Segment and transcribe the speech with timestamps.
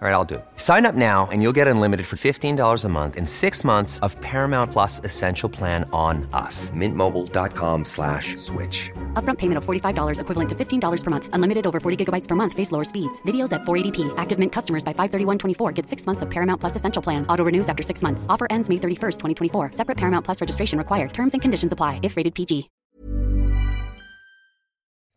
[0.00, 0.44] All right, I'll do it.
[0.56, 4.18] Sign up now and you'll get unlimited for $15 a month in six months of
[4.22, 6.70] Paramount Plus Essential Plan on us.
[6.70, 8.90] Mintmobile.com slash switch.
[9.12, 11.28] Upfront payment of $45 equivalent to $15 per month.
[11.34, 12.54] Unlimited over 40 gigabytes per month.
[12.54, 13.20] Face lower speeds.
[13.26, 14.14] Videos at 480p.
[14.16, 17.26] Active Mint customers by 531.24 get six months of Paramount Plus Essential Plan.
[17.26, 18.24] Auto renews after six months.
[18.30, 19.18] Offer ends May 31st,
[19.52, 19.72] 2024.
[19.74, 21.12] Separate Paramount Plus registration required.
[21.12, 22.70] Terms and conditions apply if rated PG.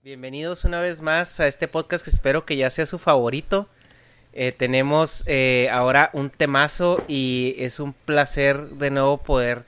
[0.04, 3.70] Bienvenidos una vez más a este podcast que espero que ya sea su favorito.
[4.36, 9.64] Eh, tenemos eh, ahora un temazo y es un placer de nuevo poder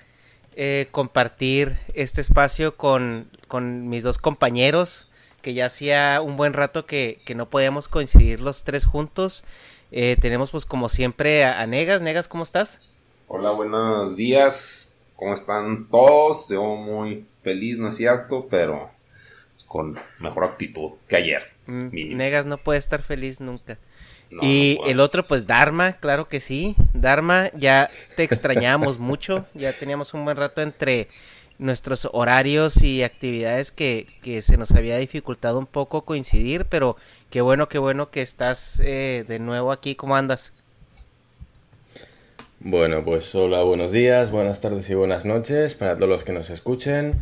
[0.55, 5.08] eh, compartir este espacio con, con, mis dos compañeros,
[5.43, 9.45] que ya hacía un buen rato que, que no podíamos coincidir los tres juntos.
[9.91, 12.02] tenemos pues como siempre a, a, Negas.
[12.02, 12.81] Negas, ¿cómo estás?
[13.27, 14.97] Hola, buenos días.
[15.16, 16.49] ¿Cómo están todos?
[16.49, 18.47] Yo muy feliz, ¿no es cierto?
[18.49, 18.89] Pero
[19.53, 21.52] pues, con mejor actitud que ayer.
[21.67, 23.77] Mm, Negas no puede estar feliz nunca
[24.42, 26.76] y el otro, pues Dharma, claro que sí.
[26.94, 29.45] Dharma, ya te extrañamos mucho.
[29.54, 31.08] Ya teníamos un buen rato entre
[31.58, 36.98] nuestros horarios y actividades que, que, se nos había dificultado un poco coincidir, pero
[37.30, 39.95] qué bueno, qué bueno que estás eh, de nuevo aquí.
[39.95, 40.52] ¿Cómo andas?
[42.60, 46.49] Bueno, pues hola, buenos días, buenas tardes y buenas noches para todos los que nos
[46.49, 47.22] escuchen.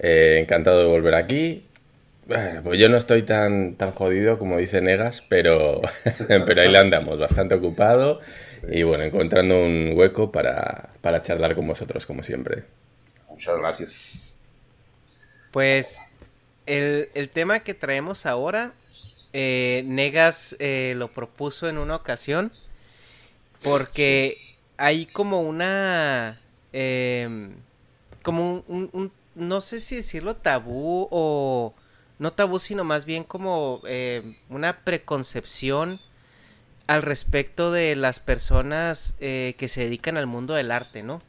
[0.00, 1.67] Eh, encantado de volver aquí
[2.28, 5.80] bueno, pues yo no estoy tan, tan jodido como dice Negas, pero,
[6.28, 8.20] pero ahí le andamos, bastante ocupado
[8.70, 12.64] y bueno, encontrando un hueco para, para charlar con vosotros como siempre.
[13.30, 14.36] Muchas gracias.
[15.52, 16.02] Pues
[16.66, 18.72] el, el tema que traemos ahora,
[19.32, 22.52] eh, Negas eh, lo propuso en una ocasión
[23.62, 24.36] porque
[24.76, 26.40] hay como una...
[26.74, 27.54] Em,
[28.22, 31.74] como un, no sé si decirlo tabú o
[32.18, 36.00] no tabú, sino más bien como eh, una preconcepción
[36.86, 41.20] al respecto de las personas eh, que se dedican al mundo del arte, ¿no?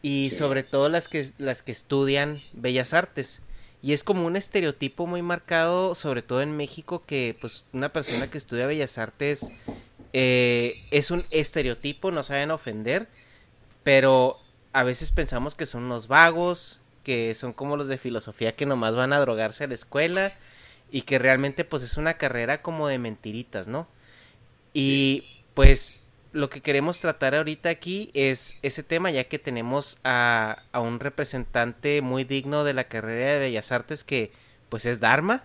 [0.00, 3.42] Y sobre todo las que, las que estudian bellas artes.
[3.82, 8.30] Y es como un estereotipo muy marcado, sobre todo en México, que pues una persona
[8.30, 9.50] que estudia bellas artes
[10.12, 13.08] eh, es un estereotipo, no saben ofender,
[13.82, 14.38] pero
[14.72, 18.96] a veces pensamos que son unos vagos, que son como los de filosofía que nomás
[18.96, 20.32] van a drogarse a la escuela
[20.90, 23.86] y que realmente pues es una carrera como de mentiritas, ¿no?
[24.74, 25.22] Y
[25.54, 26.00] pues
[26.32, 30.98] lo que queremos tratar ahorita aquí es ese tema ya que tenemos a, a un
[30.98, 34.32] representante muy digno de la carrera de Bellas Artes que
[34.68, 35.44] pues es Dharma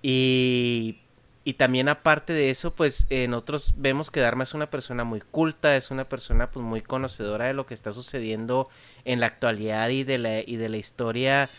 [0.00, 1.00] y
[1.44, 5.76] y también aparte de eso, pues nosotros vemos que Dharma es una persona muy culta,
[5.76, 8.68] es una persona pues muy conocedora de lo que está sucediendo
[9.04, 11.50] en la actualidad y de la, y de la historia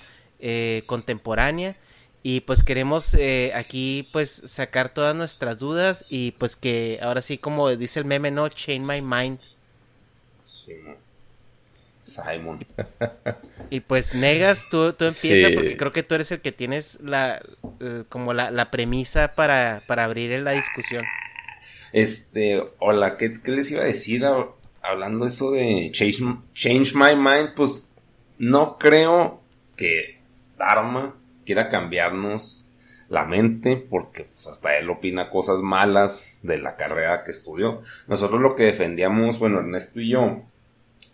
[0.45, 1.77] eh, contemporánea.
[2.21, 7.37] Y pues queremos eh, aquí pues sacar todas nuestras dudas y pues que ahora sí
[7.37, 9.39] como dice el meme, no, change my mind.
[10.43, 10.73] Sí.
[12.03, 12.65] Simon.
[13.69, 17.41] Y pues Negas, tú, tú empieza porque creo que tú eres el que tienes la
[17.79, 21.05] eh, como la, premisa para, abrir la discusión.
[21.91, 24.23] Este, hola, ¿qué, les iba a decir
[24.81, 26.19] hablando eso de change,
[26.53, 27.53] change, My Mind?
[27.55, 27.91] Pues
[28.37, 29.41] no creo
[29.75, 30.19] que
[30.57, 31.15] Dharma
[31.45, 32.73] quiera cambiarnos
[33.09, 37.81] la mente porque pues, hasta él opina cosas malas de la carrera que estudió.
[38.07, 40.43] Nosotros lo que defendíamos, bueno, Ernesto y yo,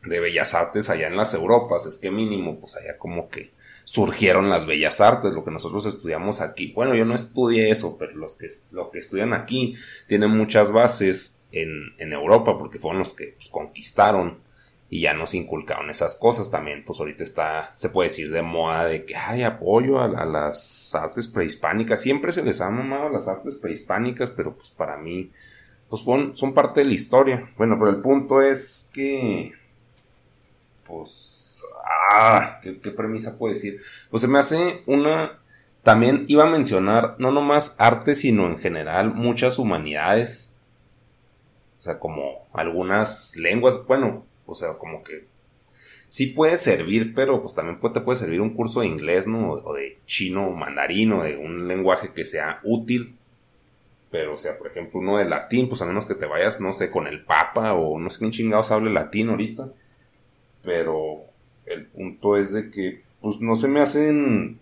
[0.04, 3.51] de bellas artes allá en las Europas, es que mínimo, pues allá como que
[3.84, 6.72] surgieron las bellas artes, lo que nosotros estudiamos aquí.
[6.74, 9.75] Bueno, yo no estudié eso, pero los que, lo que estudian aquí
[10.07, 14.38] tienen muchas bases en, en Europa, porque fueron los que pues, conquistaron
[14.92, 16.84] y ya nos inculcaron esas cosas también.
[16.86, 21.28] Pues ahorita está, se puede decir de moda de que hay apoyo a, las artes
[21.28, 22.02] prehispánicas.
[22.02, 25.31] Siempre se les ha mamado las artes prehispánicas, pero pues para mí,
[25.90, 27.52] pues son, son parte de la historia.
[27.57, 29.54] Bueno, pero el punto es que
[30.89, 31.63] pues,
[32.12, 33.80] ah, ¿qué, premisa puedo decir?
[34.09, 35.39] Pues se me hace una
[35.83, 40.57] también iba a mencionar no nomás arte, sino en general muchas humanidades.
[41.80, 45.25] O sea, como algunas lenguas, bueno, o sea, como que
[46.09, 49.51] sí puede servir, pero pues también te puede servir un curso de inglés, ¿no?
[49.51, 53.15] O de chino, mandarín, o de un lenguaje que sea útil.
[54.12, 56.74] Pero, o sea, por ejemplo, uno de latín, pues a menos que te vayas, no
[56.74, 59.69] sé, con el papa, o no sé quién chingados hable latín ahorita.
[60.61, 61.23] Pero
[61.65, 64.59] el punto es de que, pues no se me hacen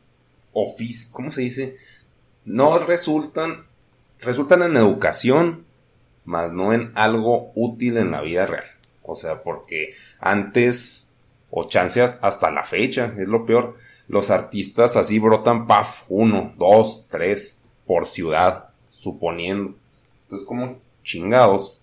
[0.53, 1.77] oficio, ¿cómo se dice?
[2.45, 3.65] No resultan,
[4.19, 5.65] resultan en educación,
[6.25, 8.65] más no en algo útil en la vida real.
[9.03, 11.11] O sea, porque antes
[11.49, 13.75] o chance hasta la fecha, es lo peor.
[14.07, 19.75] Los artistas así brotan, paf, uno, dos, tres, por ciudad, suponiendo.
[20.23, 21.79] Entonces, como chingados,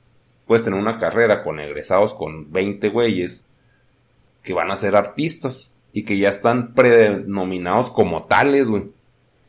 [0.46, 3.46] puedes tener una carrera con egresados con 20 güeyes
[4.44, 8.84] que van a ser artistas y que ya están predenominados como tales, güey.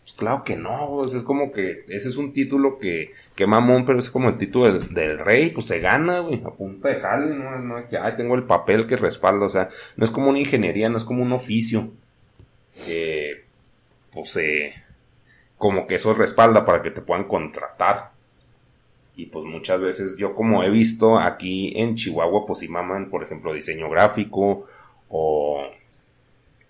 [0.01, 3.97] Pues claro que no, es como que ese es un título que, que mamón, pero
[3.97, 7.80] es como el título del, rey, pues se gana, güey, a punta de jale, no,
[7.80, 10.89] es que, ay, tengo el papel que respalda, o sea, no es como una ingeniería,
[10.89, 11.89] no es como un oficio,
[12.86, 13.45] que,
[14.13, 14.75] pues, eh,
[15.57, 18.12] como que eso respalda para que te puedan contratar.
[19.15, 23.24] Y pues muchas veces yo como he visto aquí en Chihuahua, pues si maman, por
[23.24, 24.68] ejemplo, diseño gráfico
[25.10, 25.62] o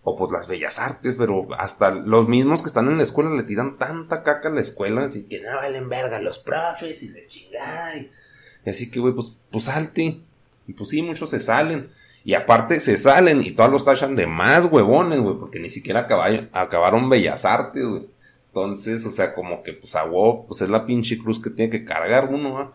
[0.06, 3.42] o pues las bellas artes, pero hasta los mismos que están en la escuela le
[3.42, 7.26] tiran tanta caca a la escuela, así que no valen verga los profes y de
[7.26, 7.98] chingada.
[7.98, 10.20] Y así que, güey, pues, pues salte.
[10.68, 11.90] Y pues sí, muchos se salen.
[12.24, 16.08] Y aparte se salen y todos los tachan de más huevones, güey, porque ni siquiera
[16.54, 18.08] acabaron bellas artes, güey.
[18.50, 20.06] Entonces, o sea, como que, pues, a
[20.48, 22.72] pues es la pinche cruz que tiene que cargar uno, ¿ah?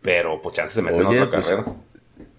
[0.00, 1.76] Pero, pues, chance se mete en otra pues, carrera.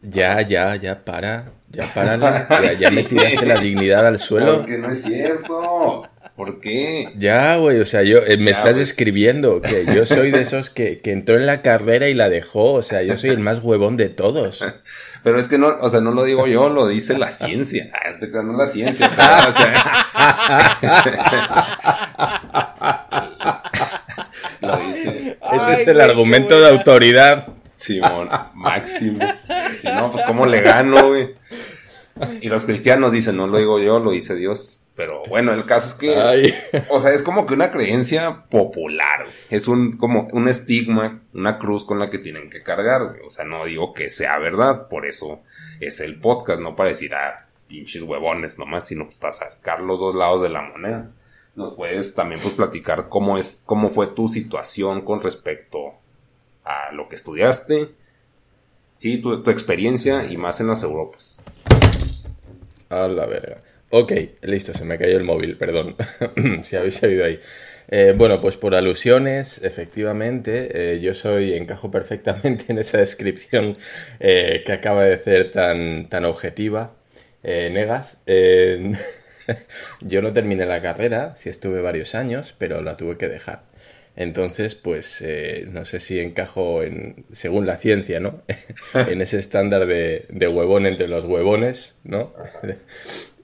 [0.01, 1.51] Ya, ya, ya, para.
[1.71, 2.77] Ya párale.
[2.77, 4.59] Ya, me tiraste la dignidad al suelo.
[4.59, 6.09] Porque no es cierto.
[6.35, 7.11] ¿Por qué?
[7.17, 11.01] Ya, güey, o sea, yo eh, me estás describiendo que yo soy de esos que,
[11.01, 13.97] que, entró en la carrera y la dejó, o sea, yo soy el más huevón
[13.97, 14.63] de todos.
[15.23, 17.91] Pero es que no, o sea, no lo digo yo, lo dice la ciencia.
[17.93, 19.11] Ah, no la ciencia,
[19.47, 20.77] o sea.
[24.61, 25.37] lo dice.
[25.51, 27.58] Ese es el argumento de autoridad.
[27.79, 29.25] Simón, máximo.
[29.79, 31.35] Si no, pues cómo le gano, güey.
[32.41, 34.83] Y los cristianos dicen, no lo digo yo, lo dice Dios.
[34.95, 36.53] Pero bueno, el caso es que,
[36.89, 41.85] o sea, es como que una creencia popular, es un, como un estigma, una cruz
[41.85, 43.21] con la que tienen que cargar, güey.
[43.25, 45.39] O sea, no digo que sea verdad, por eso
[45.79, 50.01] es el podcast, no para decir, ah, pinches huevones nomás, sino pues para sacar los
[50.01, 51.11] dos lados de la moneda.
[51.55, 55.93] Nos puedes también pues platicar cómo es, cómo fue tu situación con respecto
[56.69, 57.89] a lo que estudiaste,
[58.97, 61.43] sí, tu, experiencia y más en las Europas.
[62.89, 63.63] A la verga.
[63.89, 64.13] Ok,
[64.43, 65.95] listo, se me cayó el móvil, perdón,
[66.63, 67.39] si habéis oído ahí.
[67.87, 73.75] Eh, bueno, pues por alusiones, efectivamente, eh, yo soy, encajo perfectamente en esa descripción
[74.19, 76.93] eh, que acaba de ser tan, tan objetiva,
[77.41, 78.21] Negas.
[80.01, 83.68] yo no terminé la carrera, sí estuve varios años, pero la tuve que dejar.
[84.19, 88.41] Entonces, pues eh, no sé si encajo en, según la ciencia, ¿no?
[88.93, 92.33] en ese estándar de, huevón entre los huevones, ¿no?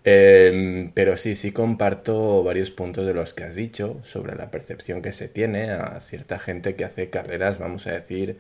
[0.08, 5.02] Em, pero sí, sí comparto varios puntos de los que has dicho sobre la percepción
[5.02, 8.38] que se tiene a cierta gente que hace carreras, vamos a decir,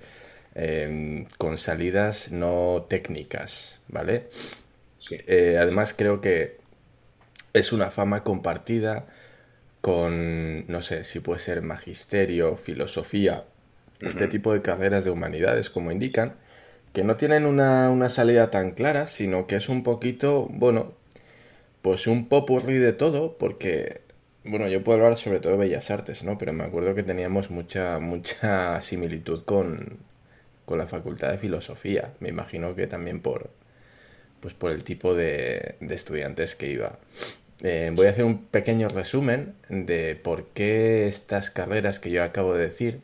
[0.54, 4.28] em, con salidas no técnicas, ¿vale?
[5.10, 6.58] Eh, además creo que
[7.54, 9.08] es una fama compartida
[9.86, 13.44] con, no sé, si puede ser magisterio, filosofía,
[14.02, 16.34] este tipo de carreras de humanidades, como indican,
[16.92, 20.94] que no tienen una, una, salida tan clara, sino que es un poquito, bueno,
[21.84, 24.02] pues un popurrí de todo, porque,
[24.44, 26.40] bueno, yo puedo hablar sobre todo de Bellas Artes, ¿no?
[26.40, 30.00] Pero me acuerdo que teníamos mucha, mucha similitud con,
[30.66, 32.16] con la Facultad de Filosofía.
[32.20, 33.52] Me imagino que también por,
[34.40, 36.98] pues por el tipo de, de estudiantes que iba.
[37.64, 42.54] Eh, voy a hacer un pequeño resumen de por qué estas carreras que yo acabo
[42.54, 43.02] de decir,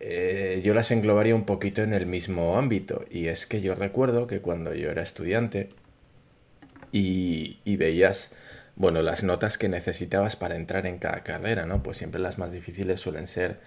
[0.00, 3.04] eh, yo las englobaría un poquito en el mismo ámbito.
[3.10, 5.70] Y es que yo recuerdo que cuando yo era estudiante
[6.92, 8.32] y, y veías,
[8.76, 11.82] bueno, las notas que necesitabas para entrar en cada carrera, ¿no?
[11.82, 13.58] Pues siempre las más difíciles suelen ser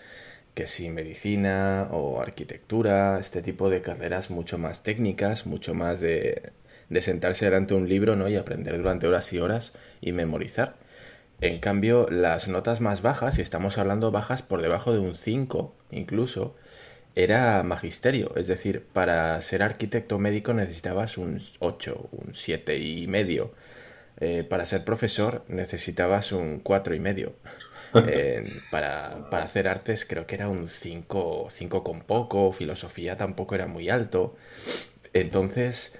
[0.54, 6.52] que si medicina o arquitectura, este tipo de carreras mucho más técnicas, mucho más de
[6.90, 8.28] de sentarse delante de un libro ¿no?
[8.30, 10.76] y aprender durante horas y horas y memorizar.
[11.40, 15.76] En cambio, las notas más bajas, y estamos hablando bajas por debajo de un 5
[15.92, 16.56] incluso,
[17.16, 18.34] era magisterio.
[18.36, 23.54] Es decir, para ser arquitecto médico necesitabas un 8, un 7 y medio.
[24.20, 27.34] eh, para ser profesor necesitabas un cuatro y medio.
[28.06, 33.56] Eh, para, para, hacer artes creo que era un 5 cinco, con poco, filosofía tampoco
[33.56, 34.36] era muy alto.
[35.14, 35.96] Entonces,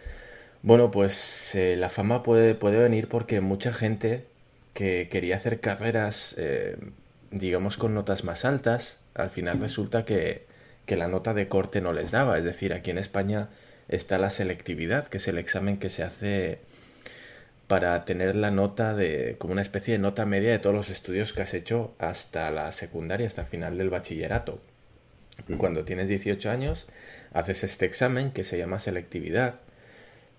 [0.64, 4.26] bueno, pues eh, la fama puede, puede venir porque mucha gente
[4.74, 6.36] que quería hacer carreras,
[7.32, 10.46] digamos, con notas más altas, al final resulta que,
[10.86, 12.38] que la nota de corte no les daba.
[12.38, 13.50] Es decir, aquí en España
[13.88, 16.60] está la selectividad, que es el examen que se hace
[17.68, 21.34] para tener la nota de como una especie de nota media de todos los estudios
[21.34, 24.62] que has hecho hasta la secundaria, hasta el final del bachillerato.
[25.58, 26.88] Cuando tienes 18 años,
[27.32, 29.60] haces este examen que se llama selectividad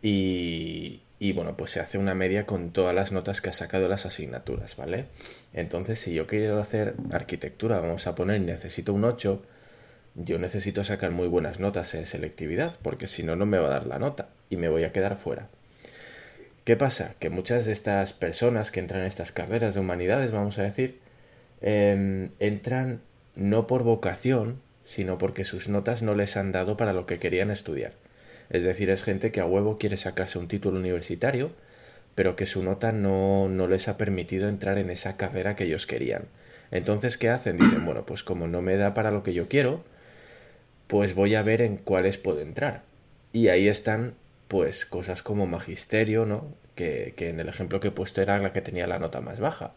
[0.03, 1.01] y,
[1.35, 4.77] bueno, pues se hace una media con todas las notas que has sacado las asignaturas,
[4.77, 5.07] ¿vale?
[5.53, 9.43] Entonces, si yo quiero hacer arquitectura, vamos a poner necesito un 8,
[10.15, 13.71] yo necesito sacar muy buenas notas en selectividad, porque si no, no me va a
[13.71, 15.49] dar la nota y me voy a quedar fuera.
[16.65, 17.15] ¿Qué pasa?
[17.19, 21.01] Que muchas de estas personas que entran en estas carreras de humanidades, vamos a decir,
[21.61, 23.01] em, entran
[23.37, 27.51] no por vocación, sino porque sus notas no les han dado para lo que querían
[27.51, 27.93] estudiar.
[28.51, 31.51] Es decir, es gente que a huevo quiere sacarse un título universitario,
[32.15, 35.87] pero que su nota no, no les ha permitido entrar en esa carrera que ellos
[35.87, 36.25] querían.
[36.71, 37.59] Entonces, ¿qué hacen?
[37.59, 39.85] Dicen, bueno, pues como no me da para lo que yo quiero,
[40.87, 42.83] pues voy a ver en cuáles puedo entrar.
[43.33, 44.15] Y ahí están
[44.49, 46.47] pues cosas como magisterio, ¿no?
[46.75, 49.75] Que, en el ejemplo que he puesto era la que tenía la nota más baja.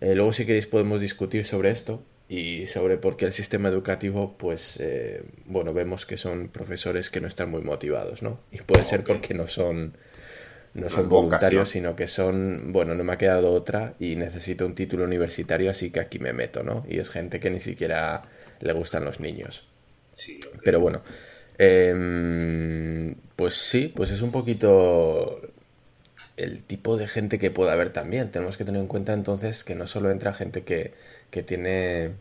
[0.00, 4.36] Eh, luego si queréis podemos discutir sobre esto y sobre por qué el sistema educativo,
[4.36, 8.40] pues, eh, bueno, vemos que son profesores que no están muy motivados, ¿no?
[8.52, 9.96] Y puede ser porque no son,
[10.74, 14.74] no son voluntarios, sino que son, bueno, no me ha quedado otra y necesito un
[14.74, 16.84] título universitario, así que aquí me meto, ¿no?
[16.88, 18.22] Y es gente que ni siquiera
[18.60, 19.66] le gustan los niños.
[20.12, 21.02] Sí, Pero bueno,
[21.58, 25.40] Em, pues sí, pues es un poquito
[26.36, 28.30] el tipo de gente que puede haber también.
[28.30, 30.94] Tenemos que tener en cuenta entonces que no solo entra gente que,
[31.30, 32.12] que tiene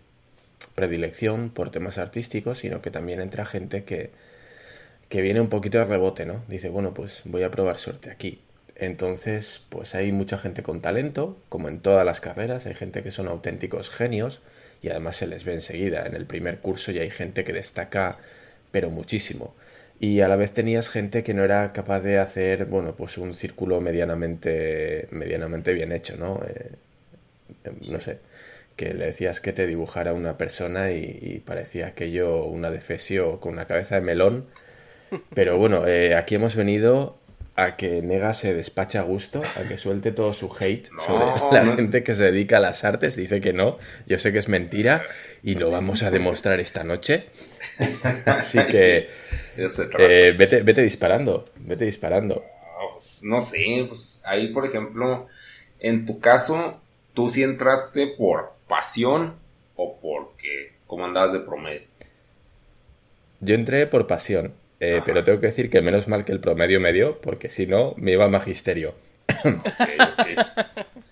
[0.75, 4.11] predilección por temas artísticos, sino que también entra gente que,
[5.09, 6.43] que viene un poquito de rebote, ¿no?
[6.47, 8.41] Dice, bueno, pues voy a probar suerte aquí.
[8.75, 13.11] Entonces, pues hay mucha gente con talento, como en todas las carreras, hay gente que
[13.11, 14.41] son auténticos genios
[14.81, 16.05] y además se les ve enseguida.
[16.05, 18.19] En el primer curso ya hay gente que destaca
[18.71, 19.55] pero muchísimo.
[19.99, 23.33] Y a la vez tenías gente que no era capaz de hacer, bueno, pues un
[23.33, 26.39] círculo medianamente, medianamente bien hecho, ¿no?
[26.47, 26.71] Eh,
[27.89, 28.19] no sé,
[28.77, 33.65] que le decías que te dibujara una persona y, parecía aquello una defesio con una
[33.65, 34.45] cabeza de melón.
[35.33, 37.17] Pero bueno, eh, aquí hemos venido
[37.55, 41.65] a que Nega se despache a gusto, a que suelte todo su hate sobre la
[41.75, 43.15] gente que se dedica a las artes.
[43.15, 45.03] Dice que no, yo sé que es mentira
[45.41, 47.29] y lo vamos a demostrar esta noche.
[48.25, 49.09] Así que
[49.57, 52.45] eh, vete, vete disparando, vete disparando.
[52.93, 55.27] Pues, no sé, pues ahí por ejemplo,
[55.79, 56.79] en tu caso,
[57.15, 59.35] tú sí entraste por pasión
[59.75, 61.81] o porque, ¿cómo andabas de promedio?
[63.39, 66.79] Yo entré por pasión, eh, pero tengo que decir que menos mal que el promedio
[66.79, 68.95] medio, porque si no, me iba a magisterio.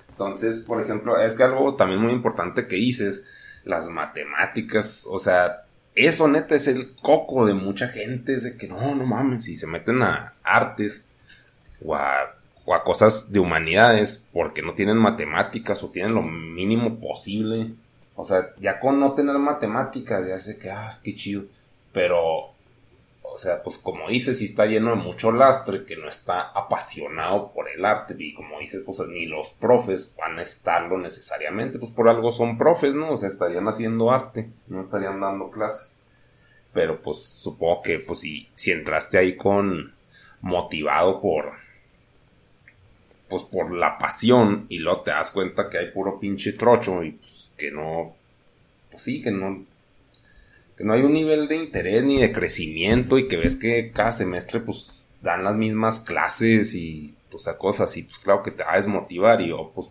[0.10, 3.26] Entonces, por ejemplo, es que algo también muy importante que dices,
[3.66, 8.68] las matemáticas, o sea, eso neta es el coco de mucha gente, es de que
[8.68, 11.06] no, no mames, si se meten a artes
[11.84, 12.36] o a,
[12.66, 17.74] o a cosas de humanidades porque no tienen matemáticas o tienen lo mínimo posible.
[18.16, 21.44] O sea, ya con no tener matemáticas ya sé que, ah, qué chido.
[21.94, 22.50] Pero,
[23.22, 27.52] o sea, pues como dices, si está lleno de mucho lastre que no está apasionado
[27.52, 28.16] por el arte.
[28.18, 32.58] Y como dices, pues ni los profes van a estarlo necesariamente, pues por algo son
[32.58, 33.12] profes, ¿no?
[33.12, 36.02] O sea, estarían haciendo arte, no estarían dando clases.
[36.74, 39.94] Pero pues supongo que pues si, si entraste ahí con
[40.42, 41.65] motivado por
[43.28, 47.12] pues por la pasión y luego te das cuenta que hay puro pinche trocho y
[47.12, 48.16] pues que no
[48.92, 49.66] pues sí que no
[50.78, 54.12] que no hay un nivel de interés ni de crecimiento y que ves que cada
[54.12, 57.16] semestre pues dan las mismas clases y
[57.58, 59.88] cosas y pues claro que te va a desmotivar y yo pues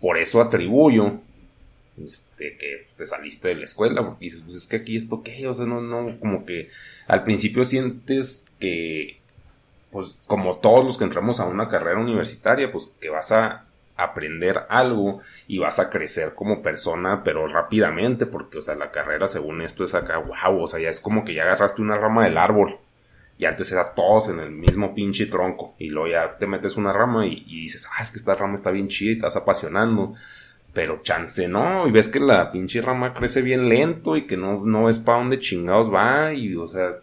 [0.00, 1.20] por eso atribuyo
[2.02, 5.46] este, que te saliste de la escuela, porque dices, pues es que aquí esto qué,
[5.46, 6.68] o sea, no, no, como que
[7.06, 9.20] al principio sientes que,
[9.94, 14.66] pues como todos los que entramos a una carrera universitaria, pues que vas a aprender
[14.68, 19.62] algo y vas a crecer como persona, pero rápidamente, porque, o sea, la carrera según
[19.62, 22.38] esto es acá, wow, o sea, ya es como que ya agarraste una rama del
[22.38, 22.76] árbol.
[23.38, 25.76] Y antes era todos en el mismo pinche tronco.
[25.78, 28.72] Y luego ya te metes una rama y, dices, ah, es que esta rama está
[28.72, 30.14] bien chida y estás apasionando
[30.72, 34.64] pero chance no, y ves que la pinche rama crece bien lento y que no,
[34.64, 36.96] no ves para dónde chingados va, y o sea,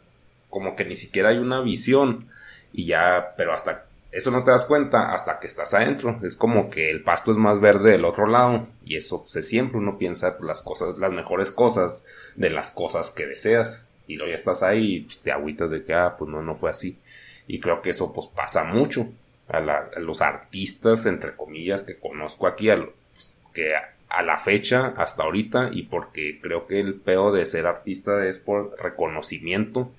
[0.50, 2.27] como que ni siquiera hay una visión,
[2.74, 6.20] y ya, pero hasta eso no te das cuenta hasta que estás adentro.
[6.24, 8.68] Es como que el pasto es más verde del otro lado.
[8.86, 13.25] Y eso se siempre uno piensa las cosas, las mejores cosas de las cosas que
[13.25, 13.88] deseas.
[14.08, 16.56] Y luego ya estás ahí y pues, te agüitas de que, ah, pues no, no
[16.56, 17.00] fue así.
[17.48, 19.08] Y creo que eso pues pasa mucho
[19.48, 19.62] a,
[20.00, 22.78] los artistas, entre comillas, que conozco aquí, a
[23.13, 23.74] pues, que
[24.10, 28.40] a la fecha, hasta ahorita, y porque creo que el peor de ser artista es
[28.40, 29.92] por reconocimiento.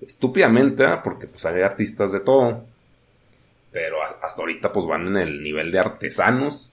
[0.00, 1.02] Estúpidamente, ¿ah?
[1.02, 2.64] porque pues hay artistas de todo
[3.70, 6.72] pero hasta ahorita pues van en el nivel de artesanos,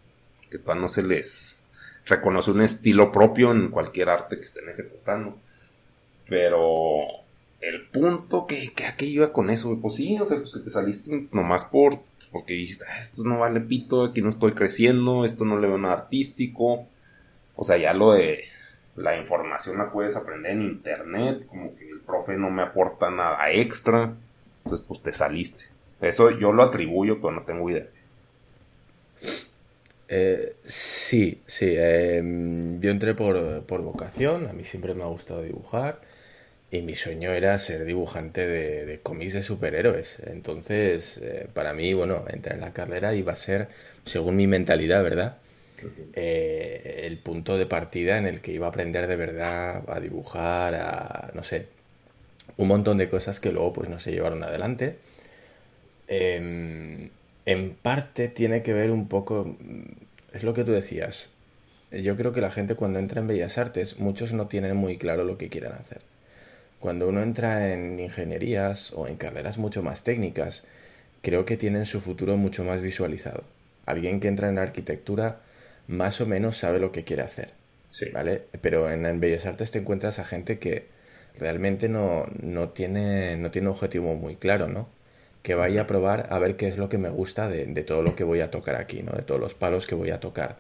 [0.50, 1.60] que todavía no se les
[2.06, 5.38] reconoce un estilo propio en cualquier arte que estén ejecutando.
[6.28, 7.06] Pero
[7.62, 10.70] el punto que, que aquí iba con eso, pues sí, o sea, pues que te
[10.70, 12.00] saliste nomás por,
[12.32, 15.78] porque dijiste, ah, esto no vale pito, aquí no estoy creciendo, esto no le veo
[15.78, 16.88] nada artístico.
[17.56, 18.46] O sea, ya lo de
[18.96, 23.52] la información la puedes aprender en internet, como que el profe no me aporta nada
[23.52, 24.14] extra,
[24.64, 25.66] entonces pues te saliste.
[26.02, 27.88] Eso yo lo atribuyo, pero no tengo idea.
[30.08, 31.76] Eh, sí, sí.
[31.78, 36.02] Em, yo entré por, vocación, a mí siempre me ha gustado dibujar
[36.72, 40.20] y mi sueño era ser dibujante de, cómics de superhéroes.
[40.26, 43.70] Entonces, eh, para mí, bueno, entrar en la carrera iba a ser,
[44.06, 45.38] según mi mentalidad, ¿verdad?
[46.14, 50.76] Eh, el punto de partida en el que iba a aprender de verdad a dibujar,
[50.76, 51.68] a, no sé,
[52.58, 54.98] un montón de cosas que luego pues no se llevaron adelante.
[56.08, 57.10] Em,
[57.46, 59.58] en parte tiene que ver un poco,
[60.34, 61.32] es lo que tú decías.
[61.92, 65.24] Yo creo que la gente cuando entra en Bellas Artes, muchos no tienen muy claro
[65.24, 66.02] lo que quieren hacer.
[66.80, 70.64] Cuando uno entra en ingenierías o en carreras mucho más técnicas,
[71.22, 73.44] creo que tienen su futuro mucho más visualizado.
[73.86, 75.42] Alguien que entra en arquitectura
[75.88, 77.54] más o menos sabe lo que quiere hacer.
[78.14, 78.44] ¿Vale?
[78.62, 80.88] Pero en, en, Bellas Artes te encuentras a gente que
[81.40, 84.90] realmente no, no, tiene, no tiene un objetivo muy claro, ¿no?
[85.46, 88.16] que vaya a probar a ver qué es lo que me gusta de, todo lo
[88.16, 89.12] que voy a tocar aquí, ¿no?
[89.12, 90.58] De todos los palos que voy a tocar.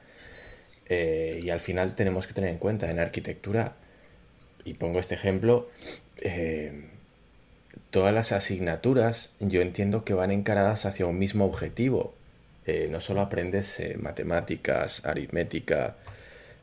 [0.88, 3.74] Eh, y al final tenemos que tener en cuenta en arquitectura,
[4.64, 5.70] y pongo este ejemplo,
[6.22, 6.86] eh,
[7.90, 12.14] todas las asignaturas yo entiendo que van encaradas hacia un mismo objetivo.
[12.66, 15.96] Eh, no solo aprendes matemáticas, aritmética,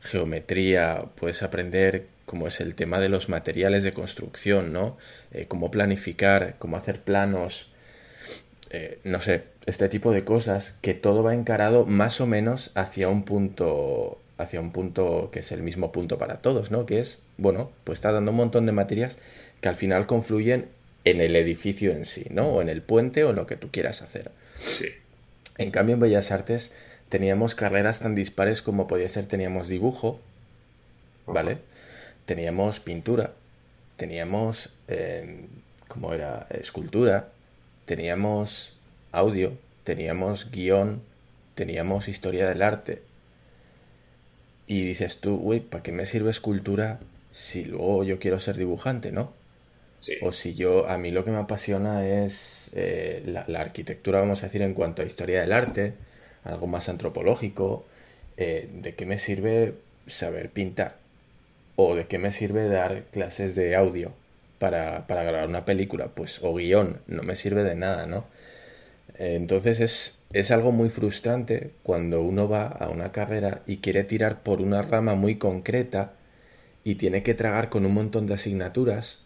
[0.01, 4.97] geometría, puedes aprender cómo es el tema de los materiales de construcción, ¿no?
[5.47, 7.73] cómo planificar, cómo hacer planos,
[8.73, 13.07] eh, no sé, este tipo de cosas, que todo va encarado más o menos hacia
[13.07, 16.87] un punto, hacia un punto que es el mismo punto para todos, ¿no?
[16.87, 19.19] Que es, bueno, pues está dando un montón de materias
[19.61, 20.69] que al final confluyen
[21.05, 22.47] en el edificio en sí, ¿no?
[22.47, 24.31] O en el puente o en lo que tú quieras hacer.
[24.57, 24.87] Sí.
[25.57, 26.73] En cambio, en Bellas Artes
[27.09, 30.19] teníamos carreras tan dispares como podía ser, teníamos dibujo,
[31.27, 31.59] ¿vale?
[32.25, 33.33] Teníamos pintura,
[33.97, 35.45] teníamos, eh,
[35.87, 36.47] ¿cómo era?
[36.49, 37.29] Escultura,
[37.85, 38.73] teníamos
[39.11, 41.03] audio, teníamos guion,
[41.55, 43.03] teníamos historia del arte.
[44.65, 46.99] Y dices tú, uy, ¿para qué me sirve escultura
[47.31, 49.33] si luego yo quiero ser dibujante, no?
[50.21, 54.47] O si yo, a mí lo que me apasiona es eh, la, arquitectura, vamos a
[54.47, 55.93] decir, en cuanto a historia del arte,
[56.43, 57.85] algo más antropológico,
[58.37, 59.75] eh, ¿de qué me sirve
[60.07, 60.97] saber pintar?
[61.75, 64.13] ¿O de qué me sirve dar clases de audio?
[64.63, 68.23] para, para grabar una película, pues, o guion, no me sirve de nada, ¿no?
[69.15, 74.41] Entonces es, es algo muy frustrante cuando uno va a una carrera y quiere tirar
[74.41, 76.13] por una rama muy concreta
[76.85, 79.22] y tiene que tragar con un montón de asignaturas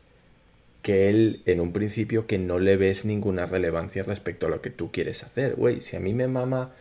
[0.87, 4.69] que él en un principio que no le ves ninguna relevancia respecto a lo que
[4.69, 5.55] tú quieres hacer.
[5.55, 6.71] Güey, si a mí me mama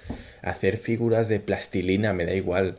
[0.42, 2.79] hacer figuras de plastilina, me da igual,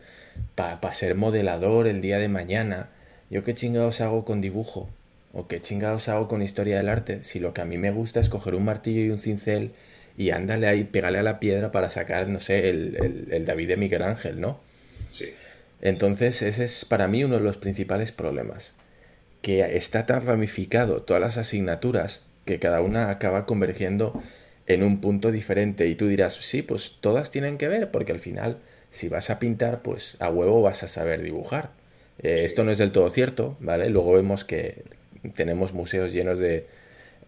[0.55, 2.91] para ser modelador el día de mañana,
[3.29, 4.89] yo qué chingados hago con dibujo.
[5.33, 7.25] ¿O qué chingados hago con historia del arte?
[7.25, 9.71] Si lo que a mí me gusta es coger un martillo y un cincel
[10.15, 14.03] y ándale ahí, pégale a la piedra para sacar, no sé, el, David de Miguel
[14.03, 14.61] Ángel, ¿no?
[15.09, 15.25] Sí.
[15.81, 18.76] Entonces, ese es para mí uno de los principales problemas.
[19.47, 24.21] Que está tan ramificado todas las asignaturas que cada una acaba convergiendo
[24.65, 25.87] en un punto diferente.
[25.87, 28.57] Y tú dirás, sí, pues todas tienen que ver, porque al final,
[28.91, 31.69] si vas a pintar, pues a huevo vas a saber dibujar.
[32.21, 33.89] Eh, esto no es del todo cierto, ¿vale?
[33.89, 34.83] Luego vemos que
[35.35, 36.67] tenemos museos llenos de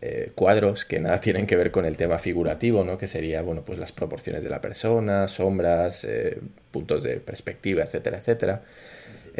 [0.01, 2.97] eh, cuadros que nada tienen que ver con el tema figurativo, ¿no?
[2.97, 6.37] Que sería, bueno, pues las proporciones de la persona, sombras, eh,
[6.71, 8.63] puntos de perspectiva, etcétera, etcétera.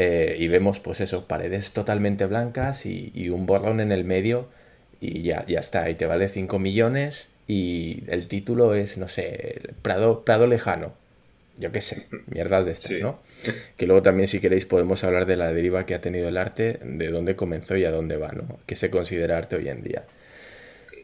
[0.01, 4.47] Eh, y vemos, pues eso, paredes totalmente blancas y, un borrón en el medio
[5.01, 5.89] y ya, ya está.
[5.89, 10.93] Y te vale 5 millones y el título es, no sé, Prado, Prado Lejano
[11.57, 13.19] yo qué sé, mierdas de estas, ¿no?
[13.75, 16.79] Que luego también si queréis podemos hablar de la deriva que ha tenido el arte,
[16.81, 18.59] de dónde comenzó y a dónde va, ¿no?
[18.65, 20.05] ¿Qué se considera arte hoy en día?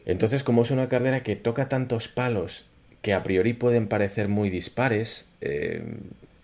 [0.06, 2.64] Entonces, como es una carrera que toca tantos palos
[3.02, 5.82] que a priori pueden parecer muy dispares, eh,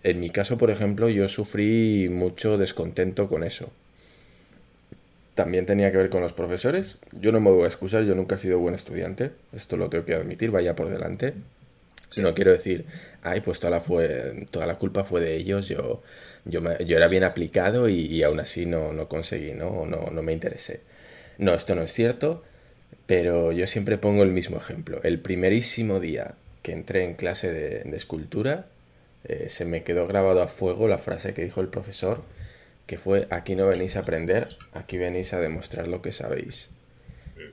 [0.03, 3.71] en mi caso, por ejemplo, yo sufrí mucho descontento con eso.
[5.33, 6.97] También tenía que ver con los profesores.
[7.19, 9.31] Yo no me voy a excusar, yo nunca he sido buen estudiante.
[9.53, 11.33] Esto lo tengo que admitir, vaya por delante.
[12.17, 12.85] No quiero decir,
[13.23, 16.03] ay, pues toda la, fue, toda la culpa fue de ellos, yo,
[16.45, 19.87] yo, yo era bien aplicado y, aún así no, no conseguí, ¿no?
[19.87, 20.11] ¿no?
[20.11, 20.81] No me interesé.
[21.39, 22.43] No, esto no es cierto,
[23.07, 24.99] pero yo siempre pongo el mismo ejemplo.
[25.03, 28.67] El primerísimo día que entré en clase de, de escultura,
[29.25, 32.23] eh, se me quedó grabado a fuego la frase que dijo el profesor,
[32.85, 36.69] que fue, aquí no venís a aprender, aquí venís a demostrar lo que sabéis.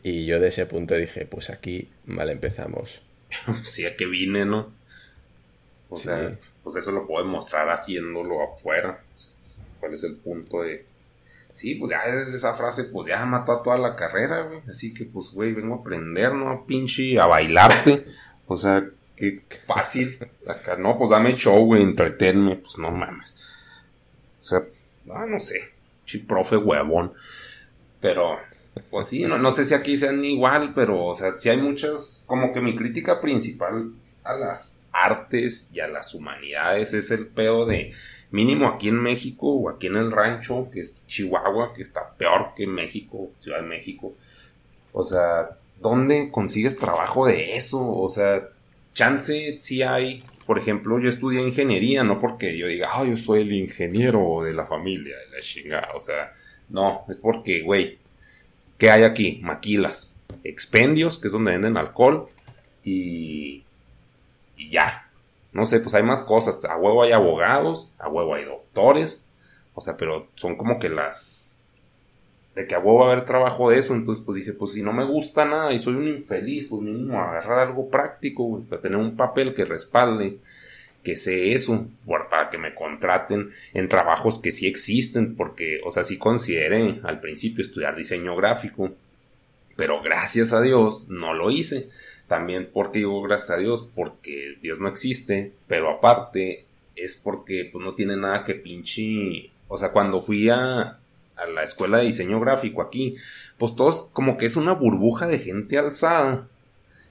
[0.03, 3.03] Y yo de ese punto dije, pues aquí mal empezamos.
[3.63, 4.73] sí, a que vine, ¿no?
[5.89, 9.03] O sea, pues eso lo puedo demostrar haciéndolo afuera.
[9.81, 10.85] ¿Cuál es el punto de...?
[11.55, 14.63] Sí, pues ya desde esa frase, pues ya mató a toda la carrera, güey.
[14.69, 16.65] Así que, pues, güey, vengo a aprender, ¿no?
[16.65, 18.07] Pinche, a bailarte.
[18.47, 18.89] O sea,
[19.21, 20.19] qué fácil.
[20.47, 22.57] Acá, no, pues dame show, güey, entretenme.
[22.57, 23.35] Pues no mames.
[24.41, 24.65] O sea,
[25.13, 25.73] ah, no sé.
[26.05, 27.13] Sí, profe huevón.
[28.01, 28.39] Pero,
[28.91, 32.25] pues sí, no, no sé si aquí sean igual, pero, o sea, sí hay muchas.
[32.27, 33.93] Como que mi crítica principal
[34.25, 37.93] a las artes y a las humanidades es el pedo de
[38.31, 42.53] mínimo aquí en México o aquí en el rancho, que es Chihuahua, que está peor
[42.57, 44.15] que México, Ciudad de México.
[44.93, 47.89] O sea, ¿dónde consigues trabajo de eso?
[47.91, 48.49] O sea,
[48.93, 53.43] chance si hay, por ejemplo, yo estudié ingeniería, no porque yo diga, ah, yo soy
[53.43, 56.33] el ingeniero de la familia, de la chingada, o sea,
[56.69, 57.99] no, es porque, güey,
[58.79, 59.41] ¿qué hay aquí?
[59.43, 62.29] Maquilas, expendios, que es donde venden alcohol,
[62.85, 63.65] y,
[64.57, 65.07] y ya.
[65.53, 66.65] No sé, pues hay más cosas.
[66.65, 69.27] A huevo hay abogados, a huevo hay doctores,
[69.75, 71.50] o sea, pero son como que las
[72.61, 75.05] de que a a haber trabajo de eso, entonces pues dije, pues si no me
[75.05, 79.55] gusta nada y soy un infeliz, pues mínimo agarrar algo práctico, para tener un papel
[79.55, 80.39] que respalde,
[81.03, 81.89] que sé eso,
[82.29, 87.21] para que me contraten en trabajos que sí existen, porque, o sea, sí consideré al
[87.21, 88.91] principio estudiar diseño gráfico,
[89.77, 91.89] pero gracias a Dios no lo hice.
[92.29, 97.83] También porque digo gracias a Dios, porque Dios no existe, pero aparte es porque pues
[97.83, 101.00] no tiene nada que pinche, o sea, cuando fui a,
[101.43, 103.17] a la escuela de diseño gráfico aquí,
[103.59, 106.49] pues todos como que es una burbuja de gente alzada.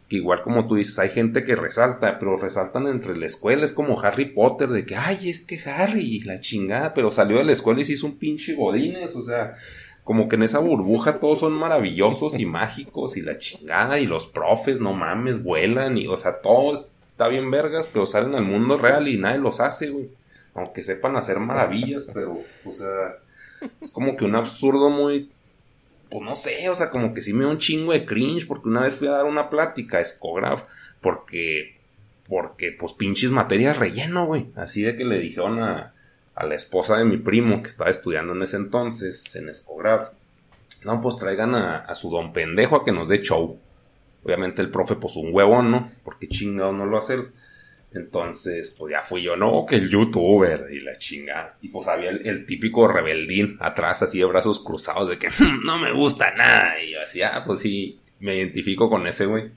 [0.07, 3.73] Que igual como tú dices, hay gente que resalta, pero resaltan entre la escuela, es
[3.73, 7.51] como Harry Potter, de que, ay, es que Harry, la chingada, pero salió de la
[7.51, 9.53] escuela y se hizo un pinche godines, o sea,
[10.03, 14.25] como que en esa burbuja todos son maravillosos y mágicos y la chingada y los
[14.25, 18.77] profes, no mames, vuelan y, o sea, todo está bien vergas, pero salen al mundo
[18.77, 20.09] real y nadie los hace, güey.
[20.55, 23.17] Aunque sepan hacer maravillas, pero, o sea,
[23.81, 25.31] es como que un absurdo muy.
[26.09, 28.47] Pues no sé, o sea, como que sí me da un chingo de cringe.
[28.47, 30.63] Porque una vez fui a dar una plática a Escograph.
[31.01, 31.77] Porque.
[32.27, 34.47] Porque, pues pinches materias relleno, güey.
[34.55, 35.93] Así de que le dijeron a,
[36.35, 40.11] a la esposa de mi primo, que estaba estudiando en ese entonces, en Escograph.
[40.85, 43.57] No, pues traigan a, a su don pendejo a que nos dé show.
[44.23, 45.91] Obviamente el profe, pues un huevón, ¿no?
[46.03, 47.31] Porque chingado no lo hace él.
[47.91, 51.57] Entonces, pues ya fui yo, no, que el youtuber y la chinga.
[51.61, 55.79] Y pues había el, típico rebeldín atrás, así de brazos cruzados, de que hmm, no
[55.79, 56.81] me gusta nada.
[56.81, 59.51] Y yo así, ah, pues sí, me identifico con ese güey.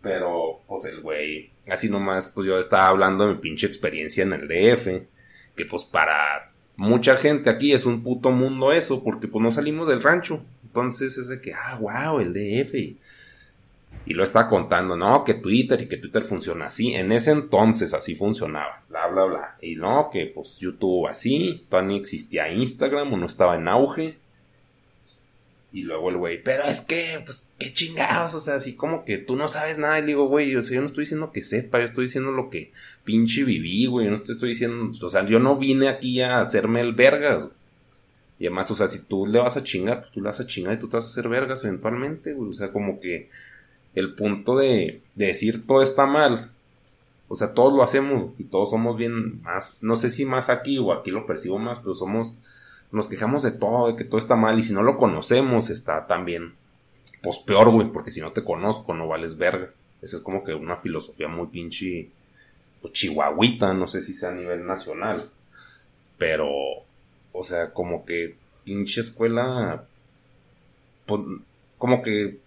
[0.00, 4.32] Pero, pues el güey, así nomás, pues yo estaba hablando de mi pinche experiencia en
[4.32, 4.86] el DF.
[5.54, 9.88] Que pues para mucha gente aquí es un puto mundo eso, porque pues no salimos
[9.88, 10.44] del rancho.
[10.64, 12.96] Entonces es de que, ah, wow, el DF.
[14.06, 16.94] Y lo está contando, no, que Twitter y que Twitter funciona así.
[16.94, 19.58] En ese entonces así funcionaba, bla, bla, bla.
[19.60, 24.18] Y no, que pues YouTube así, todavía existía Instagram o no estaba en auge.
[25.72, 29.18] Y luego el güey, pero es que, pues, qué chingados, o sea, así como que
[29.18, 29.98] tú no sabes nada.
[29.98, 32.30] Y le digo, güey, o sea, yo no estoy diciendo que sepa, yo estoy diciendo
[32.30, 32.72] lo que
[33.04, 34.06] pinche viví, güey.
[34.06, 37.50] Yo no te estoy diciendo, o sea, yo no vine aquí a hacerme el vergas,
[38.38, 40.46] Y además, o sea, si tú le vas a chingar, pues tú le vas a
[40.46, 42.50] chingar y tú te vas a hacer vergas eventualmente, güey.
[42.50, 43.28] O sea, como que
[43.96, 46.52] el punto de, decir todo está mal.
[47.28, 50.78] O sea, todos lo hacemos y todos somos bien más, no sé si más aquí
[50.78, 52.34] o aquí lo percibo más, pero somos,
[52.92, 56.06] nos quejamos de todo, de que todo está mal y si no lo conocemos está
[56.06, 56.54] también,
[57.22, 59.72] pues peor, güey, porque si no te conozco no vales verga.
[60.02, 62.10] Esa es como que una filosofía muy pinche,
[62.82, 65.20] pues, chihuahuita, no sé si sea a nivel nacional,
[66.18, 66.48] pero,
[67.32, 69.84] o sea, como que pinche escuela,
[71.06, 71.22] pues,
[71.78, 72.38] como que,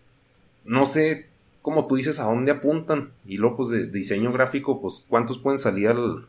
[0.63, 1.28] no sé,
[1.69, 3.12] como tú dices, a dónde apuntan.
[3.25, 6.27] Y luego, pues, de diseño gráfico, pues, ¿cuántos pueden salir al,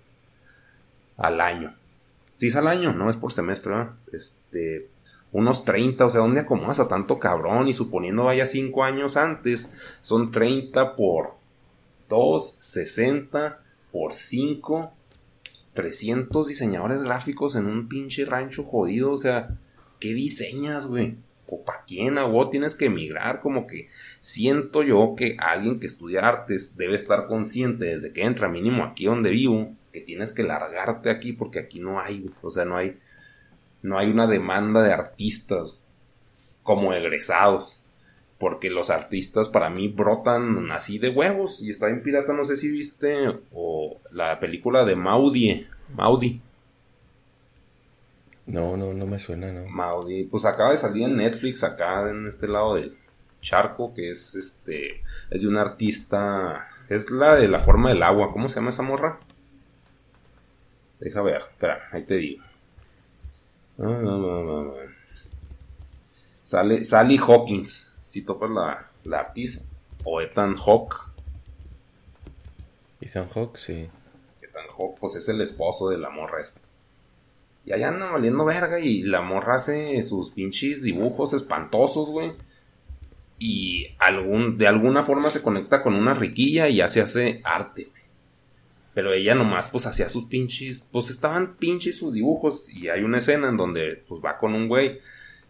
[1.17, 1.75] al año?
[2.35, 3.75] Si es al año, no es por semestre,
[4.13, 4.89] Este,
[5.33, 7.69] unos 30, o sea, ¿dónde acomodas a tanto cabrón?
[7.69, 9.71] Y suponiendo vaya 5 años antes,
[10.03, 11.35] son 30 por
[12.09, 14.93] 2, 60 por 5,
[15.75, 19.57] 300 diseñadores gráficos en un pinche rancho jodido, o sea,
[20.01, 21.17] ¿qué diseñas, güey?
[21.51, 22.17] ¿O para quién?
[22.17, 23.41] ¿A vos tienes que emigrar?
[23.41, 23.89] Como que
[24.21, 29.07] siento yo que alguien que estudia artes debe estar consciente desde que entra mínimo aquí
[29.07, 32.97] donde vivo, que tienes que largarte aquí porque aquí no hay, o sea, no hay
[33.83, 35.79] no hay una demanda de artistas
[36.63, 37.79] como egresados.
[38.39, 41.63] Porque los artistas para mí brotan así de huevos.
[41.63, 43.39] Y está en pirata, no sé si viste.
[43.53, 45.67] O la película de Maudie.
[45.95, 46.41] Maudi.
[48.47, 49.67] No, no, no me suena, no.
[49.69, 50.25] Maudi.
[50.25, 52.97] Pues acaba de salir en Netflix, acá en este lado del
[53.41, 53.95] charco.
[53.95, 55.03] Que es este.
[55.31, 56.69] Es de un artista.
[56.89, 58.33] Es la de la forma del agua.
[58.33, 59.21] ¿Cómo se llama esa morra?
[60.99, 62.45] Deja ver, espera, ahí te digo.
[66.43, 69.65] Sale Sally Hawkins, si topas la, la artista.
[70.05, 70.97] O Ethan Hawke.
[73.01, 73.89] Ethan Hawke, sí.
[74.43, 76.61] Ethan Hawke, pues es el esposo de la morra esta.
[77.65, 82.33] Y allá anda valiendo verga y la morra hace sus pinches dibujos espantosos, güey.
[83.39, 87.89] Y algún, de alguna forma se conecta con una riquilla y ya se hace arte,
[88.93, 93.19] pero ella nomás pues hacía sus pinches, pues estaban pinches sus dibujos y hay una
[93.19, 94.99] escena en donde pues va con un güey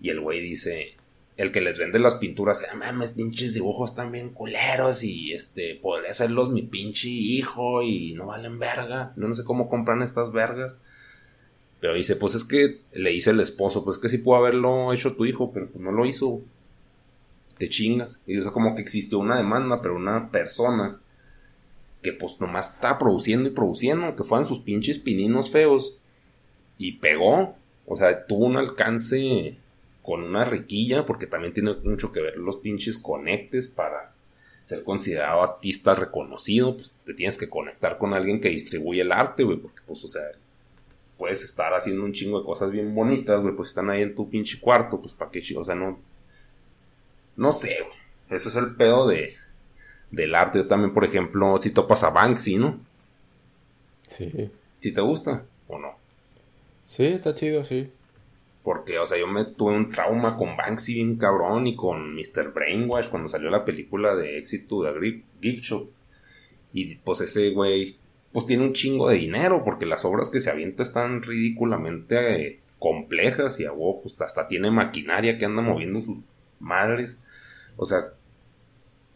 [0.01, 0.97] y el güey dice,
[1.37, 6.11] el que les vende las pinturas, ah, mames, pinches dibujos también culeros y este, podría
[6.11, 10.77] hacerlos mi pinche hijo y no valen verga, no sé cómo compran estas vergas.
[11.81, 15.15] Pero dice, pues es que le dice el esposo, pues que sí pudo haberlo hecho
[15.15, 16.41] tu hijo, pero pues no lo hizo.
[17.59, 18.21] Te chingas.
[18.27, 21.01] Y eso como que existió una demanda, pero una persona
[22.03, 25.99] que pues nomás estaba produciendo y produciendo, que fueran sus pinches pininos feos.
[26.77, 27.57] Y pegó.
[27.87, 29.57] O sea, tuvo un alcance
[30.03, 34.15] con una riquilla, porque también tiene mucho que ver los pinches conectes para
[34.65, 39.43] ser considerado artista reconocido, pues te tienes que conectar con alguien que distribuye el arte,
[39.43, 40.23] güey, porque pues, o sea,
[41.21, 44.31] puedes estar haciendo un chingo de cosas bien bonitas, güey, pues están ahí en tu
[44.31, 45.99] pinche cuarto, pues para qué, o sea, no,
[47.37, 48.01] no sé, güey.
[48.31, 49.37] Eso es el pedo de,
[50.11, 50.61] del arte.
[50.61, 52.81] Yo también, por ejemplo, si topas a Banksy, ¿no?
[54.01, 54.51] Sí.
[54.79, 55.95] Si te gusta o no.
[56.87, 57.91] Sí, está chido, sí.
[58.63, 62.53] Porque, o sea, yo me tuve un trauma con Banksy bien cabrón y con Mr.
[62.55, 65.91] Brainwash cuando salió la película de éxito de Gift Shop.
[66.73, 67.97] Y pues ese güey,
[68.33, 72.61] pues tiene un chingo de dinero porque las obras que se avienta están ridículamente eh,
[72.79, 76.19] complejas y a pues hasta tiene maquinaria que anda moviendo sus
[76.59, 77.17] madres.
[77.77, 78.13] O sea,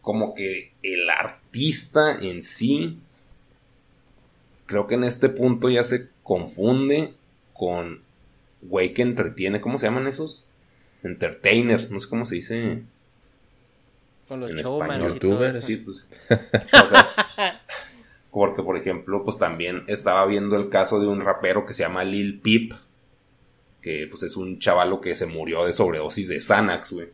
[0.01, 2.99] como que el artista en sí,
[4.65, 7.13] creo que en este punto ya se confunde
[7.53, 8.01] con
[8.61, 10.47] güey que entretiene, ¿cómo se llaman esos?
[11.03, 12.83] Entertainers, no sé cómo se dice.
[14.27, 16.09] Con los youtubers, sí, pues.
[16.29, 17.07] o sea,
[18.35, 22.03] porque por ejemplo, pues también estaba viendo el caso de un rapero que se llama
[22.03, 22.73] Lil Peep,
[23.81, 27.07] que pues es un chavalo que se murió de sobredosis de Xanax, güey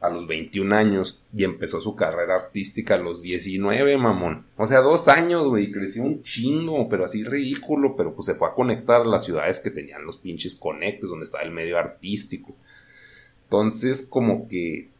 [0.00, 4.46] a los 21 años y empezó su carrera artística a los 19, mamón.
[4.56, 8.46] O sea, dos años, güey, creció un chingo, pero así ridículo, pero pues se fue
[8.46, 12.54] a conectar a las ciudades que tenían los pinches conectes, donde estaba el medio artístico.
[13.42, 14.90] Entonces, como que...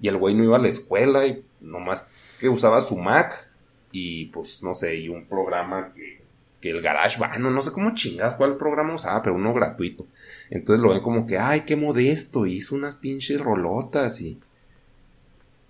[0.00, 3.49] Y el güey no iba a la escuela y nomás que usaba su Mac
[3.92, 6.20] y pues no sé, y un programa que,
[6.60, 10.06] que el Garage no, no sé cómo chingas cuál programa usaba, pero uno gratuito.
[10.50, 14.38] Entonces lo ven como que, ay, qué modesto, hizo unas pinches rolotas y...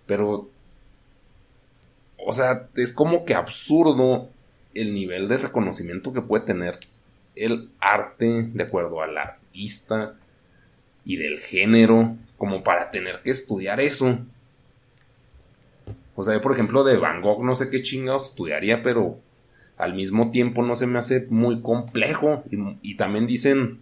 [0.06, 0.48] Pero...
[2.22, 4.28] O sea, es como que absurdo
[4.74, 6.78] el nivel de reconocimiento que puede tener
[7.34, 10.14] el arte de acuerdo al artista
[11.04, 14.18] y del género como para tener que estudiar eso.
[16.20, 19.18] O sea, yo por ejemplo de Van Gogh no sé qué chingados estudiaría, pero
[19.78, 22.44] al mismo tiempo no se me hace muy complejo.
[22.82, 23.80] Y, también dicen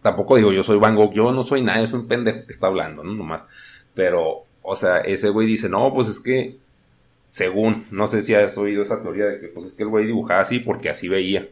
[0.00, 2.68] Tampoco digo yo soy Van Gogh, yo no soy nadie, es un pendejo que está
[2.68, 3.12] hablando, ¿no?
[3.14, 3.44] Nomás.
[3.92, 6.58] Pero, o sea, ese güey dice, no, pues es que,
[7.28, 10.06] según, no sé si has oído esa teoría de que, pues es que el güey
[10.06, 11.48] dibujaba así porque así veía.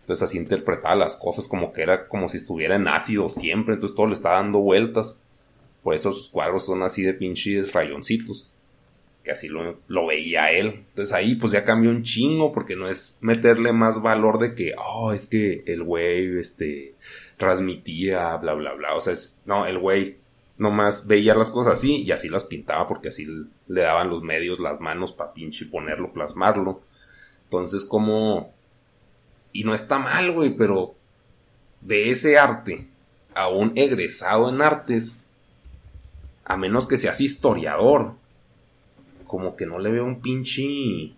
[0.00, 3.94] Entonces así interpretaba las cosas como que era como si estuviera en ácido siempre, entonces
[3.96, 5.20] todo le está dando vueltas.
[5.82, 8.50] Por eso sus cuadros son así de pinches rayoncitos
[9.26, 10.84] que así lo, veía él.
[10.90, 14.72] Entonces ahí pues ya cambió un chingo porque no es meterle más valor de que,
[14.78, 16.94] oh, es que el güey, este,
[17.36, 18.94] transmitía, bla, bla, bla.
[18.94, 20.18] O sea, es, no, el güey
[20.58, 23.26] nomás veía las cosas así y así las pintaba porque así
[23.66, 26.82] le daban los medios, las manos para pinche ponerlo, plasmarlo.
[27.42, 28.54] Entonces como...
[29.52, 30.94] Y no está mal, güey, pero
[31.80, 32.86] de ese arte
[33.34, 35.20] a un egresado en artes,
[36.44, 38.14] a menos que seas historiador,
[39.26, 41.14] como que no le veo un pinche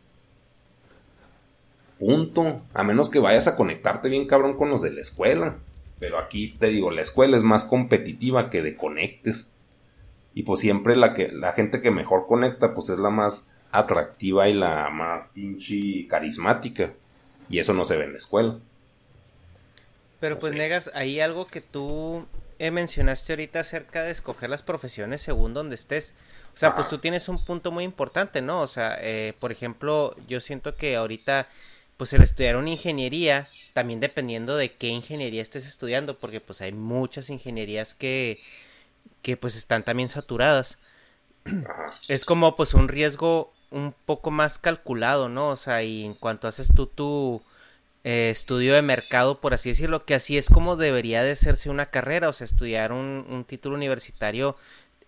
[1.98, 5.56] punto, a menos que vayas a conectarte bien cabrón con los de la escuela.
[5.98, 9.52] Pero aquí te digo, la escuela es más competitiva que de conectes.
[10.34, 14.48] Y pues siempre la que la gente que mejor conecta pues es la más atractiva
[14.48, 16.92] y la más pinche carismática.
[17.50, 18.58] Y eso no se ve en la escuela.
[20.20, 22.24] Pero pues negas, hay algo que tú
[22.58, 26.14] eh, mencionaste ahorita acerca de escoger las profesiones según donde estés.
[26.58, 28.62] O sea, pues tú tienes un punto muy importante, ¿no?
[28.62, 31.48] O sea, eh, por ejemplo, yo siento que ahorita,
[31.96, 36.72] pues el estudiar una ingeniería, también dependiendo de qué ingeniería estés estudiando, porque pues hay
[36.72, 38.42] muchas ingenierías que,
[39.22, 40.80] que pues están también saturadas.
[42.08, 45.50] Es como pues un riesgo un poco más calculado, ¿no?
[45.50, 47.40] O sea, y en cuanto haces tú tu
[48.02, 51.86] eh, estudio de mercado, por así decirlo, que así es como debería de hacerse una
[51.86, 54.56] carrera, o sea, estudiar un, un título universitario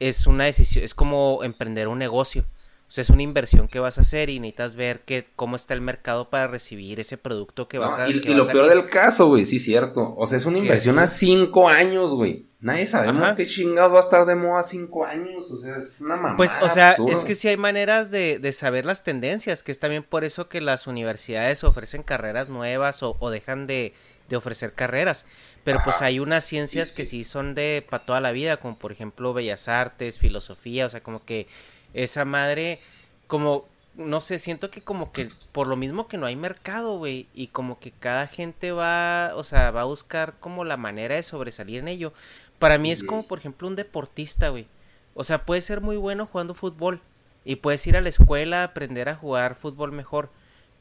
[0.01, 2.45] es una decisión, es como emprender un negocio.
[2.89, 5.75] O sea, es una inversión que vas a hacer y necesitas ver que, cómo está
[5.75, 8.09] el mercado para recibir ese producto que vas a...
[8.09, 10.13] Y, y lo peor del caso, güey, sí, cierto.
[10.17, 12.51] O sea, es una inversión a cinco años, güey.
[12.63, 15.51] Nadie sabemos qué chingado va a estar de moda cinco años.
[15.51, 18.53] O sea, es una mamada Pues, o sea, es que sí hay maneras de, de,
[18.53, 23.17] saber las tendencias, que es también por eso que las universidades ofrecen carreras nuevas o,
[23.19, 23.95] o dejan de,
[24.29, 25.25] de, ofrecer carreras.
[25.71, 26.97] Pero pues hay unas ciencias sí, sí.
[26.97, 30.89] que sí son de para toda la vida, como por ejemplo Bellas Artes, filosofía, o
[30.89, 31.47] sea, como que
[31.95, 32.81] esa madre,
[33.29, 37.29] como, no sé, siento que como que por lo mismo que no hay mercado, güey,
[37.35, 41.23] y como que cada gente va, o sea, va a buscar como la manera de
[41.23, 42.13] sobresalir en ello.
[42.59, 44.67] Para mí es como, por ejemplo, un deportista, güey.
[45.15, 47.01] O sea, puede ser muy bueno jugando fútbol
[47.45, 50.31] y puedes ir a la escuela a aprender a jugar fútbol mejor.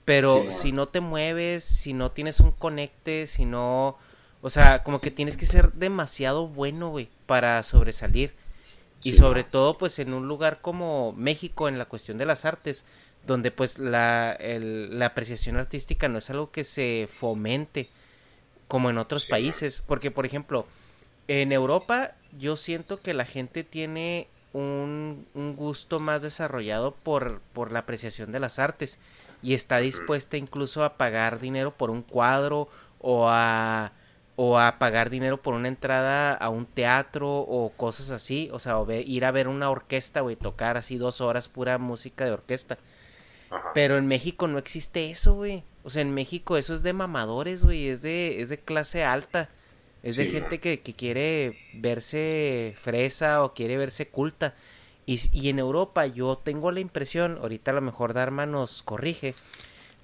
[0.04, 4.00] Pero sí, si no te mueves, si no tienes un conecte, si no...
[4.42, 8.34] O sea, como que tienes que ser demasiado bueno, güey, para sobresalir.
[9.04, 9.50] Y sobre no.
[9.50, 12.84] todo, pues en un lugar como México, en la cuestión de las artes,
[13.26, 17.90] donde pues la, el, la apreciación artística no es algo que se fomente
[18.68, 19.84] como en otros sí, países.
[19.86, 20.68] Porque, por ejemplo,
[21.28, 27.72] en Europa yo siento que la gente tiene un, un gusto más desarrollado por, por,
[27.72, 29.00] la apreciación de las artes
[29.42, 32.68] y está dispuesta incluso a pagar dinero por un cuadro
[33.00, 33.92] o a
[34.42, 38.80] o a pagar dinero por una entrada a un teatro o cosas así, o sea,
[38.80, 42.32] o ve, ir a ver una orquesta, güey, tocar así dos horas pura música de
[42.32, 42.78] orquesta.
[43.50, 43.72] Ajá.
[43.74, 45.66] Pero en México no existe eso, güey.
[45.84, 49.50] O sea, en México eso es de mamadores, güey, es de, es de clase alta.
[50.04, 54.56] Es de gente que, que, quiere verse fresa o quiere verse culta.
[55.06, 59.36] Y, y, en Europa yo tengo la impresión, ahorita a lo mejor Dharma nos corrige,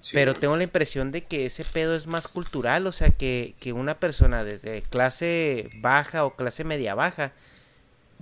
[0.08, 0.14] sí.
[0.14, 3.72] pero tengo la impresión de que ese pedo es más cultural, o sea, que, que
[3.72, 7.32] una persona desde clase baja o clase media baja,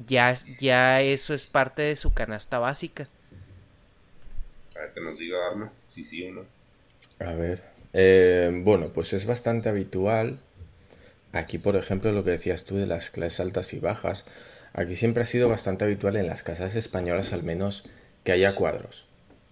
[0.07, 3.09] ya, ya eso es parte de su canasta básica.
[4.77, 6.44] A ver, que nos diga Dharma, si sí, sí o no.
[7.20, 10.40] A ver, eh, bueno, pues es bastante habitual
[11.35, 14.25] Aquí, por ejemplo, lo que decías tú de las clases altas y bajas,
[14.73, 17.83] aquí siempre ha sido bastante habitual en las casas españolas al menos
[18.23, 19.05] que haya cuadros.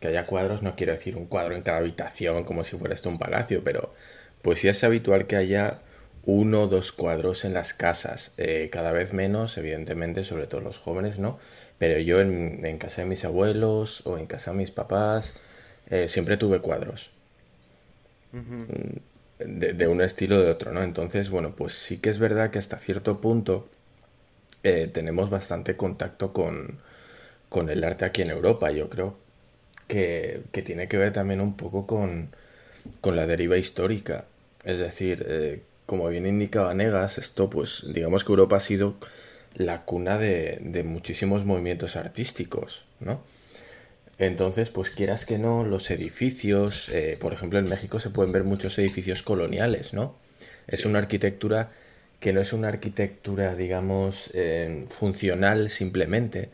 [0.03, 3.09] Que haya cuadros no quiero decir un cuadro en cada habitación como si fuera esto
[3.09, 3.95] un palacio, pero
[4.43, 5.79] pues sí es habitual que haya
[6.27, 8.35] uno o dos cuadros en las casas.
[8.37, 11.39] Eh, cada vez menos, evidentemente, sobre todo los jóvenes, ¿no?
[11.79, 15.33] Pero yo en, en casa de mis abuelos o en casa de mis papás
[15.89, 17.11] eh, siempre tuve cuadros.
[18.35, 19.01] Uh -huh
[19.47, 20.83] de, de, un estilo o de otro, ¿no?
[20.83, 23.69] Entonces, bueno, pues sí que es verdad que hasta cierto punto
[24.63, 26.81] eh, tenemos bastante contacto con,
[27.49, 28.71] con, el arte aquí en Europa.
[28.71, 29.17] Yo creo
[29.93, 32.31] que, que tiene que ver también un poco con,
[33.03, 34.25] con la deriva histórica.
[34.65, 38.95] Es decir, eh, como bien indicaba Negas, esto pues digamos que Europa ha sido
[39.55, 43.21] la cuna de, de muchísimos movimientos artísticos, ¿no?
[44.17, 48.45] Entonces, pues quieras que no, los edificios, eh, por ejemplo, en México se pueden ver
[48.45, 50.15] muchos edificios coloniales, ¿no?
[50.41, 50.77] Sí.
[50.77, 51.71] Es una arquitectura
[52.19, 56.49] que no es una arquitectura, digamos, eh, funcional simplemente,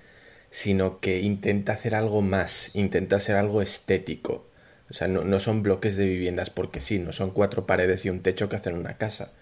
[0.51, 4.46] sino que intenta hacer algo más, intenta hacer algo estético.
[4.90, 8.11] O sea, no, no son bloques de viviendas porque sí, no son cuatro paredes y
[8.11, 9.33] un techo que hacen una casa,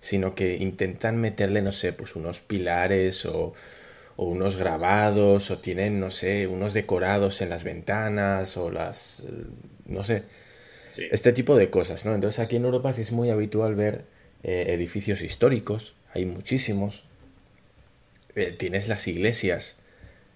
[0.00, 3.54] sino que intentan meterle, no sé, pues unos pilares o
[4.16, 9.22] o unos grabados o tienen, no sé, unos decorados en las ventanas o las,
[9.86, 10.24] no sé,
[10.90, 11.04] sí.
[11.10, 12.14] este tipo de cosas, ¿no?
[12.14, 14.04] Entonces aquí en Europa sí es muy habitual ver
[14.42, 17.04] eh, edificios históricos, hay muchísimos,
[18.34, 19.76] eh, tienes las iglesias,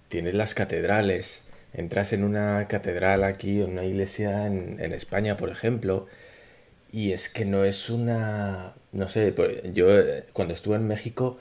[0.09, 1.43] tienes las catedrales,
[1.73, 6.07] entras en una catedral aquí, en una iglesia en, en España, por ejemplo,
[6.91, 11.37] y es que no es una, no sé, pues yo eh, cuando estuve en México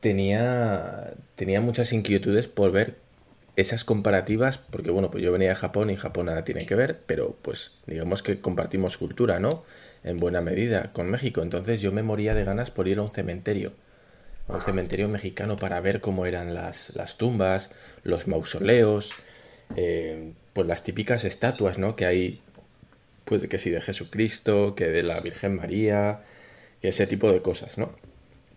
[0.00, 2.96] tenía, tenía muchas inquietudes por ver
[3.56, 7.00] esas comparativas, porque bueno, pues yo venía de Japón y Japón nada tiene que ver,
[7.06, 9.64] pero pues digamos que compartimos cultura, ¿no?
[10.04, 11.42] En buena medida con México.
[11.42, 13.72] Entonces yo me moría de ganas por ir a un cementerio,
[14.48, 17.70] un cementerio mexicano para ver cómo eran las, las tumbas,
[18.04, 19.10] los mausoleos,
[19.76, 21.96] eh, pues las típicas estatuas, ¿no?
[21.96, 22.40] Que hay,
[23.24, 26.20] pues que sí, de Jesucristo, que de la Virgen María,
[26.80, 27.94] que ese tipo de cosas, ¿no?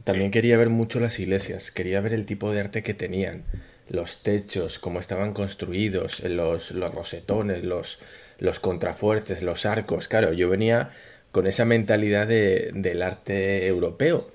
[0.03, 3.43] También quería ver mucho las iglesias, quería ver el tipo de arte que tenían,
[3.89, 7.99] los techos, cómo estaban construidos, los, los rosetones, los,
[8.37, 10.07] los contrafuertes, los arcos.
[10.07, 10.91] Claro, yo venía
[11.31, 14.31] con esa mentalidad de, del arte europeo.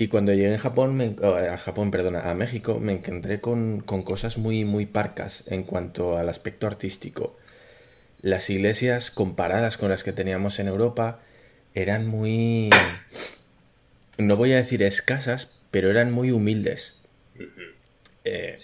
[0.00, 4.38] Y cuando llegué en Japón, a Japón, perdona, a México, me encontré con, con cosas
[4.38, 7.36] muy, muy parcas en cuanto al aspecto artístico.
[8.22, 11.20] Las iglesias comparadas con las que teníamos en Europa
[11.74, 12.70] eran muy
[14.16, 16.94] no voy a decir escasas, pero eran muy humildes.
[18.24, 18.56] Eh,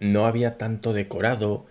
[0.00, 1.64] no había tanto decorado,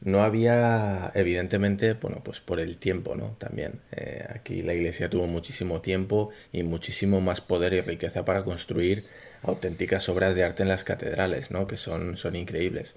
[0.00, 3.36] no había, evidentemente, bueno, pues por el tiempo, ¿no?
[3.38, 3.80] También.
[3.92, 9.04] Eh, aquí la iglesia tuvo muchísimo tiempo y muchísimo más poder y riqueza para construir
[9.42, 11.66] auténticas obras de arte en las catedrales, ¿no?
[11.66, 12.94] Que son, son increíbles.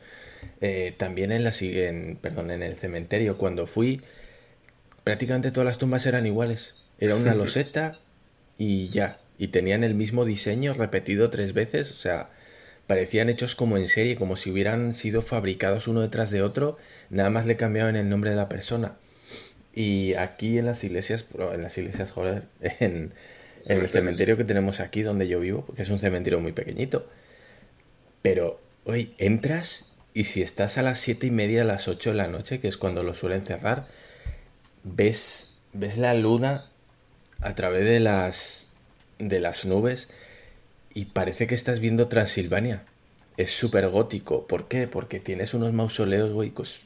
[0.62, 4.02] Eh, también en la en, perdón, en el cementerio, cuando fui,
[5.04, 6.76] prácticamente todas las tumbas eran iguales.
[7.00, 8.00] Era una loseta
[8.58, 12.30] y ya y tenían el mismo diseño repetido tres veces, o sea,
[12.90, 16.80] parecían hechos como en serie, como si hubieran sido fabricados uno detrás de otro,
[17.12, 18.96] nada más le cambiaban el nombre de la persona.
[19.76, 22.46] Y aquí en las iglesias, en las iglesias, joder,
[22.80, 23.14] en,
[23.68, 27.08] el cementerio que tenemos aquí donde yo vivo, porque es un cementerio muy pequeñito,
[28.24, 29.86] pero, hoy entras
[30.16, 32.70] y si estás a las siete y media, a las ocho de la noche, que
[32.70, 33.86] es cuando lo suelen cerrar,
[34.84, 36.66] ves, ves la luna
[37.40, 38.66] a través de las,
[39.20, 40.08] de las nubes
[41.00, 42.84] y parece que estás viendo Transilvania.
[43.38, 44.48] Es súper gótico.
[44.48, 44.86] ¿Por qué?
[44.86, 46.82] Porque tienes unos mausoleos, güey, pues,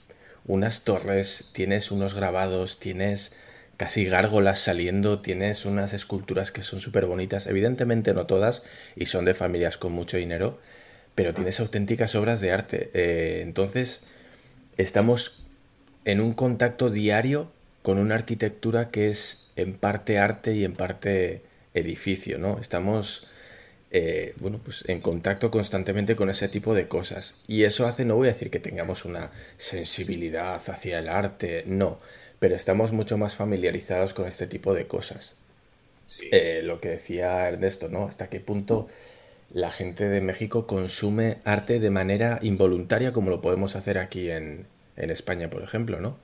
[0.45, 3.33] unas torres, tienes unos grabados, tienes
[3.75, 7.47] casi gárgolas saliendo, tienes unas esculturas que son súper bonitas.
[7.47, 8.61] Evidentemente no todas
[8.95, 10.59] y son de familias con mucho dinero,
[11.15, 12.91] pero tienes auténticas obras de arte.
[12.93, 14.01] Eh, entonces,
[14.77, 15.43] estamos
[16.05, 17.51] en un contacto diario
[17.81, 21.41] con una arquitectura que es en parte arte y en parte
[21.73, 22.59] edificio, ¿no?
[22.59, 23.25] Estamos,
[23.95, 27.35] eh, bueno, pues en contacto constantemente con ese tipo de cosas.
[27.47, 31.99] Y eso hace, no voy a decir que tengamos una sensibilidad hacia el arte, no,
[32.39, 35.35] pero estamos mucho más familiarizados con este tipo de cosas.
[36.31, 38.07] Eh, lo que decía Ernesto, ¿no?
[38.07, 38.89] Hasta qué punto
[39.51, 44.65] la gente de México consume arte de manera involuntaria como lo podemos hacer aquí en,
[44.97, 46.17] en España, por ejemplo, ¿no?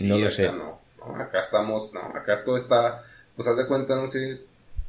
[0.00, 0.50] no lo sé.
[0.50, 0.80] No.
[1.14, 3.04] Acá estamos, no, acá todo está
[3.36, 4.40] pues haz de cuenta, no sé,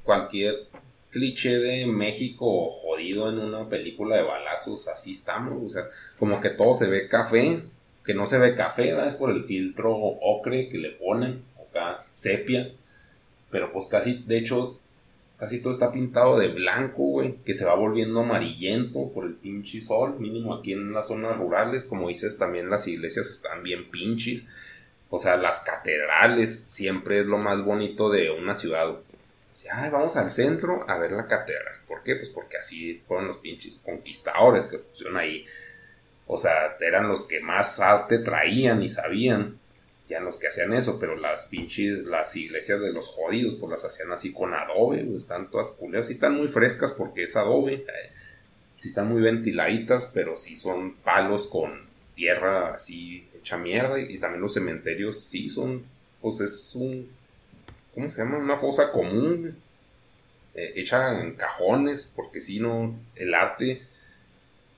[0.04, 0.68] cualquier
[1.14, 5.84] cliché de México jodido en una película de balazos, así estamos, o sea,
[6.18, 7.60] como que todo se ve café,
[8.04, 12.72] que no se ve café, Es por el filtro ocre que le ponen, acá sepia,
[13.52, 14.80] pero pues casi, de hecho,
[15.38, 19.80] casi todo está pintado de blanco, güey, que se va volviendo amarillento por el pinche
[19.80, 24.46] sol, mínimo aquí en las zonas rurales, como dices, también las iglesias están bien pinches,
[25.10, 28.96] o sea, las catedrales siempre es lo más bonito de una ciudad.
[29.54, 31.76] Dice, ay, vamos al centro a ver la catedral.
[31.88, 32.16] ¿Por qué?
[32.16, 35.46] Pues porque así fueron los pinches conquistadores que pusieron ahí.
[36.26, 39.60] O sea, eran los que más arte traían y sabían.
[40.10, 43.86] Ya los que hacían eso, pero las pinches, las iglesias de los jodidos, pues las
[43.86, 46.08] hacían así con adobe, están todas culeras.
[46.08, 47.76] Sí están muy frescas porque es adobe.
[47.76, 48.12] Eh,
[48.76, 54.42] sí están muy ventiladitas, pero sí son palos con tierra así hecha mierda y, también
[54.42, 55.84] los cementerios sí son,
[56.22, 57.10] pues es un,
[57.94, 58.38] ¿cómo se llama?
[58.38, 59.58] Una fosa común,
[60.56, 63.84] eh, hecha en cajones, porque si no, el arte,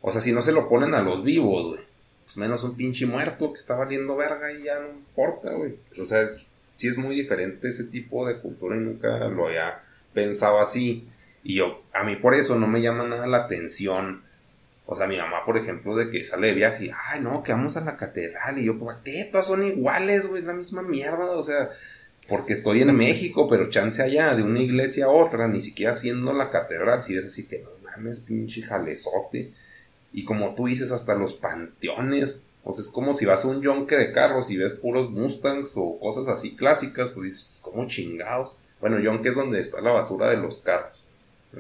[0.02, 1.82] o sea, si no se lo ponen a los vivos, güey,
[2.24, 5.76] pues menos un pinche muerto que está valiendo verga y ya no importa, güey.
[6.00, 6.28] O sea,
[6.76, 11.08] sí es muy diferente ese tipo de cultura y nunca lo había pensado así.
[11.44, 14.24] Y yo, a mí por eso no me llama nada la atención
[14.88, 17.52] o sea, mi mamá, por ejemplo, de que sale de viaje y, ay, no, que
[17.52, 18.60] vamos a la catedral.
[18.60, 19.28] Y yo, ¿por qué?
[19.32, 21.32] Todas son iguales, güey, es la misma mierda.
[21.32, 21.72] O sea,
[22.28, 26.34] porque estoy en México, pero chance allá de una iglesia a otra, ni siquiera siendo
[26.34, 27.04] la catedral.
[27.04, 29.52] Si es así que, no mames, pinche jalezote.
[30.14, 32.44] Y como tú dices, hasta los panteones.
[32.64, 35.74] O sea, es como si vas a un yonque de carros y ves puros Mustangs
[35.76, 38.56] o cosas así clásicas, pues dices, como chingados.
[38.82, 41.06] Bueno, yonque es donde está la basura de los carros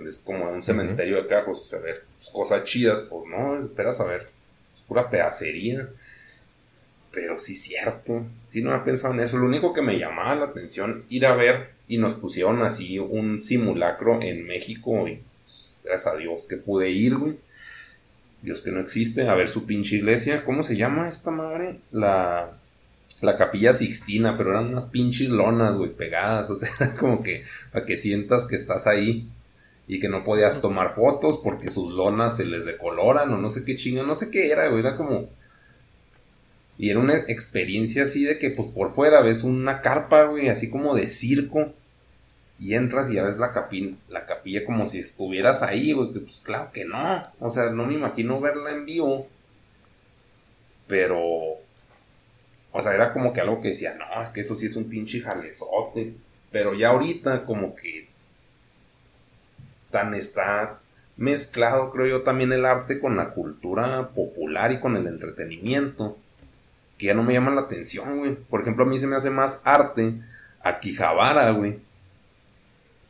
[0.05, 3.99] es como un cementerio de carros, o sea, ver pues, cosas chidas, pues no, esperas
[3.99, 4.27] a ver,
[4.73, 5.89] es pura pedacería.
[7.15, 9.37] Pero sí, cierto, sí no había pensado en eso.
[9.37, 13.39] Lo único que me llamaba la atención, ir a ver, y nos pusieron así un
[13.39, 17.37] simulacro en México, y, pues, gracias a Dios que pude ir, güey.
[18.41, 20.43] Dios que no existe, a ver su pinche iglesia.
[20.43, 21.79] ¿Cómo se llama esta madre?
[21.91, 22.51] La,
[23.21, 26.49] la capilla Sixtina, pero eran unas pinches lonas, güey, pegadas.
[26.55, 29.27] O sea, era como que para que sientas que estás ahí
[29.87, 33.63] y que no podías tomar fotos porque sus lonas se les decoloran o no sé
[33.63, 35.29] qué chinga, no sé qué era, güey, era como...
[36.77, 40.69] Y era una experiencia así de que pues por fuera ves una carpa, güey, así
[40.69, 41.73] como de circo.
[42.59, 46.19] Y entras y ya ves la, capi la capilla como si estuvieras ahí, güey, que
[46.21, 47.23] pues claro que no.
[47.39, 49.27] O sea, no me imagino verla en vivo.
[50.87, 51.21] Pero...
[52.71, 54.89] O sea, era como que algo que decía, no, es que eso sí es un
[54.89, 56.13] pinche jalezote.
[56.51, 58.07] Pero ya ahorita como que
[59.91, 60.79] tan está
[61.17, 66.17] mezclado, creo yo, también el arte con la cultura popular y con el entretenimiento,
[66.97, 68.35] que ya no me llama la atención, güey.
[68.35, 70.21] Por ejemplo, a mí se me hace más arte
[70.61, 71.79] a Quijabara, güey.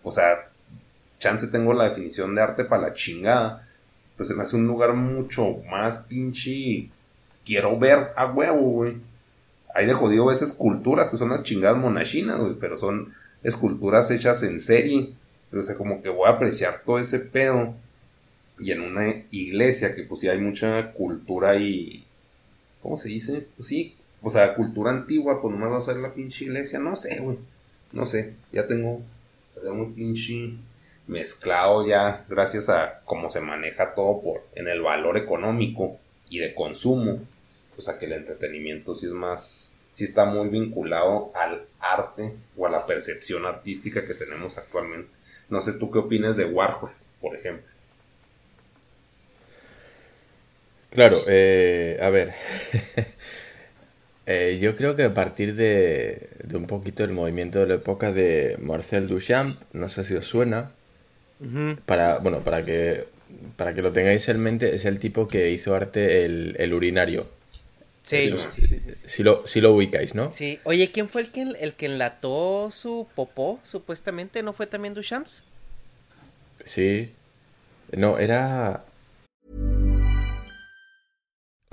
[0.03, 0.49] O sea,
[1.19, 3.67] chance tengo la definición de arte para la chingada,
[4.17, 6.89] pues se me hace un lugar mucho más pinche.
[7.43, 8.97] Quiero ver a huevo, güey.
[9.73, 13.13] Hay de jodido esas esculturas que son las chingadas monachinas, güey, pero son
[13.43, 15.13] esculturas hechas en serie
[15.59, 17.75] o sea, como que voy a apreciar todo ese pedo.
[18.59, 22.03] Y en una iglesia que pues sí hay mucha cultura y...
[22.85, 23.47] ¿Cómo se dice?
[23.55, 26.77] Pues sí, o sea, cultura antigua, pues no me va a hacer la pinche iglesia.
[26.77, 27.39] No sé, güey.
[27.91, 29.01] No sé, ya tengo,
[29.55, 30.53] tengo muy pinche
[31.07, 35.97] mezclado ya gracias a cómo se maneja todo por en el valor económico
[36.29, 37.21] y de consumo.
[37.75, 42.67] O sea que el entretenimiento sí es más, sí está muy vinculado al arte o
[42.67, 45.09] a la percepción artística que tenemos actualmente.
[45.49, 47.65] No sé tú qué opinas de Warhol, por ejemplo.
[50.95, 52.33] Claro, eh, a ver.
[54.27, 58.57] Eh, yo creo que a partir de, un poquito el movimiento de la época de
[58.59, 60.71] Marcel Duchamp, no sé si os suena,
[61.85, 63.05] para, bueno, para que,
[63.55, 67.27] para que lo tengáis en mente, es el tipo que hizo arte el, urinario.
[68.01, 68.35] Sí.
[69.05, 70.31] Si, lo, si lo ubicáis, ¿no?
[70.31, 70.59] Sí.
[70.63, 74.41] Oye, ¿quién fue el que, el que enlató su popó, supuestamente?
[74.41, 75.27] ¿No fue también Duchamp?
[76.63, 77.11] Sí.
[77.95, 78.84] No, era...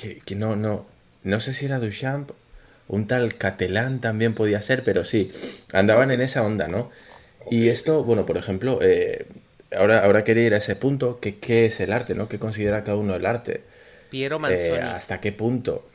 [0.00, 0.86] Que, que no, no.
[1.24, 2.30] No sé si era Duchamp,
[2.88, 5.30] un tal Catalán también podía ser, pero sí,
[5.74, 6.90] andaban en esa onda, ¿no?
[7.50, 9.26] Y esto, bueno, por ejemplo, eh,
[9.76, 12.30] ahora, ahora quería ir a ese punto, que qué es el arte, ¿no?
[12.30, 13.60] ¿Qué considera cada uno el arte?
[14.08, 14.78] Piero eh, Manzoni.
[14.78, 15.86] ¿Hasta qué punto?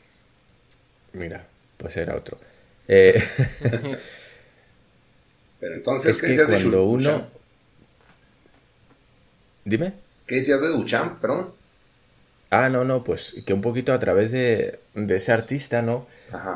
[1.12, 1.44] Mira,
[1.76, 2.38] pues era otro.
[2.86, 3.20] Eh,
[5.58, 7.26] Pero entonces, es que cuando uno...
[9.64, 9.94] Dime.
[10.26, 11.55] ¿Qué decías de Duchamp, perdón?
[12.50, 16.06] Ah, no, no, pues que un poquito a través de, ese artista, ¿no?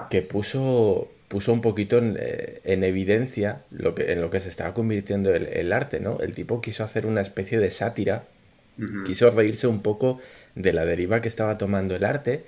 [0.09, 4.73] Que puso, puso un poquito en, eh, evidencia lo que, en lo que se estaba
[4.75, 6.21] convirtiendo el, arte, ¿no?
[6.21, 8.25] El tipo quiso hacer una especie de sátira,
[9.05, 10.21] quiso reírse un poco
[10.55, 12.45] de la deriva que estaba tomando el arte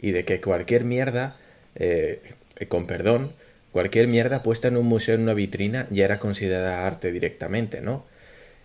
[0.00, 1.36] y de que cualquier mierda,
[1.74, 2.20] eh,
[2.68, 3.32] con perdón,
[3.72, 8.06] cualquier mierda puesta en un museo, en una vitrina, ya era considerada arte directamente, ¿no?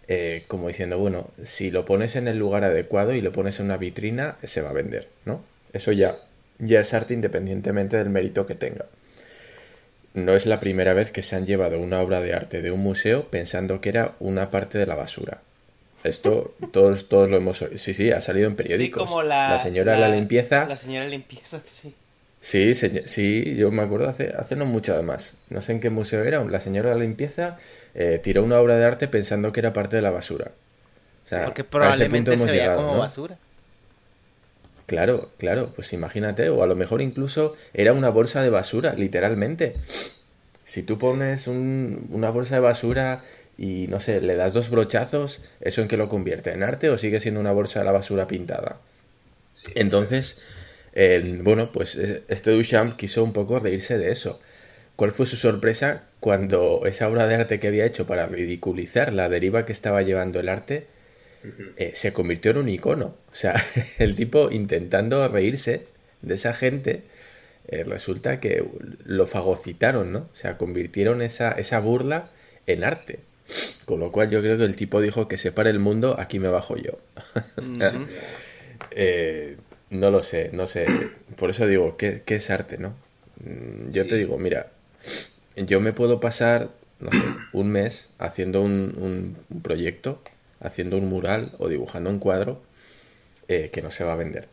[0.08, 3.68] Eh, como diciendo, bueno, si lo pones en el lugar adecuado y lo pones en
[3.68, 5.44] una vitrina, se va a vender, ¿no?
[5.74, 6.18] Eso ya,
[6.60, 8.86] ya es arte independientemente del mérito que tenga.
[10.14, 12.82] No es la primera vez que se han llevado una obra de arte de un
[12.82, 15.42] museo pensando que era una parte de la basura.
[16.04, 17.78] Esto todos, todos lo hemos oído.
[17.78, 19.04] Sí, sí, ha salido en periódicos.
[19.04, 20.66] como la, señora la, limpieza.
[20.66, 21.94] La señora limpieza, sí.
[22.42, 25.36] Sí, sí, yo me acuerdo hace, hace no mucho además.
[25.50, 26.44] No sé en qué museo era.
[26.44, 27.60] La señora de la limpieza
[27.94, 30.52] eh, tiró una obra de arte pensando que era parte de la basura.
[31.26, 33.38] O sea, porque probablemente se veía como basura.
[34.86, 39.76] Claro, claro, pues imagínate, o a lo mejor incluso era una bolsa de basura, literalmente.
[40.64, 43.24] Si tú pones una bolsa de basura
[43.58, 46.52] y no sé, le das dos brochazos, ¿eso en qué lo convierte?
[46.52, 48.80] ¿En arte o sigue siendo una bolsa de la basura pintada?
[49.76, 50.40] Entonces,
[51.44, 54.42] bueno, pues eh, este Duchamp quiso un poco reírse de eso.
[54.96, 59.28] ¿Cuál fue su sorpresa cuando esa obra de arte que había hecho para ridiculizar la
[59.28, 60.88] deriva que estaba llevando el arte
[61.78, 63.18] eh, se convirtió en un icono?
[63.32, 63.62] O sea,
[63.98, 65.88] el tipo intentando reírse
[66.22, 67.04] de esa gente,
[67.68, 68.64] eh, resulta que
[69.06, 70.20] lo fagocitaron, ¿no?
[70.20, 72.30] O sea, convirtieron esa, esa burla
[72.68, 73.20] en arte.
[73.86, 76.40] Con lo cual yo creo que el tipo dijo que se pare el mundo, aquí
[76.40, 76.98] me bajo yo.
[78.94, 79.58] Eh,
[79.92, 80.88] no lo sé, no sé.
[81.38, 82.96] Por eso digo, ¿qué, es arte, no?
[83.44, 84.72] Mm, yo te digo, mira,
[85.66, 90.22] yo me puedo pasar, no sé, un mes haciendo un, proyecto,
[90.60, 92.62] haciendo un mural o dibujando un cuadro
[93.48, 94.48] eh, que no se va a vender.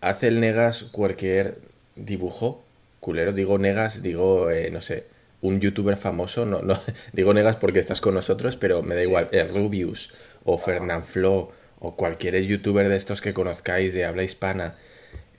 [0.00, 1.58] Hace el Negas cualquier
[1.96, 2.62] dibujo,
[3.00, 5.06] culero, digo Negas, digo, eh, no sé,
[5.40, 6.80] un youtuber famoso, no, no
[7.12, 10.12] digo Negas porque estás con nosotros, pero me da igual, es Rubius
[10.44, 14.74] o Fernand Flo o cualquier youtuber de estos que conozcáis de habla hispana,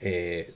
[0.00, 0.54] eh,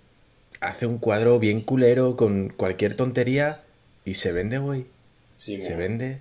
[0.60, 3.63] hace un cuadro bien culero con cualquier tontería
[4.04, 4.86] y se vende, güey.
[5.34, 6.20] Sí, se vende.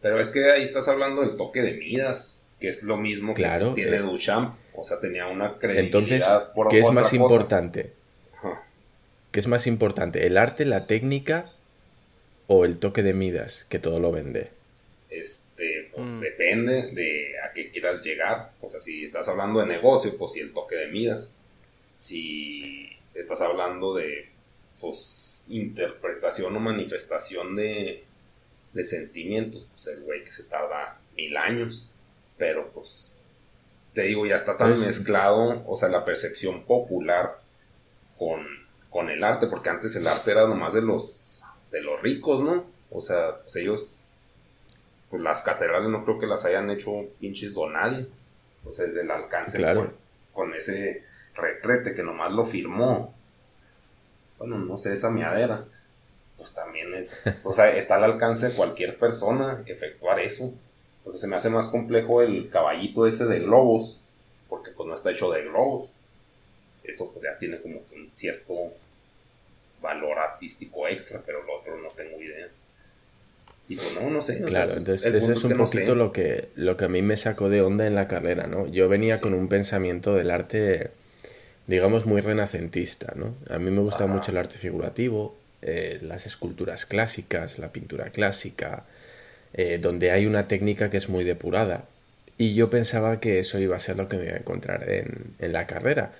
[0.00, 3.42] Pero es que ahí estás hablando del toque de Midas, que es lo mismo que
[3.74, 4.56] tiene eh, Duchamp.
[4.74, 6.24] O sea, tenía una credibilidad Entonces,
[6.70, 7.92] ¿qué es más importante?
[9.32, 10.26] ¿Qué es más importante?
[10.26, 11.52] ¿El arte, la técnica
[12.46, 14.50] o el toque de Midas, que todo lo vende?
[15.10, 16.20] Este, pues mm.
[16.20, 18.52] depende de a qué quieras llegar.
[18.60, 21.34] O sea, si estás hablando de negocio, pues sí, el toque de Midas.
[21.96, 24.28] Si estás hablando de,
[24.80, 28.04] pues, interpretación o manifestación de,
[28.72, 31.88] de sentimientos, pues el güey que se tarda mil años.
[32.36, 33.24] Pero, pues,
[33.92, 37.40] te digo, ya está tan pues mezclado, o sea, la percepción popular
[38.16, 38.46] con,
[38.90, 42.64] con el arte, porque antes el arte era nomás de los, de los ricos, ¿no?
[42.90, 44.08] O sea, pues ellos
[45.10, 48.06] pues las catedrales no creo que las hayan hecho pinches don nadie.
[48.64, 49.62] O sea, el alcance
[50.32, 51.04] con, ese
[51.34, 53.14] retrete que nomás lo firmó.
[54.38, 55.64] Bueno, no sé, esa miadera.
[56.36, 60.52] Pues también es, o sea, está al alcance de cualquier persona efectuar eso.
[61.04, 63.98] O sea, se me hace más complejo el caballito ese de globos,
[64.48, 65.90] porque pues no está hecho de globos.
[66.84, 68.72] Eso pues ya tiene como un cierto
[69.82, 72.48] valor artístico extra, pero lo otro no tengo idea.
[73.68, 74.40] Y pues no, no sé.
[74.42, 77.60] Claro, entonces eso es un poquito lo, que, lo que a mí me sacó de
[77.60, 78.66] onda en la carrera, ¿no?
[78.66, 80.90] Yo venía con un pensamiento del arte,
[81.68, 83.36] digamos, muy renacentista, ¿no?
[83.48, 88.84] A mí me gusta mucho el arte figurativo, eh, las esculturas clásicas, la pintura clásica,
[89.52, 91.84] eh, donde hay una técnica que es muy depurada.
[92.38, 95.34] Y yo pensaba que eso iba a ser lo que me iba a encontrar en,
[95.38, 96.12] en la carrera.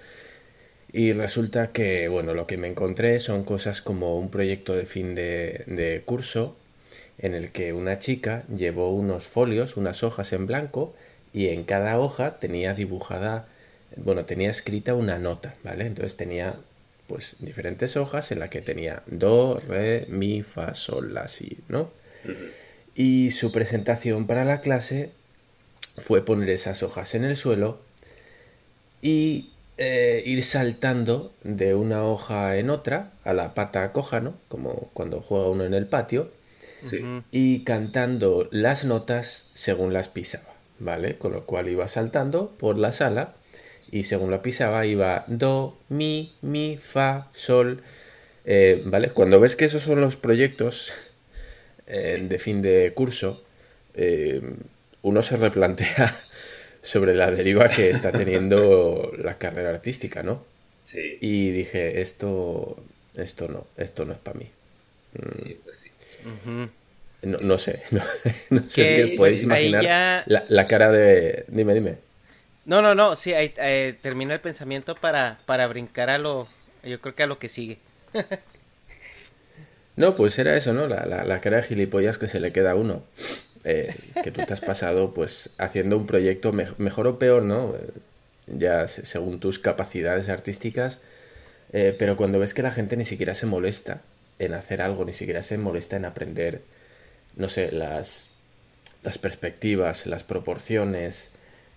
[0.93, 5.15] Y resulta que, bueno, lo que me encontré son cosas como un proyecto de fin
[5.15, 6.57] de, de curso,
[7.19, 10.95] en el que una chica llevó unos folios, unas hojas en blanco,
[11.33, 13.49] y en cada hoja tenía dibujada,
[13.97, 15.87] bueno, tenía escrita una nota, ¿vale?
[15.87, 16.57] Entonces tenía
[17.07, 21.91] pues diferentes hojas en la que tenía do, re, mi, fa, sol, la, si, ¿no?
[22.95, 25.11] Y su presentación para la clase
[25.97, 27.81] fue poner esas hojas en el suelo
[29.01, 34.35] y eh, ir saltando de una hoja en otra a la pata coja, ¿no?
[34.49, 36.31] Como cuando juega uno en el patio
[37.33, 41.17] y cantando las notas según las pisaba, ¿vale?
[41.17, 43.35] Con lo cual iba saltando por la sala
[43.91, 47.83] y según la pisaba iba do, mi, mi, fa, sol,
[48.45, 49.11] eh, ¿vale?
[49.11, 50.93] Cuando ves que esos son los proyectos
[51.87, 53.45] eh, de fin de curso,
[53.95, 54.41] eh,
[55.03, 56.15] uno se replantea
[56.83, 60.45] sobre la deriva que está teniendo la carrera artística, ¿no?
[60.83, 61.19] Sí.
[61.21, 62.83] Y dije, esto,
[63.15, 64.51] esto no, esto no es para mí.
[65.45, 65.91] Sí, pues sí.
[67.23, 67.83] No, sé,
[68.51, 71.45] no, sé si podéis imaginar la, cara de...
[71.49, 72.08] Dime, dime.
[72.69, 76.49] No, no, no, sí, ahí, eh, termina el pensamiento para, para brincar a lo...
[76.83, 77.79] Yo creo que a lo que sigue.
[79.97, 80.87] no, pues era eso, ¿no?
[80.87, 83.05] La, cara de gilipollas que se le queda a uno.
[83.65, 83.89] Eh,
[84.23, 87.75] que tú te has pasado pues haciendo un proyecto mejor o peor, ¿no?
[88.47, 91.01] Ya según tus capacidades artísticas,
[91.73, 94.03] eh, pero cuando ves que la gente ni siquiera se molesta
[94.39, 96.61] en hacer algo, ni siquiera se molesta en aprender,
[97.35, 98.29] no sé, las,
[99.03, 101.33] las perspectivas, las proporciones,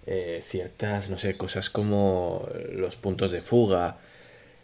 [0.05, 3.97] eh, ciertas, no sé, cosas como los puntos de fuga,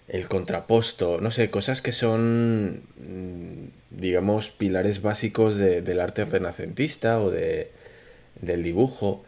[0.08, 7.30] el contraposto, no sé, cosas que son, mm, digamos, pilares básicos del arte renacentista o
[7.32, 7.72] de,
[8.42, 9.24] del dibujo.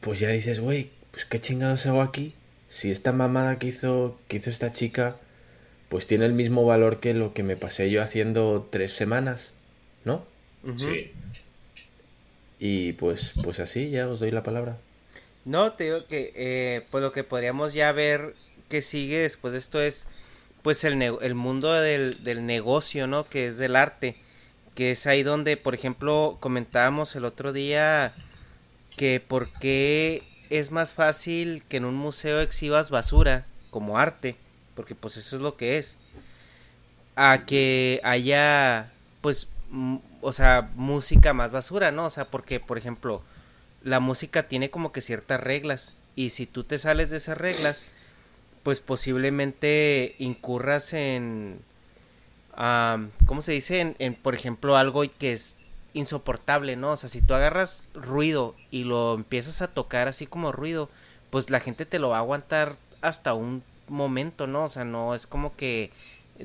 [0.00, 2.34] Pues ya dices, güey, pues qué chingados hago aquí.
[2.68, 5.16] Si esta mamada que hizo, que hizo esta chica
[5.90, 9.52] pues tiene el mismo valor que lo que me pasé yo haciendo tres semanas,
[10.04, 10.24] ¿no?
[10.76, 11.10] Sí.
[12.60, 14.76] Y pues, pues así, ya os doy la palabra.
[15.46, 18.34] No, te digo que eh, pues lo que podríamos ya ver
[18.68, 20.06] que sigue después de esto es
[20.62, 23.24] pues el, el mundo del, del negocio, ¿no?
[23.24, 24.16] Que es del arte,
[24.74, 28.12] que es ahí donde, por ejemplo, comentábamos el otro día
[28.96, 34.36] que por qué es más fácil que en un museo exhibas basura como arte,
[34.74, 35.96] porque pues eso es lo que es,
[37.16, 38.92] a que haya
[39.22, 39.48] pues,
[40.20, 42.06] o sea, música más basura, ¿no?
[42.06, 43.22] O sea, porque, por ejemplo,
[43.82, 47.86] la música tiene como que ciertas reglas, y si tú te sales de esas reglas,
[48.62, 51.60] pues posiblemente incurras en,
[53.26, 53.94] ¿cómo se dice?
[53.98, 55.56] En, por ejemplo, algo que es
[55.94, 56.92] insoportable, ¿no?
[56.92, 60.90] O sea, si tú agarras ruido y lo empiezas a tocar así como ruido,
[61.30, 64.64] pues la gente te lo va a aguantar hasta un momento, ¿no?
[64.64, 65.90] O sea, no es como que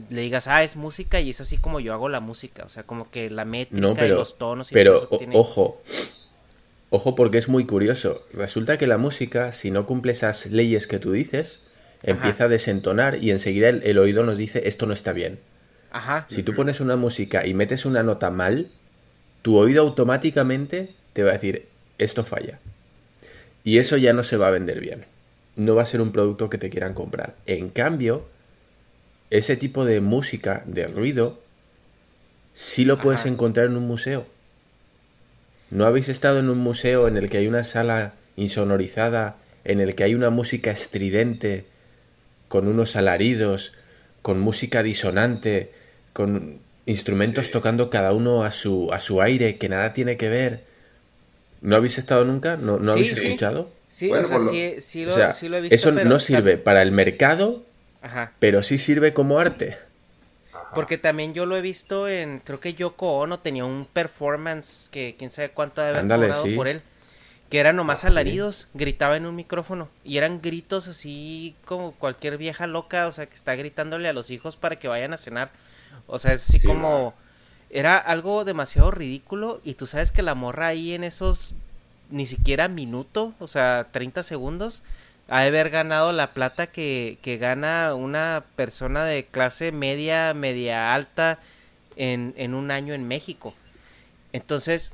[0.10, 2.84] le digas, ah, es música y es así como yo hago la música, o sea,
[2.84, 5.82] como que la métrica y los tonos y pero ojo,
[6.89, 8.26] ojo porque es muy curioso.
[8.34, 11.60] Resulta que la música, si no cumple esas leyes que tú dices,
[12.04, 15.39] empieza a desentonar y enseguida el, oído nos dice esto no está bien.
[15.91, 16.26] Ajá.
[16.30, 18.70] Si tú pones una música y metes una nota mal,
[19.41, 21.68] tu oído automáticamente te va a decir
[21.98, 22.60] esto falla.
[23.64, 25.06] Y eso ya no se va a vender bien.
[25.56, 27.36] No va a ser un producto que te quieran comprar.
[27.46, 28.28] En cambio,
[29.30, 31.40] ese tipo de música, de ruido,
[32.54, 34.26] sí lo puedes encontrar en un museo.
[35.72, 39.96] ¿No habéis estado en un museo en el que hay una sala insonorizada, en el
[39.96, 41.66] que hay una música estridente,
[42.48, 43.74] con unos alaridos,
[44.22, 45.72] con música disonante,
[46.14, 50.62] con instrumentos tocando cada uno a su, a su aire, que nada tiene que ver?
[51.62, 52.58] ¿No habéis estado nunca?
[52.58, 53.72] ¿No, no habéis escuchado?
[53.90, 54.40] Sí, o sea,
[55.32, 55.76] sí, lo, he visto.
[55.76, 57.64] Eso no sirve para el mercado
[58.39, 59.78] pero sí sirve como arte.
[60.74, 65.16] Porque también yo lo he visto en, creo que Yoko Ono tenía un performance que
[65.18, 66.82] quién sabe cuánto debe haber por él.
[67.49, 69.88] Que eran nomás ah, alaridos, gritaba en un micrófono.
[70.03, 74.30] Y eran gritos así como cualquier vieja loca, o sea, que está gritándole a los
[74.32, 75.51] hijos para que vayan a cenar.
[76.08, 77.14] O sea, es así como...
[77.70, 81.56] Era algo demasiado ridículo y tú sabes que la morra ahí en esos
[82.10, 84.84] ni siquiera minuto, o sea, 30 segundos,
[85.28, 90.94] ha de haber ganado la plata que, que gana una persona de clase media, media
[90.94, 91.40] alta
[91.96, 93.54] en, en un año en México.
[94.34, 94.94] Entonces,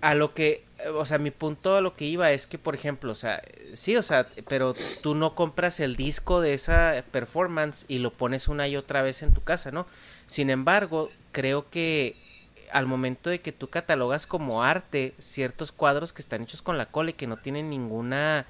[0.00, 3.12] a lo que, o sea, mi punto a lo que iba es que, por ejemplo,
[3.12, 3.42] o sea,
[3.72, 8.48] sí, o sea, pero tú no compras el disco de esa performance y lo pones
[8.48, 9.86] una y otra vez en tu casa, ¿no?
[10.26, 12.16] Sin embargo, creo que
[12.72, 16.86] al momento de que tú catalogas como arte ciertos cuadros que están hechos con la
[16.86, 18.46] cola y que no tienen ninguna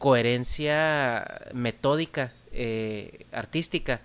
[0.00, 4.00] coherencia metódica, eh, artística.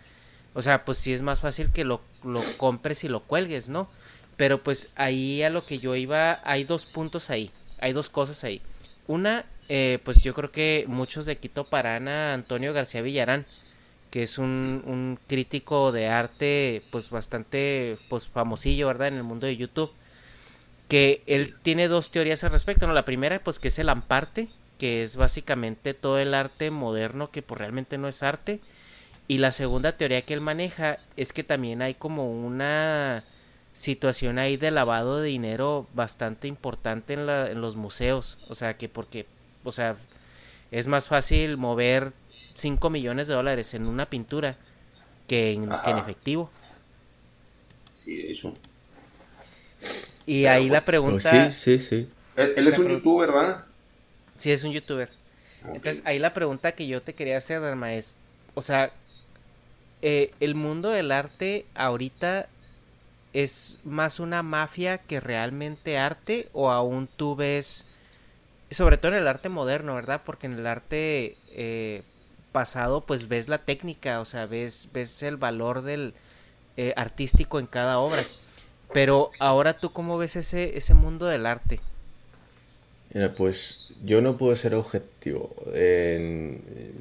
[0.54, 3.89] O sea, pues sí es más fácil que lo, lo compres y lo cuelgues, ¿no?
[4.36, 8.43] Pero pues ahí a lo que yo iba, hay dos puntos ahí, hay dos cosas
[8.43, 8.62] ahí.
[9.08, 13.46] Una, eh, pues yo creo que muchos de Quito paran a Antonio García Villarán,
[14.12, 19.08] que es un, un, crítico de arte, pues bastante pues famosillo, ¿verdad?
[19.08, 19.91] En el mundo de YouTube.
[20.89, 22.93] Que él tiene dos teorías al respecto, ¿no?
[22.93, 27.41] La primera, pues que es el amparte, que es básicamente todo el arte moderno que
[27.41, 28.59] pues realmente no es arte.
[29.28, 33.23] Y la segunda teoría que él maneja es que también hay como una
[33.73, 38.38] situación ahí de lavado de dinero bastante importante en, la, en los museos.
[38.47, 39.26] O sea, que porque,
[39.63, 39.97] o sea,
[40.71, 42.13] es más fácil mover
[42.53, 44.57] 5 millones de dólares en una pintura
[45.28, 46.49] que en, efectivo.
[47.91, 48.53] Sí, eso.
[50.26, 51.53] Y ahí la pues, pregunta...
[51.53, 52.09] sí, sí, sí.
[52.36, 53.65] Él, es un youtuber, ¿verdad?
[54.36, 55.10] Sí, es un youtuber.
[55.74, 58.16] Entonces, ahí la pregunta que yo te quería hacer, Dharma, es,
[58.54, 58.92] o sea,
[60.02, 62.48] eh, el mundo del arte ahorita
[63.34, 67.86] es más una mafia que realmente arte o aún tú ves,
[68.72, 70.22] sobre todo en el arte moderno, ¿verdad?
[70.26, 72.04] Porque en el arte eh,
[72.52, 76.14] pasado pues ves la técnica, o sea, ves, ves el valor del
[76.78, 78.22] eh, artístico en cada obra.
[78.94, 81.82] Pero ahora tú cómo ves ese, ese mundo del arte?
[83.14, 85.56] Mira, pues yo no puedo ser objetivo.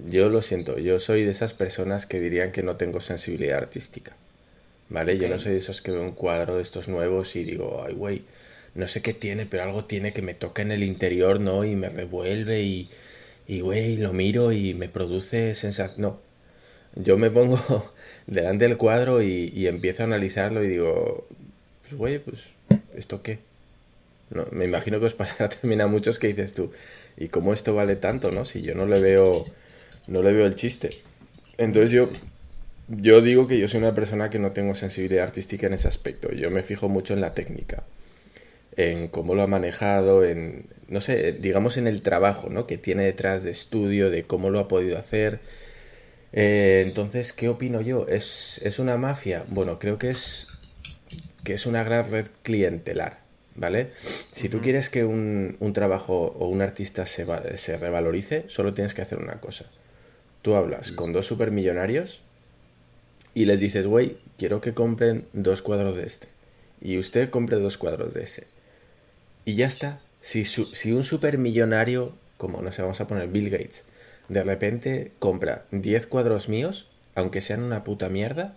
[0.09, 4.17] yo lo siento, yo soy de esas personas que dirían que no tengo sensibilidad artística.
[4.91, 5.19] ¿Vale?
[5.19, 7.95] Yo no soy de esos que veo un cuadro de estos nuevos y digo, ay,
[7.95, 8.23] güey,
[8.75, 11.65] no sé qué tiene, pero algo tiene que me toca en el interior, ¿no?
[11.65, 12.91] Y me revuelve y,
[13.49, 16.03] y güey, lo miro y me produce sensación.
[16.03, 16.21] No.
[16.97, 17.93] Yo me pongo
[18.27, 21.27] delante del cuadro y, y empiezo a analizarlo y digo,
[21.83, 22.41] pues, güey, pues,
[22.95, 23.39] ¿esto qué?
[24.31, 26.73] No, me imagino que os pasará también a muchos que dices tú,
[27.17, 28.45] ¿y cómo esto vale tanto, no?
[28.45, 29.45] Si yo no le veo,
[30.07, 31.03] no le veo el chiste.
[31.59, 32.09] Entonces yo,
[32.89, 36.33] yo digo que yo soy una persona que no tengo sensibilidad artística en ese aspecto.
[36.33, 37.85] Yo me fijo mucho en la técnica.
[38.77, 42.67] en cómo lo ha manejado, en, no sé, digamos en el trabajo, ¿no?
[42.67, 45.41] Que tiene detrás de estudio, de cómo lo ha podido hacer.
[46.33, 48.07] Eh, entonces, ¿qué opino yo?
[48.09, 49.45] ¿Es, ¿Es una mafia?
[49.49, 50.49] Bueno, creo que es,
[51.45, 53.21] que es una gran red clientelar,
[53.57, 53.93] ¿vale?
[54.33, 57.27] Si tú quieres que un, un trabajo o un artista se,
[57.57, 59.67] se revalorice, solo tienes que hacer una cosa.
[60.43, 62.21] Tú hablas con dos supermillonarios
[63.35, 66.29] y les dices, güey, quiero que compren dos cuadros de este.
[66.81, 68.47] Y usted compre dos cuadros de ese.
[69.45, 70.01] Y ya está.
[70.21, 73.85] Si, su- si un supermillonario, como no sé, vamos a poner Bill Gates,
[74.29, 78.57] de repente compra 10 cuadros míos, aunque sean una puta mierda,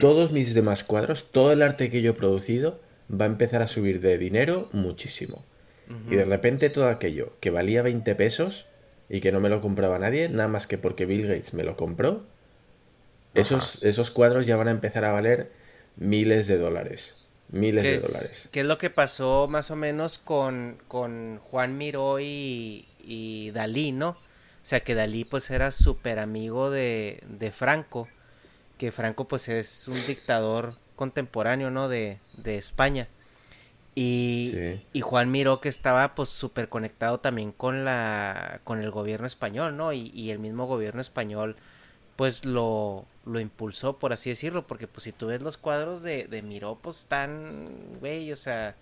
[0.00, 2.80] todos mis demás cuadros, todo el arte que yo he producido,
[3.10, 5.44] va a empezar a subir de dinero muchísimo.
[6.10, 8.66] Y de repente todo aquello que valía 20 pesos
[9.10, 11.76] y que no me lo compraba nadie, nada más que porque Bill Gates me lo
[11.76, 12.24] compró,
[13.34, 15.52] esos, esos cuadros ya van a empezar a valer
[15.96, 17.16] miles de dólares.
[17.48, 18.48] Miles ¿Qué de es, dólares.
[18.50, 23.92] qué es lo que pasó más o menos con, con Juan Miró y, y Dalí,
[23.92, 24.10] ¿no?
[24.10, 28.08] O sea, que Dalí pues era súper amigo de, de Franco,
[28.78, 31.88] que Franco pues es un dictador contemporáneo, ¿no?
[31.88, 33.08] De, de España.
[33.96, 34.84] Y, Sí.
[34.92, 39.76] y Juan Miró que estaba pues súper conectado también con la con el gobierno español,
[39.76, 39.92] ¿no?
[39.92, 41.56] Y, y el mismo gobierno español
[42.16, 46.26] pues lo, lo impulsó, por así decirlo, porque pues si tú ves los cuadros de,
[46.28, 47.68] de Miró, pues están,
[48.00, 48.76] güey, o sea,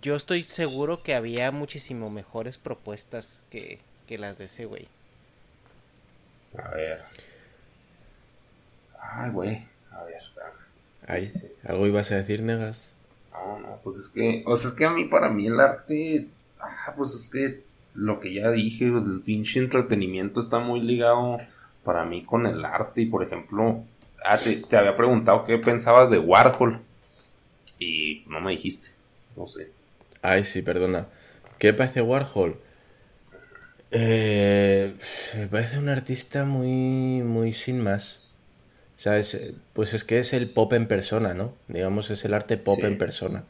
[0.00, 4.88] yo estoy seguro que había muchísimo mejores propuestas que, que las de ese güey.
[6.58, 7.04] A ver.
[9.00, 9.66] Ay, güey.
[9.90, 10.22] A ver.
[10.22, 10.61] Sí,
[11.06, 11.48] Ay, sí, sí.
[11.64, 12.90] ¿Algo ibas a decir, Negas?
[13.32, 16.28] No, no, pues es que, o sea, es que a mí, para mí el arte,
[16.60, 17.62] ah, pues es que
[17.94, 21.38] lo que ya dije, el pinche entretenimiento está muy ligado
[21.84, 23.84] para mí con el arte y, por ejemplo,
[24.24, 26.80] ah, te, te había preguntado qué pensabas de Warhol
[27.78, 28.90] y no me dijiste,
[29.36, 29.70] no sé.
[30.22, 31.08] Ay, sí, perdona.
[31.58, 32.60] ¿Qué parece Warhol?
[33.90, 34.94] Eh,
[35.36, 38.21] me parece un artista muy, muy sin más.
[39.02, 39.34] ¿Sabes?
[39.34, 41.54] Eh, Pues es que es el pop en persona, ¿no?
[41.68, 42.86] Digamos, es el arte pop Sí.
[42.86, 43.44] en persona.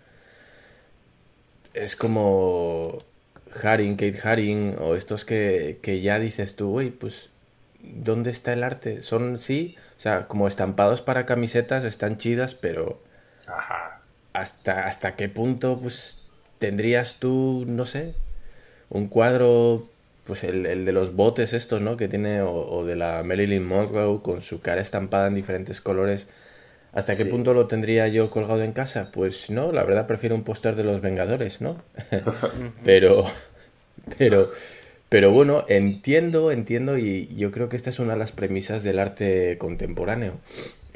[1.75, 2.99] Es como
[3.63, 7.31] Haring, Kate Haring, o estos que, que ya dices tú, güey, pues,
[7.83, 9.03] ¿dónde está el arte?
[9.03, 13.01] Son, sí, o sea, como estampados para camisetas, están chidas, pero
[13.47, 14.03] Ajá.
[14.33, 16.19] hasta, hasta qué punto, pues,
[16.59, 18.15] tendrías tú, no sé,
[18.91, 19.91] un cuadro,
[20.25, 21.97] pues el, el de los botes estos, ¿no?
[21.97, 26.27] Que tiene, o, o de la Marilyn Monroe con su cara estampada en diferentes colores.
[26.93, 27.31] ¿Hasta qué Sí.
[27.31, 29.11] punto lo tendría yo colgado en casa?
[29.13, 31.83] Pues no, la verdad prefiero un póster de los Vengadores, ¿no?
[32.85, 33.27] pero,
[34.19, 34.51] pero,
[35.09, 38.99] pero bueno, entiendo, entiendo y yo creo que esta es una de las premisas del
[38.99, 40.41] arte contemporáneo.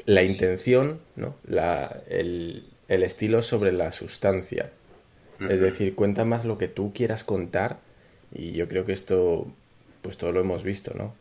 [0.05, 1.35] La intención, ¿no?
[1.47, 4.71] La, el, el estilo sobre la sustancia.
[5.47, 7.79] Es decir, cuenta más lo que tú quieras contar
[8.33, 9.47] y yo creo que esto,
[10.01, 11.13] pues todo lo hemos visto, ¿no?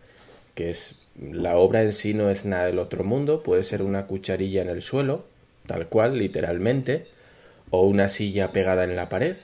[0.54, 4.06] Que es, la obra en sí no es nada del otro mundo, puede ser una
[4.06, 5.24] cucharilla en el suelo,
[5.66, 7.06] tal cual, literalmente,
[7.70, 9.36] o una silla pegada en la pared,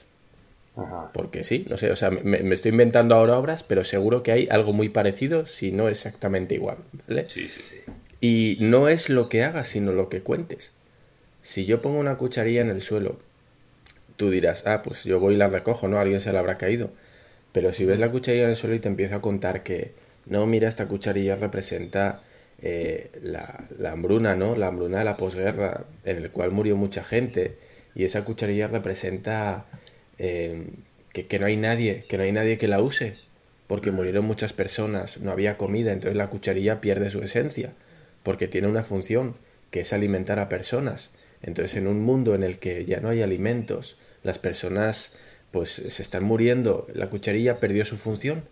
[0.77, 1.11] Ajá.
[1.13, 4.33] porque sí, no sé, o sea, me, me estoy inventando ahora obras, pero seguro que
[4.33, 7.27] hay algo muy parecido, si no exactamente igual, ¿vale?
[7.29, 7.79] Sí, sí, sí.
[8.21, 10.73] Y no es lo que hagas, sino lo que cuentes.
[11.43, 13.19] Si yo pongo una cucharilla en el suelo,
[14.17, 15.99] tú dirás, ah, pues yo voy y la recojo, ¿no?
[15.99, 16.91] Alguien se la habrá caído.
[17.53, 19.93] Pero si ves la cucharilla en el suelo y te empiezo a contar que,
[20.27, 22.23] no, mira, esta cucharilla representa
[22.63, 24.57] eh, la, la hambruna, ¿no?
[24.57, 27.57] La hambruna de la posguerra, en el cual murió mucha gente.
[27.95, 29.67] Y esa cucharilla representa
[30.19, 30.67] eh,
[31.13, 33.17] que, que no hay nadie, que no hay nadie que la use.
[33.67, 37.73] Porque murieron muchas personas, no había comida, entonces la cucharilla pierde su esencia.
[38.23, 39.37] Porque tiene una función,
[39.71, 41.11] que es alimentar a personas.
[41.43, 45.15] Entonces en un mundo en el que ya no hay alimentos, las personas
[45.53, 48.45] pues se están muriendo, la cucharilla perdió su función.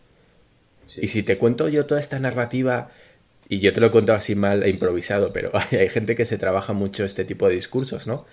[0.86, 1.01] Sí.
[1.05, 2.90] Y si te cuento yo toda esta narrativa,
[3.48, 6.24] y yo te lo he contado así mal e improvisado, pero hay, hay gente que
[6.24, 8.26] se trabaja mucho este tipo de discursos, ¿no?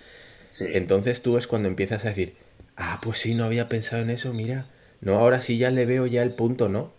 [0.50, 0.66] Sí.
[0.72, 2.34] Entonces tú es cuando empiezas a decir,
[2.76, 4.66] ah, pues sí, no había pensado en eso, mira,
[5.00, 6.92] no, ahora sí ya le veo ya el punto, ¿no?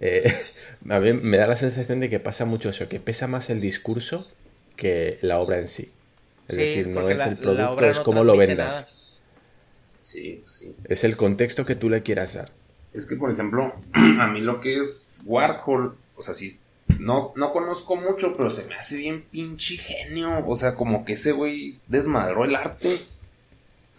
[0.00, 0.32] Eh,
[0.88, 3.60] a mí me da la sensación de que pasa mucho eso, que pesa más el
[3.60, 4.28] discurso
[4.76, 5.92] que la obra en sí.
[6.48, 8.74] Es Sí, decir, no es la- el producto, es no cómo lo transmite vendas.
[8.74, 8.88] nada.
[10.08, 10.74] Sí, sí.
[10.84, 12.50] Es el contexto que tú le quieras dar.
[12.94, 16.58] Es que, por ejemplo, a mí lo que es Warhol, o sea, sí,
[16.98, 20.46] no, no conozco mucho, pero se me hace bien pinche genio.
[20.46, 22.96] O sea, como que ese güey desmadró el arte.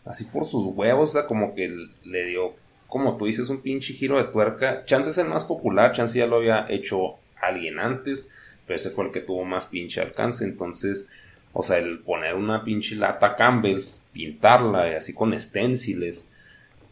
[0.04, 1.70] Así por sus huevos, o sea, como que
[2.04, 2.56] le dio,
[2.88, 4.86] como tú dices, un pinche giro de tuerca.
[4.86, 8.28] Chance es el más popular, Chance ya lo había hecho alguien antes,
[8.66, 10.44] pero ese fue el que tuvo más pinche alcance.
[10.44, 11.08] Entonces,
[11.54, 16.28] O sea, el poner una pinche lata Campbell's, pintarla y así con esténciles.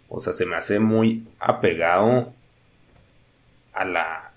[0.09, 2.33] O sea, se me hace muy apegado
[3.73, 4.31] a la.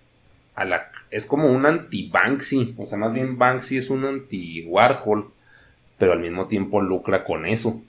[0.54, 0.90] a la.
[1.10, 2.74] Es como un anti-Banksy.
[2.76, 5.32] O sea, más bien Banksy es un anti-Warhol.
[5.98, 7.82] Pero al mismo tiempo lucra con eso.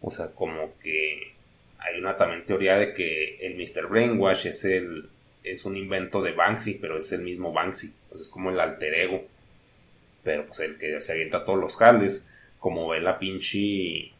[0.00, 1.32] O sea, como que
[1.78, 3.88] hay una también teoría de que el Mr.
[3.88, 5.08] Brainwash es el.
[5.44, 7.94] es un invento de Banksy, pero es el mismo Banksy.
[8.10, 9.24] O sea, es como el alter ego
[10.22, 14.12] pero pues el que se avienta todos los jales, como ve la pinche,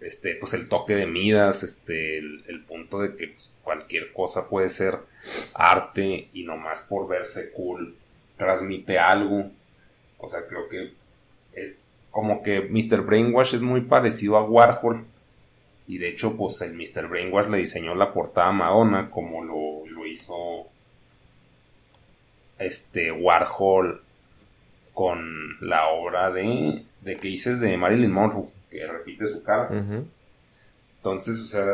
[0.00, 4.68] este, pues el toque de Midas, este, el, punto de que pues, cualquier cosa puede
[4.68, 4.98] ser
[5.54, 7.96] arte y nomás por verse cool
[8.36, 9.50] transmite algo,
[10.18, 10.92] o sea, creo que
[11.54, 11.78] es
[12.10, 13.02] como que Mr.
[13.02, 15.06] Brainwash es muy parecido a Warhol,
[15.86, 17.08] y de hecho, pues el Mr.
[17.08, 20.68] Brainwash le diseñó la portada a Madonna como lo, lo hizo
[22.58, 24.02] este Warhol
[24.94, 29.68] con la obra de, de que dices de Marilyn Monroe, que repite su cara.
[30.96, 31.66] Entonces, o sea,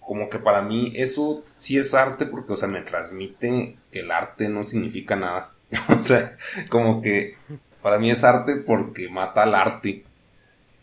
[0.00, 4.10] como que para mí eso sí es arte porque, o sea, me transmite que el
[4.10, 5.52] arte no significa nada.
[5.88, 6.36] o sea,
[6.68, 7.36] como que
[7.82, 10.00] para mí es arte porque mata al arte.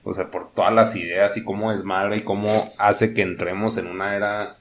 [0.03, 3.87] O sea, por todas las ideas y cómo desmadra y cómo hace que entremos en
[3.87, 4.53] una era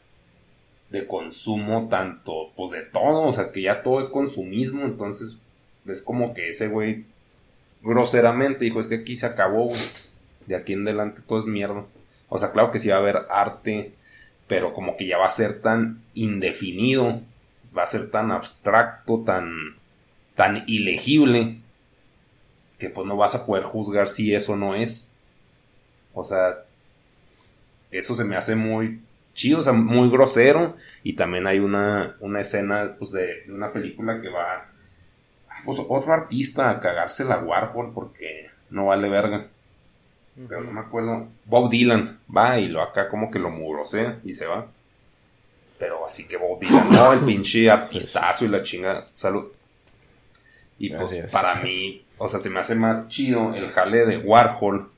[0.90, 5.45] de consumo tanto, pues de todo, o sea, que ya todo es consumismo, entonces
[5.86, 7.04] es como que ese güey
[7.82, 9.70] groseramente dijo, es que aquí se acabó,
[10.46, 11.84] De aquí en adelante todo es mierda.
[12.28, 13.92] O sea, claro que sí va a haber arte,
[14.46, 17.20] pero como que ya va a ser tan indefinido,
[17.76, 19.76] va a ser tan abstracto, tan,
[20.34, 21.58] tan ilegible,
[22.78, 25.12] que pues no vas a poder juzgar si eso no es.
[26.14, 26.64] O sea,
[27.90, 29.00] eso se me hace muy
[29.34, 30.76] chido, o sea, muy grosero.
[31.02, 34.70] Y también hay una, una escena pues, de una película que va
[35.64, 39.48] pues otro artista a cagarse la Warhol porque no vale verga.
[40.48, 41.28] Pero no me acuerdo.
[41.46, 44.66] Bob Dylan va y lo acá como que lo murosea y se va.
[45.78, 49.08] Pero así que Bob Dylan, no, el pinche artistazo y la chinga.
[49.12, 49.46] Salud.
[50.78, 54.90] Y pues para mí, o sea, se me hace más chido el jale de Warhol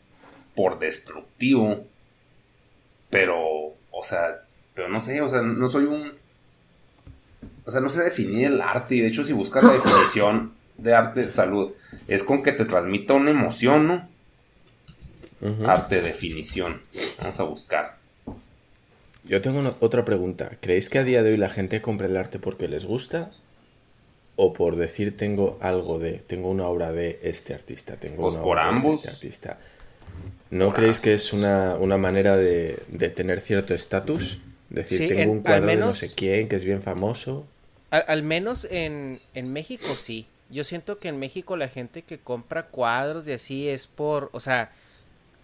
[0.57, 1.87] por destructivo.
[3.11, 3.39] Pero,
[3.91, 4.43] o sea,
[4.75, 6.18] pero no sé, o sea, no soy un
[7.69, 8.95] o sea, no sé definir el arte.
[8.95, 11.73] Y de hecho, si buscas la definición de arte de salud,
[12.07, 14.09] es con que te transmita una emoción, ¿no?
[15.69, 16.81] Arte definición.
[17.19, 17.99] Vamos a buscar.
[19.25, 20.53] Yo tengo otra pregunta.
[20.61, 23.33] ¿Creéis que a día de hoy la gente compra el arte porque les gusta?
[24.37, 27.97] ¿O por decir tengo algo de, tengo una obra de este artista?
[27.97, 28.91] Tengo pues una por obra ambos.
[28.93, 29.59] De este artista.
[30.51, 32.83] ¿No creéis que es una, manera de,
[33.15, 34.41] tener cierto estatus?
[34.71, 37.47] Decir, tengo un cuadro de no sé quién que es bien famoso.
[37.91, 40.27] Al, menos en, en, México sí.
[40.51, 44.41] Yo siento que en México la gente que compra cuadros y así es por, o
[44.41, 44.73] sea,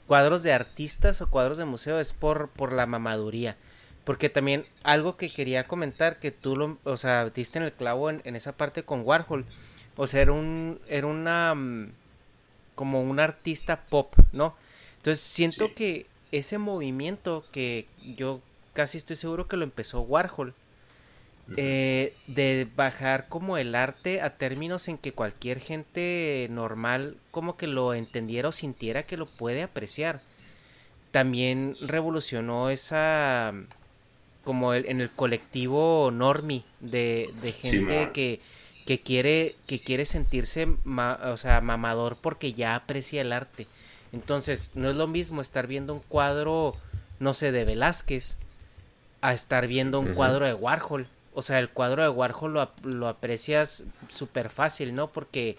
[0.07, 3.57] cuadros de artistas o cuadros de museo es por, por la mamaduría.
[4.05, 8.11] Porque también algo que quería comentar, que tú lo, o sea, diste en el clavo
[8.11, 9.47] en, esa parte con Warhol.
[9.97, 11.92] O sea, era un, era una, mm,
[12.74, 14.55] como un artista pop, ¿no?
[14.99, 17.86] Entonces siento que ese movimiento que
[18.16, 18.40] yo
[18.74, 20.55] casi estoy seguro que lo empezó Warhol
[21.57, 27.66] eh, de bajar como el arte a términos en que cualquier gente normal como que
[27.66, 30.22] lo entendiera o sintiera que lo puede apreciar.
[31.11, 33.53] También revolucionó esa
[34.42, 38.40] como el, en el colectivo normi de, gente que,
[38.86, 43.66] que quiere que quiere sentirse o sea, mamador porque ya aprecia el arte.
[44.12, 46.74] Entonces, no es lo mismo estar viendo un cuadro,
[47.18, 48.38] no sé, de Velázquez
[49.20, 53.09] a estar viendo un cuadro de Warhol o sea, el cuadro de Warhol lo, lo
[53.09, 55.09] aprecias súper fácil, ¿no?
[55.11, 55.57] Porque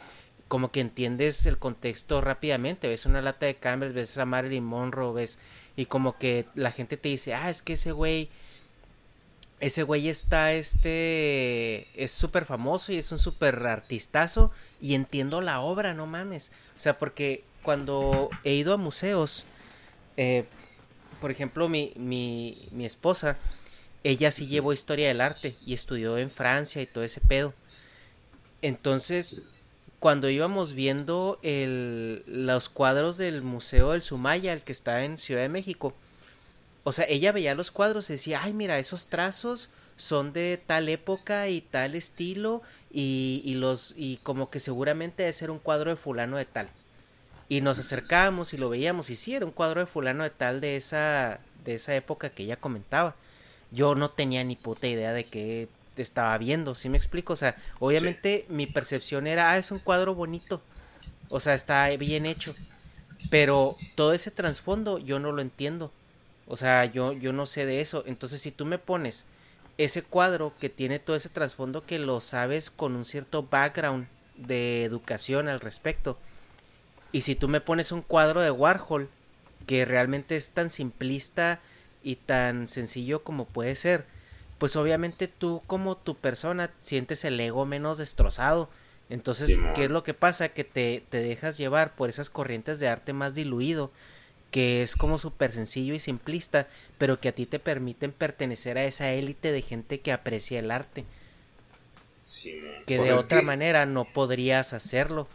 [0.48, 5.14] como que entiendes el contexto rápidamente, ves una lata de Campbell, ves a Marilyn Monroe,
[5.14, 5.40] ves,
[5.76, 8.30] y como que la gente te dice, ah, es que ese güey,
[9.60, 15.62] ese güey está, este, es súper famoso y es un súper artistazo, y entiendo la
[15.62, 16.52] obra, no mames.
[16.78, 19.46] O sea, porque cuando he ido a museos,
[20.18, 20.46] eh,
[21.20, 23.38] por ejemplo, mi, mi, mi esposa,
[24.06, 27.56] ella sí llevó historia del arte y estudió en Francia y todo ese pedo.
[28.62, 29.42] Entonces,
[30.00, 35.42] cuando íbamos viendo el, los cuadros del Museo del Sumaya, el que está en Ciudad
[35.42, 35.96] de México,
[36.84, 40.88] o sea, ella veía los cuadros y decía, ay, mira, esos trazos son de tal
[40.88, 45.90] época y tal estilo y, y los y como que seguramente debe ser un cuadro
[45.90, 46.70] de fulano de tal.
[47.50, 50.62] Y nos acercábamos y lo veíamos y sí, era un cuadro de fulano de tal
[50.62, 53.16] de esa de esa época que ella comentaba
[53.76, 55.68] yo no tenía ni puta idea de qué
[55.98, 57.34] estaba viendo, ¿sí me explico?
[57.34, 60.62] O sea, obviamente mi percepción era, ah, es un cuadro bonito,
[61.30, 62.56] O sea, está bien hecho.
[63.30, 65.92] Pero todo ese trasfondo yo no lo entiendo.
[66.48, 68.04] O sea, yo, yo no sé de eso.
[68.06, 69.26] Entonces, si tú me pones
[69.78, 74.08] ese cuadro que tiene todo ese trasfondo que lo sabes con un cierto background
[74.38, 76.18] de educación al respecto.
[77.12, 79.10] Y si tú me pones un cuadro de Warhol
[79.66, 81.60] que realmente es tan simplista
[82.06, 84.06] y tan sencillo como puede ser,
[84.60, 88.70] pues obviamente tú como tu persona sientes el ego menos destrozado.
[89.10, 90.50] Entonces, ¿qué es lo que pasa?
[90.50, 93.92] Que te, te dejas llevar por esas corrientes de arte más diluido,
[94.52, 98.86] que es como súper sencillo y simplista, pero que a ti te permiten pertenecer a
[98.86, 101.06] esa élite de gente que aprecia el arte.
[102.86, 105.28] que de otra manera no podrías hacerlo.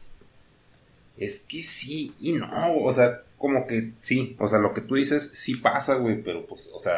[1.16, 2.48] Es que sí y no,
[2.82, 6.44] o sea, como que sí, o sea, lo que tú dices sí pasa, güey, pero
[6.44, 6.94] pues, o sea,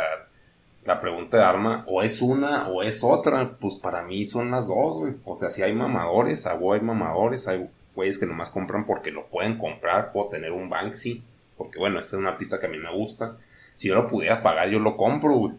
[0.84, 4.66] la pregunta de Arma, o es una o es otra, pues para mí son las
[4.66, 5.14] dos, güey.
[5.24, 9.56] O sea, si hay mamadores, hay mamadores, hay güeyes que nomás compran porque lo pueden
[9.56, 11.22] comprar, puedo tener un Banksy,
[11.56, 13.36] porque bueno, este es un artista que a mí me gusta.
[13.76, 15.54] Si yo lo pudiera pagar, yo lo compro, güey.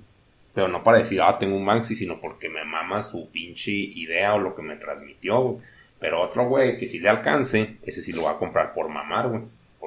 [0.53, 4.33] Pero no para decir, ah, tengo un Banksy, sino porque me mama su pinche idea
[4.33, 5.57] o lo que me transmitió, güey.
[6.01, 9.29] Pero otro güey que si le alcance, ese sí lo va a comprar por mamar,
[9.29, 9.43] güey.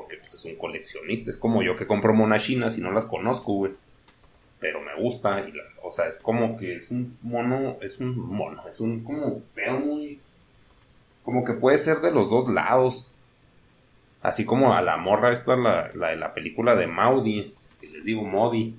[0.06, 1.30] Porque pues es un coleccionista.
[1.30, 3.72] Es como yo que compro monas chinas y no las conozco, güey
[4.60, 5.40] pero me gusta.
[5.40, 5.52] Y
[5.82, 9.78] o sea, es como que es un mono, es un mono, es un como veo
[9.78, 10.20] muy.
[11.24, 13.12] Como que puede ser de los dos lados.
[14.22, 18.04] Así como a la morra esta, la, la de la película de Maudi, que les
[18.04, 18.74] digo Modi,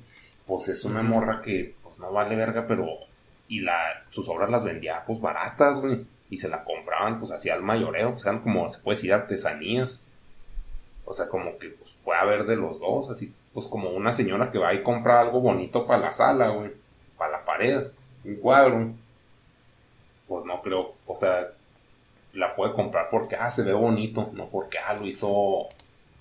[0.45, 2.88] pues es una morra que pues no vale verga, pero.
[3.49, 6.05] Y la, sus obras las vendía pues baratas, güey.
[6.30, 10.05] Y se la compraban pues hacia el mayoreo, o sea, como se puede decir artesanías.
[11.10, 14.51] O sea, como que pues puede haber de los dos, así pues como una señora
[14.51, 16.72] que va y compra algo bonito para la sala, güey,
[17.18, 17.88] para la pared,
[18.26, 18.91] un cuadro,
[20.28, 21.47] pues no creo, o sea,
[22.34, 25.70] la puede comprar porque, ah, se ve bonito, no porque, ah, lo hizo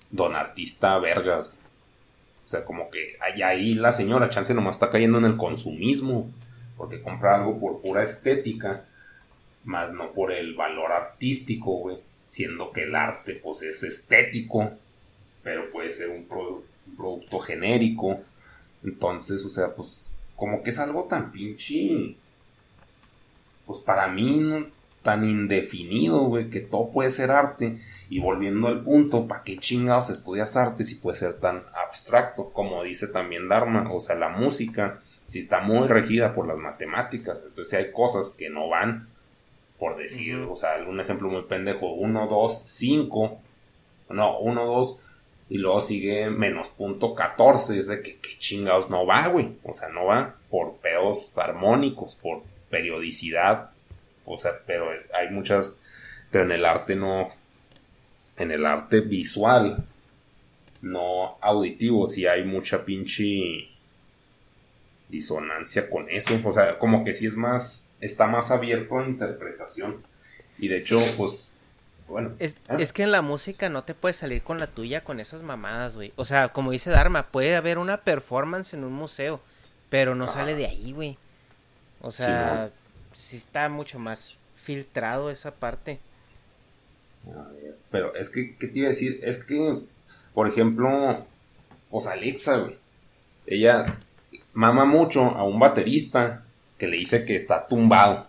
[0.09, 1.53] don artista vergas.
[2.45, 6.29] O sea, como que allá ahí la señora chance nomás está cayendo en el consumismo,
[6.77, 8.85] porque compra algo por pura estética,
[9.65, 11.97] más no por el valor artístico, güey,
[12.27, 14.71] siendo que el arte, pues, es estético,
[15.43, 16.25] pero puede ser un
[16.95, 18.19] producto genérico.
[18.83, 22.15] Entonces, o sea, pues como que es algo tan pinche,
[23.65, 24.67] pues para mí
[25.07, 27.79] tan indefinido, güey, que todo puede ser arte.
[28.09, 32.49] Y volviendo al punto, ¿para qué chingados estudias arte si puede ser tan abstracto?
[32.51, 37.41] Como dice también Dharma, o sea, la música, si está muy regida por las matemáticas,
[37.45, 39.07] entonces hay cosas que no van,
[39.79, 43.41] por decir, o sea, un ejemplo muy pendejo, 1, 2, 5,
[44.09, 45.01] no, 1, 2,
[45.49, 47.77] y luego sigue menos punto 14.
[47.77, 49.55] Es de que, chingados no va, güey.
[49.63, 53.71] O sea, no va por pedos armónicos, por periodicidad.
[54.25, 55.79] O sea, pero hay muchas.
[56.31, 57.29] Pero en el arte no.
[58.37, 59.85] En el arte visual,
[60.81, 63.69] no auditivo, sí hay mucha pinche
[65.09, 66.39] disonancia con eso.
[66.43, 67.86] O sea, como que sí es más.
[67.99, 70.03] Está más abierto a interpretación.
[70.57, 71.49] Y de hecho, pues
[72.07, 72.31] bueno.
[72.39, 75.43] Es, es, que en la música no te puedes salir con la tuya con esas
[75.43, 76.13] mamadas, güey.
[76.15, 79.41] O sea, como dice Dharma, puede haber una performance en un museo,
[79.89, 81.17] pero no sale de ahí, güey.
[82.01, 82.71] O sea,
[83.11, 85.99] sí, está mucho más filtrado esa parte.
[87.91, 89.19] Pero es que, ¿qué te iba a decir?
[89.23, 89.81] Es que,
[90.33, 91.25] por ejemplo,
[91.89, 92.77] pues Alexa, güey.
[93.45, 93.97] Ella
[94.53, 96.45] mama mucho a un baterista
[96.77, 98.27] que le dice que está tumbado.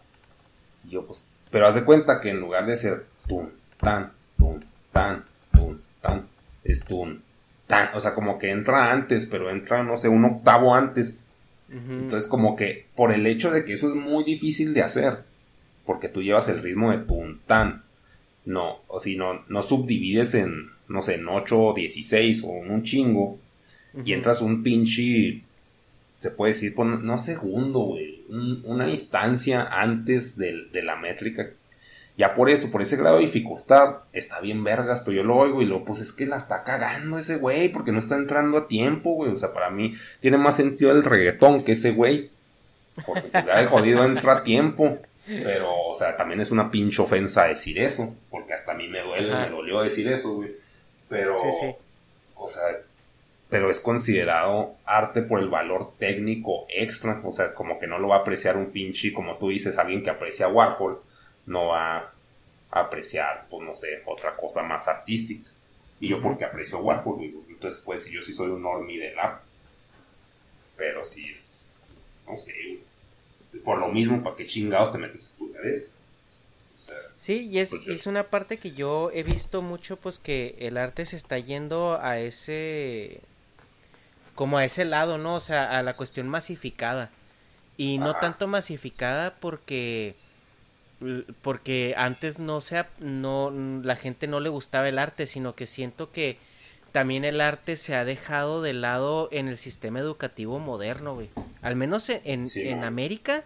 [0.85, 3.49] Y yo, pues, pero haz de cuenta que en lugar de ser tum,
[3.79, 4.61] tan, tum,
[4.93, 6.27] tan, tum, tan,
[6.65, 7.21] es tum,
[7.67, 7.91] tan.
[7.95, 11.19] O sea, como que entra antes, pero entra, no sé, un octavo antes.
[11.71, 15.25] Entonces, como que por el hecho de que eso es muy difícil de hacer,
[15.85, 17.83] porque tú llevas el ritmo de tum, tan,
[18.47, 22.71] no, o si no, no subdivides en, no sé, en 8 o 16 o en
[22.71, 23.39] un chingo,
[24.03, 25.43] y entras un pinche,
[26.19, 31.51] se puede decir, no segundo, güey, una instancia antes de, de la métrica
[32.19, 35.63] ya por eso, por ese grado de dificultad, está bien vergas, pero yo lo oigo
[35.63, 38.67] y lo, pues es que la está cagando ese güey, porque no está entrando a
[38.67, 39.31] tiempo, güey.
[39.31, 42.33] O sea, para mí tiene más sentido el reggaetón que ese güey.
[43.07, 44.99] Porque pues ya de jodido entra a tiempo.
[45.29, 48.13] Pero, o sea, también es una pinche ofensa decir eso.
[48.31, 50.51] Porque hasta a mí me duele, me dolió decir eso, güey.
[51.09, 51.37] Pero,
[52.35, 52.65] o sea,
[53.49, 57.21] pero es considerado arte por el valor técnico extra.
[57.25, 60.03] O sea, como que no lo va a apreciar un pinche, como tú dices, alguien
[60.03, 61.01] que aprecia Warhol
[61.47, 61.99] no va
[62.71, 65.51] a apreciar, pues no sé, otra cosa más artística.
[66.01, 69.47] Y yo porque aprecio Warhol, entonces pues yo sí soy un normie del arte.
[70.77, 71.83] Pero si es,
[72.27, 72.79] no sé,
[73.65, 75.87] por lo mismo, ¿para qué chingados te metes a estudiar eso?
[77.17, 80.77] Sí, y es, Pues, es una parte que yo he visto mucho, pues que el
[80.77, 83.21] arte se está yendo a ese,
[84.39, 85.35] como a ese lado, ¿no?
[85.35, 87.11] O sea, a la cuestión masificada.
[87.77, 88.21] Y no Ajá.
[88.21, 90.15] tanto masificada porque,
[91.43, 93.51] porque antes no se, ap- no,
[93.83, 96.39] la gente no le gustaba el arte, sino que siento que
[96.93, 101.31] también el arte se ha dejado de lado en el sistema educativo moderno, güey.
[101.63, 102.85] Al menos en, en, Sí, en.
[102.85, 103.45] América,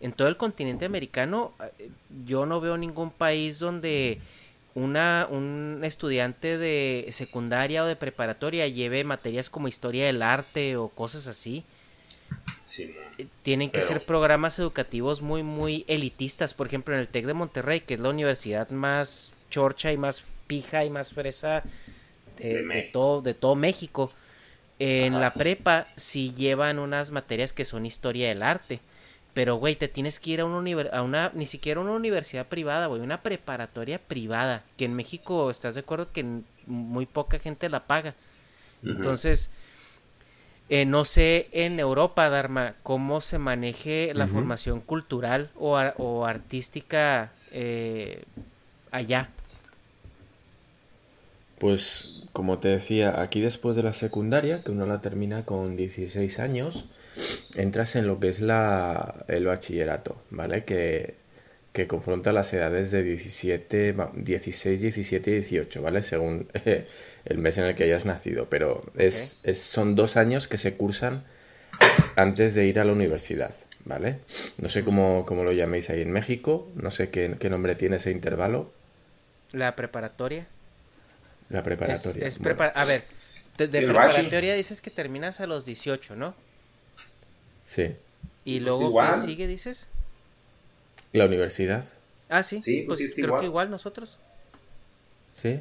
[0.00, 1.90] en todo el continente americano, eh,
[2.26, 4.20] yo no veo ningún país donde
[4.74, 10.88] una, un estudiante de secundaria o de preparatoria lleve materias como historia del arte o
[10.88, 11.64] cosas así.
[12.64, 12.94] Sí.
[13.18, 16.54] Eh, Tienen que Pero- ser programas educativos muy, muy elitistas.
[16.54, 20.22] Por ejemplo, en el TEC de Monterrey, que es la universidad más chorcha y más
[20.46, 21.62] pija y más fresa
[22.38, 22.90] de, De de México.
[22.92, 24.12] todo, de todo México.
[24.78, 25.20] En Ajá.
[25.20, 28.80] la prepa sí llevan unas materias que son historia del arte.
[29.32, 32.46] Pero, güey, te tienes que ir a una, univer- a una ni siquiera una universidad
[32.46, 34.64] privada, güey, una preparatoria privada.
[34.76, 36.12] Que en México, ¿estás de acuerdo?
[36.12, 36.24] Que
[36.66, 38.14] muy poca gente la paga.
[38.84, 39.50] Entonces,
[40.68, 46.26] eh, no sé en Europa, Dharma, cómo se maneje la formación cultural o, ar- o
[46.26, 48.22] artística eh,
[48.90, 49.28] allá.
[51.58, 56.38] Pues como te decía, aquí después de la secundaria, que uno la termina con 16
[56.38, 56.86] años,
[57.54, 60.64] entras en lo que es la, el bachillerato, ¿vale?
[60.64, 61.16] Que,
[61.72, 66.02] que confronta las edades de 17, va, 16, 17 y 18, ¿vale?
[66.02, 66.48] Según
[67.24, 68.48] el mes en el que hayas nacido.
[68.50, 71.24] Pero es, es- son dos años que se cursan
[72.16, 73.54] antes de ir a la universidad,
[73.84, 74.18] ¿vale?
[74.58, 77.96] No sé cómo, cómo lo llaméis ahí en México, no sé qué, qué nombre tiene
[77.96, 78.72] ese intervalo,
[79.52, 80.46] La preparatoria.
[81.48, 82.26] la preparatoria.
[82.26, 82.56] es Bueno.
[82.56, 83.02] prepara- a ver,
[83.58, 86.34] de, Sí, preparatoria dices que terminas a los 18, ¿no?
[87.76, 87.96] Sí.
[88.44, 89.88] Y Pues luego, ¿qué sigue, dices?
[91.12, 91.84] La universidad,
[92.30, 92.62] Ah, sí.
[92.62, 93.40] Sí, pues está creo igual.
[93.40, 94.18] que igual nosotros.
[95.32, 95.60] ¿sí?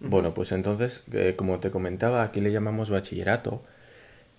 [0.00, 3.62] Bueno, pues entonces, eh, como te comentaba, aquí le llamamos bachillerato.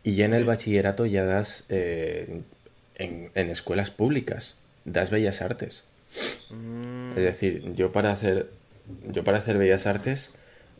[0.04, 2.44] Y ya en el bachillerato ya das eh,
[2.98, 5.86] en, en escuelas públicas, das bellas artes.
[6.52, 8.52] Mm, Es decir, yo para hacer,
[9.08, 10.32] yo para hacer bellas artes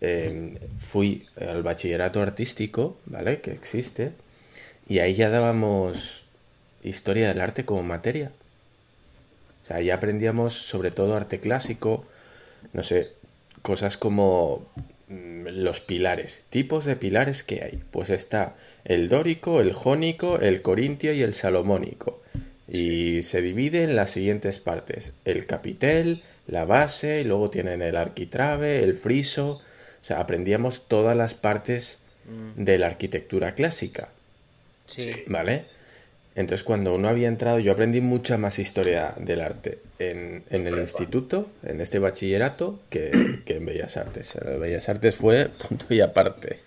[0.02, 3.42] eh, fui al bachillerato artístico, ¿vale?
[3.42, 4.14] Que existe.
[4.90, 6.27] Y ahí ya dábamos
[6.88, 8.32] historia del arte como materia.
[9.64, 12.06] O sea, ya aprendíamos sobre todo arte clásico,
[12.74, 13.10] no sé,
[13.62, 14.66] cosas como
[15.10, 17.84] mm, los pilares, tipos de pilares que hay.
[17.92, 18.56] Pues está
[18.86, 22.22] el dórico, el jónico, el corintio y el salomónico.
[22.70, 27.98] Y se divide en las siguientes partes: el capitel, la base, y luego tienen el
[27.98, 29.62] arquitrabe, el friso.
[30.02, 32.00] O sea, aprendíamos todas las partes
[32.56, 34.10] de la arquitectura clásica.
[34.86, 35.10] sí.
[35.28, 35.77] ¿Vale?
[36.38, 40.78] Entonces cuando uno había entrado, yo aprendí mucha más historia del arte en, en el
[40.78, 44.36] instituto, en este bachillerato, que, que en Bellas Artes.
[44.36, 46.60] En Bellas Artes fue punto y aparte.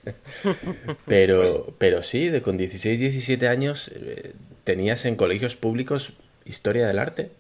[1.06, 4.32] Pero, pero sí, de con 16, 17 años eh,
[4.64, 6.14] tenías en colegios públicos
[6.44, 7.30] historia del arte.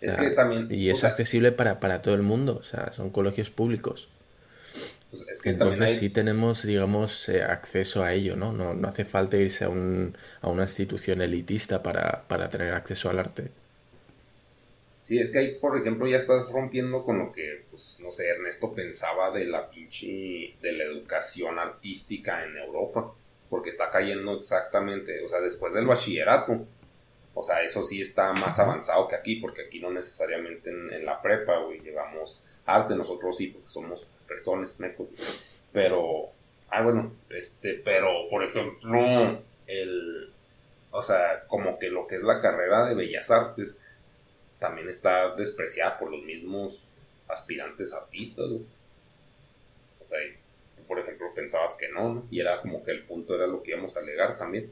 [0.00, 0.68] Es Ah, que también.
[0.70, 4.08] Y es accesible para, para todo el mundo, o sea, son colegios públicos.
[5.14, 8.52] Pues es que también Entonces hay- sí tenemos, digamos, eh, acceso a ello, ¿no?
[8.52, 8.74] ¿no?
[8.74, 13.18] No hace falta irse a, un, a una institución elitista para, para tener acceso al
[13.18, 13.50] arte.
[15.00, 18.28] Sí, es que ahí, por ejemplo, ya estás rompiendo con lo que, pues, no sé,
[18.28, 23.12] Ernesto pensaba de la pinche, de la educación artística en Europa,
[23.50, 26.66] porque está cayendo exactamente, o sea, después del bachillerato,
[27.34, 31.04] o sea, eso sí está más avanzado que aquí, porque aquí no necesariamente en, en
[31.06, 35.08] la prepa, güey, llevamos arte, nosotros sí, porque somos fresones, mecos,
[35.72, 36.30] pero,
[36.70, 40.32] ah, bueno, este, pero, por ejemplo, el,
[40.90, 43.76] o sea, como que lo que es la carrera de Bellas Artes,
[44.58, 46.94] también está despreciada por los mismos
[47.28, 48.64] aspirantes artistas, güey.
[50.00, 50.18] O sea,
[50.76, 52.26] tú, por ejemplo, pensabas que no, ¿no?
[52.30, 54.70] Y era como que el punto era lo que íbamos a alegar también.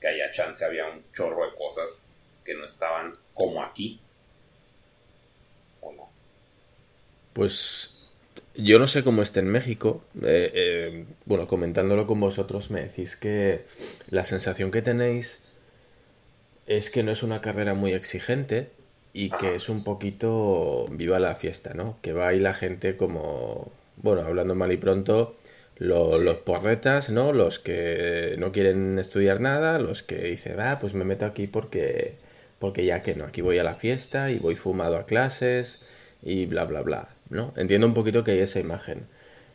[0.00, 4.00] Que allá chance había un chorro de cosas que no estaban como aquí.
[5.80, 6.10] ¿O no?
[7.32, 7.97] Pues
[8.58, 10.02] yo no sé cómo está en México.
[10.22, 13.64] eh, eh, bueno, comentándolo con vosotros me decís que
[14.10, 15.40] la sensación que tenéis
[16.66, 18.70] es que no es una carrera muy exigente
[19.12, 21.98] y que es un poquito viva la fiesta, ¿no?
[22.02, 25.36] Que va ahí la gente como, bueno, hablando mal y pronto,
[25.78, 27.32] lo- los porretas, ¿no?
[27.32, 32.16] Los que no quieren estudiar nada, los que dicen, ah, pues me meto aquí porque,
[32.58, 35.80] porque ya que no, aquí voy a la fiesta y voy fumado a clases
[36.22, 37.52] y bla, bla, bla, ¿no?
[37.56, 39.06] Entiendo un poquito que hay esa imagen.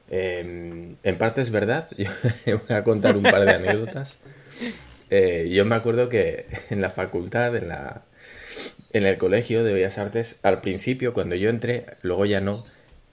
[0.10, 1.90] Eh, en parte es verdad,
[2.46, 4.20] yo voy a contar un par de anécdotas.
[5.10, 8.04] Eh, yo me acuerdo que en la facultad, en la,
[8.94, 12.64] en el colegio de Bellas Artes, al principio, cuando yo entré, luego ya no,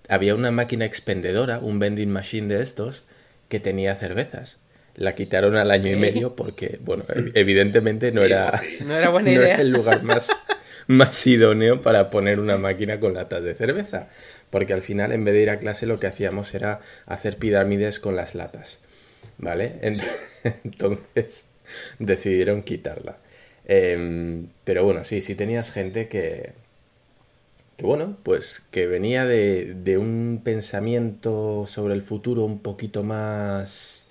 [0.09, 3.05] había una máquina expendedora, un vending machine de estos,
[3.49, 4.59] que tenía cervezas.
[4.95, 7.05] La quitaron al año y medio porque, bueno,
[7.35, 8.51] evidentemente no era,
[8.85, 9.57] no era buena idea.
[9.57, 10.31] el lugar más,
[10.87, 14.09] más idóneo para poner una máquina con latas de cerveza.
[14.51, 18.01] Porque al final, en vez de ir a clase, lo que hacíamos era hacer pirámides
[18.01, 18.81] con las latas.
[19.39, 19.79] ¿Vale?
[20.65, 21.47] Entonces
[21.99, 23.19] decidieron quitarla.
[23.65, 26.53] Em, pero bueno, sí, sí tenías gente que,
[27.77, 34.07] que bueno, pues que venía de, de, un pensamiento sobre el futuro un poquito más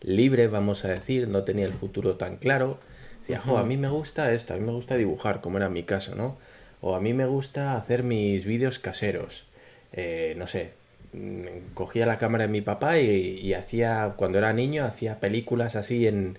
[0.00, 2.78] libre, vamos a decir, no tenía el futuro tan claro.
[3.20, 5.84] Decía, jo, a mí me gusta esto, a mí me gusta dibujar, como era mi
[5.84, 6.36] caso, ¿no?
[6.80, 9.46] O a mí me gusta hacer mis vídeos caseros.
[9.94, 10.72] Eh, no sé,
[11.12, 15.76] mm, cogía la cámara de mi papá y, y hacía, cuando era niño, hacía películas
[15.76, 16.36] así en,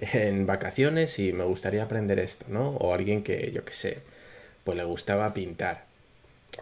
[0.00, 2.70] en vacaciones y me gustaría aprender esto, ¿no?
[2.76, 3.98] O alguien que, yo qué sé,
[4.64, 5.84] pues le gustaba pintar.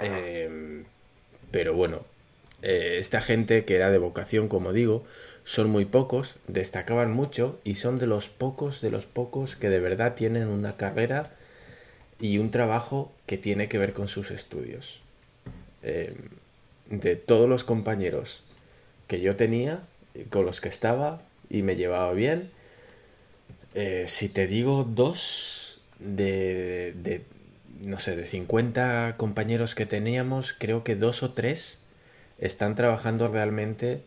[0.01, 0.85] Em,
[1.51, 2.05] pero bueno,
[2.62, 5.05] eh, esta gente que era de vocación, como digo,
[5.44, 9.81] son muy pocos, destacaban mucho y son de los pocos, de los pocos que de
[9.81, 11.31] verdad tienen una carrera
[12.20, 15.02] y un trabajo que tiene que ver con sus estudios.
[15.83, 16.15] Em,
[16.91, 18.43] de todos los compañeros
[19.07, 19.83] que yo tenía,
[20.31, 22.51] con los que estaba y me llevaba bien,
[23.75, 27.23] eh, si te digo dos de, de,
[27.81, 31.79] no sé, de 50 compañeros que teníamos, creo que dos o tres
[32.39, 34.03] están trabajando realmente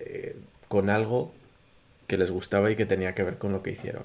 [0.00, 0.36] eh,
[0.68, 1.32] con algo
[2.06, 4.04] que les gustaba y que tenía que ver con lo que hicieron.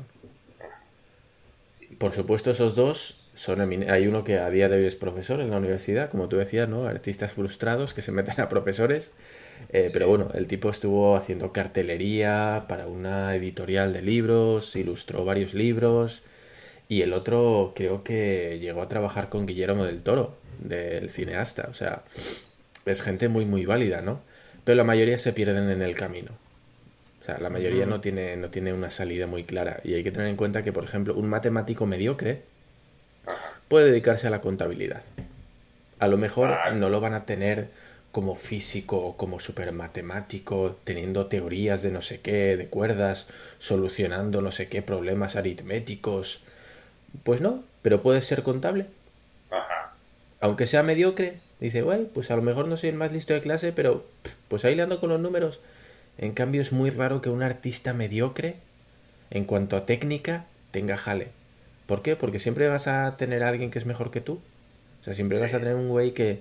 [1.98, 5.52] Por supuesto, esos dos son hay uno que a día de hoy es profesor en
[5.52, 6.86] la universidad, como tú decías, ¿no?
[6.86, 9.12] Artistas frustrados que se meten a profesores
[9.70, 15.54] eh, pero bueno, el tipo estuvo haciendo cartelería para una editorial de libros, ilustró varios
[15.54, 16.24] libros.
[16.90, 21.68] Y el otro creo que llegó a trabajar con Guillermo del Toro, del cineasta.
[21.70, 22.04] O sea,
[22.86, 24.22] es gente muy, muy válida, ¿no?
[24.66, 26.32] Pero la mayoría se pierden en el camino.
[27.22, 29.80] O sea, la mayoría no tiene, no tiene una salida muy clara.
[29.84, 32.44] Y hay que tener en cuenta que, por ejemplo, un matemático mediocre
[33.68, 35.04] puede dedicarse a la contabilidad.
[36.00, 37.70] A lo mejor no lo van a tener
[38.12, 43.28] como físico o como super matemático, teniendo teorías de no sé qué, de cuerdas,
[43.60, 46.42] solucionando no sé qué problemas aritméticos.
[47.24, 48.88] Pues no, pero puede ser contable.
[49.50, 49.94] Ajá.
[50.42, 53.42] Aunque sea mediocre, dice, güey, pues a lo mejor no soy el más listo de
[53.42, 54.06] clase, pero
[54.48, 55.60] pues ahí le ando con los números.
[56.18, 58.56] En cambio es muy raro que un artista mediocre,
[59.30, 61.30] en cuanto a técnica, tenga jale.
[61.92, 62.16] ¿Por qué?
[62.16, 64.40] Porque siempre vas a tener a alguien que es mejor que tú.
[65.02, 66.40] O sea, siempre vas a tener un güey que,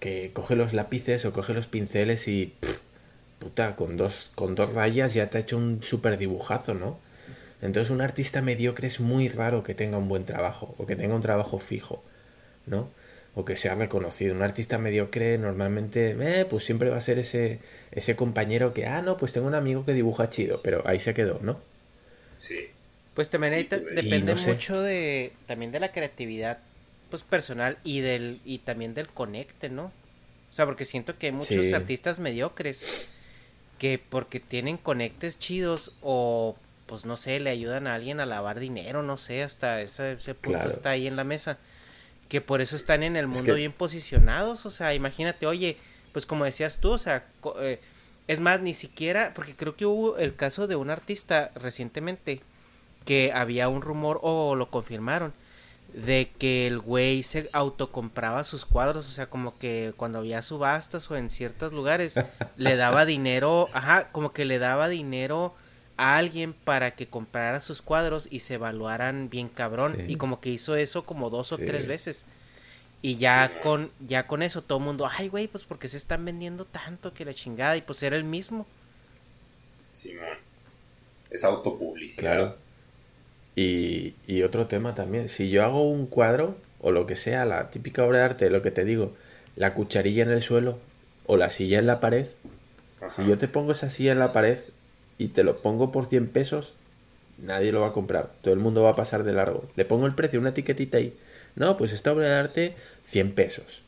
[0.00, 2.52] que coge los lápices o coge los pinceles y
[3.38, 6.98] puta, con dos, con dos rayas ya te ha hecho un super dibujazo, ¿no?
[7.62, 11.14] Entonces un artista mediocre es muy raro que tenga un buen trabajo o que tenga
[11.14, 12.04] un trabajo fijo,
[12.66, 12.90] ¿no?
[13.34, 14.34] O que sea reconocido.
[14.34, 17.60] Un artista mediocre normalmente, eh, pues siempre va a ser ese,
[17.92, 21.14] ese compañero que, ah, no, pues tengo un amigo que dibuja chido, pero ahí se
[21.14, 21.60] quedó, ¿no?
[22.36, 22.68] Sí.
[23.14, 26.58] Pues también depende mucho de, también de la creatividad
[27.10, 29.92] pues personal y del y también del conecte, ¿no?
[30.50, 33.10] O sea, porque siento que hay muchos artistas mediocres
[33.78, 36.56] que porque tienen conectes chidos o
[36.86, 40.68] pues no sé, le ayudan a alguien a lavar dinero, no sé, hasta ese, punto
[40.68, 41.58] está ahí en la mesa.
[42.28, 45.76] Que por eso están en el mundo bien posicionados, o sea, imagínate, oye,
[46.12, 47.26] pues como decías tú, o sea,
[47.60, 47.80] eh,
[48.26, 52.40] es más, ni siquiera, porque creo que hubo el caso de un artista recientemente
[53.04, 55.32] que había un rumor o lo confirmaron
[55.92, 61.10] de que el güey se autocompraba sus cuadros, o sea, como que cuando había subastas
[61.10, 62.18] o en ciertos lugares
[62.56, 65.54] le daba dinero, ajá, como que le daba dinero
[65.98, 70.50] a alguien para que comprara sus cuadros y se evaluaran bien cabrón y como que
[70.50, 72.26] hizo eso como dos o tres veces.
[73.02, 76.24] Y ya con ya con eso todo el mundo, ay güey, pues porque se están
[76.24, 78.66] vendiendo tanto que la chingada y pues era el mismo.
[79.90, 80.38] Simón.
[81.28, 82.22] Es autopublicidad.
[82.22, 82.56] Claro.
[83.54, 87.70] Y, y, otro tema también, si yo hago un cuadro o lo que sea, la
[87.70, 89.12] típica obra de arte, lo que te digo,
[89.56, 90.78] la cucharilla en el suelo
[91.26, 92.26] o la silla en la pared,
[93.10, 94.58] si yo te pongo esa silla en la pared
[95.18, 96.74] y te lo pongo por 100 pesos,
[97.38, 99.68] nadie lo va a comprar, todo el mundo va a pasar de largo.
[99.76, 101.16] Le pongo el precio, una etiquetita ahí.
[101.54, 103.82] No, pues esta obra de arte, 100 pesos.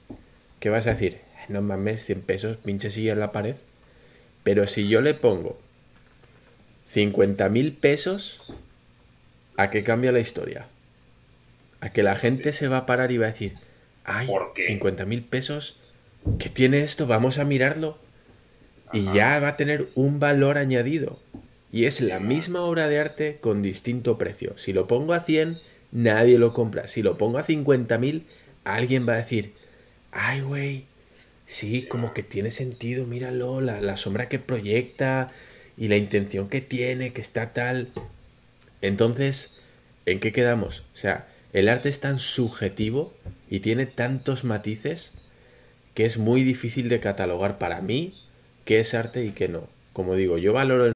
[0.60, 1.20] ¿Qué vas a decir?
[1.48, 3.56] No mames, 100 pesos, pinche silla en la pared.
[4.42, 5.58] Pero si yo le pongo
[6.88, 8.42] 50 mil pesos,
[9.56, 10.66] ¿A qué cambia la historia?
[11.80, 13.54] A que la gente se va a parar y va a decir,
[14.04, 14.28] ay,
[14.66, 15.76] 50 mil pesos,
[16.38, 17.06] ¿qué tiene esto?
[17.06, 17.98] Vamos a mirarlo.
[18.92, 21.18] Y ya va a tener un valor añadido.
[21.72, 24.56] Y es la misma obra de arte con distinto precio.
[24.56, 25.60] Si lo pongo a 100,
[25.90, 26.86] nadie lo compra.
[26.86, 28.22] Si lo pongo a 50.000,
[28.62, 29.54] alguien va a decir,
[30.12, 30.84] ay, güey,
[31.46, 35.28] sí, como que tiene sentido, míralo, la, la sombra que proyecta
[35.76, 37.88] y la intención que tiene, que está tal.
[38.84, 39.50] Entonces,
[40.04, 40.84] ¿en qué quedamos?
[40.92, 43.14] O sea, el arte es tan subjetivo
[43.48, 45.12] y tiene tantos matices
[45.94, 48.14] que es muy difícil de catalogar para mí
[48.66, 49.68] qué es arte y qué no.
[49.94, 50.92] Como digo, yo valoro el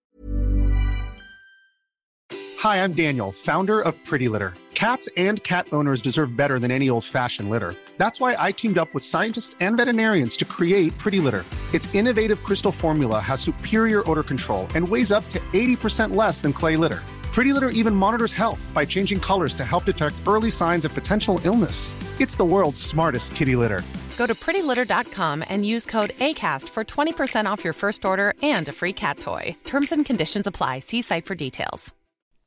[2.62, 4.52] Hi, I'm Daniel, founder of Pretty Litter.
[4.74, 7.74] Cats and cat owners deserve better than any old-fashioned litter.
[7.96, 11.44] That's why I teamed up with scientists and veterinarians to create Pretty Litter.
[11.72, 16.52] Its innovative crystal formula has superior odor control and weighs up to 80% less than
[16.52, 17.00] clay litter.
[17.38, 21.40] Pretty Litter even monitors health by changing colors to help detect early signs of potential
[21.44, 21.94] illness.
[22.20, 23.82] It's the world's smartest kitty litter.
[24.16, 28.72] Go to prettylitter.com and use code ACAST for 20% off your first order and a
[28.72, 29.54] free cat toy.
[29.64, 30.80] Terms and conditions apply.
[30.80, 31.94] See site for details.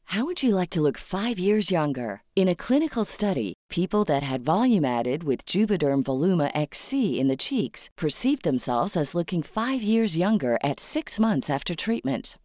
[0.03, 2.23] How would you like to look five years younger?
[2.35, 7.37] In a clinical study, people that had volume added with Juvederm Voluma XC in the
[7.37, 12.35] cheeks perceived themselves as looking five years younger at six months after treatment.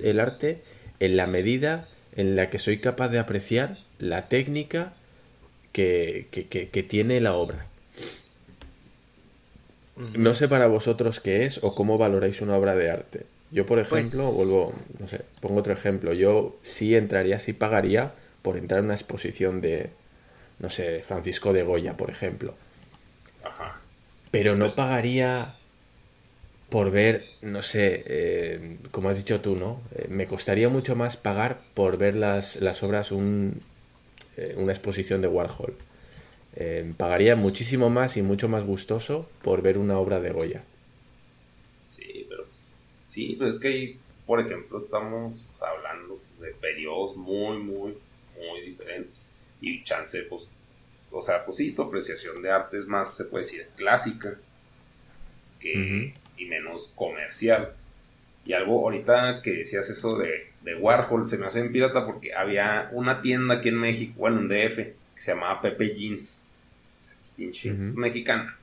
[0.00, 0.62] El arte
[1.00, 4.92] en la medida en la que soy capaz de apreciar la técnica
[5.72, 7.66] que, que, que, que tiene la obra.
[10.16, 13.26] No sé para vosotros qué es o cómo valoráis una obra de arte.
[13.50, 16.12] Yo, por ejemplo, Pues- vuelvo, no sé, pongo otro ejemplo.
[16.14, 19.90] Yo sí entraría, sí pagaría por entrar en una exposición de,
[20.58, 22.54] no sé, Francisco de Goya, por ejemplo.
[23.44, 23.80] Ajá.
[24.30, 25.54] Pero no pagaría
[26.70, 29.82] por ver, no sé, eh, como has dicho tú, ¿no?
[29.94, 33.60] Eh, me costaría mucho más pagar por ver las, las obras, un,
[34.36, 35.74] eh, una exposición de Warhol.
[36.96, 40.62] Pagaría muchísimo más y mucho más gustoso por ver una obra de Goya.
[41.88, 47.16] Sí, pero pues, sí, pero es que ahí, por ejemplo, estamos hablando pues, de periodos
[47.16, 47.96] muy, muy,
[48.36, 49.28] muy diferentes.
[49.60, 50.50] Y chance, pues,
[51.10, 54.36] o sea, pues sí, tu apreciación de arte es más, se puede decir, clásica
[55.60, 57.72] que, y menos comercial.
[58.44, 62.34] Y algo, ahorita que decías eso de, de Warhol, se me hace en pirata porque
[62.34, 66.46] había una tienda aquí en México, bueno, en DF, que se llamaba Pepe Jeans.
[67.36, 68.56] Pinche mexicana.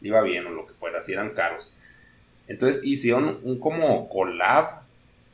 [0.00, 1.74] Iba bien o lo que fuera, si eran caros.
[2.46, 4.82] Entonces hicieron un como collab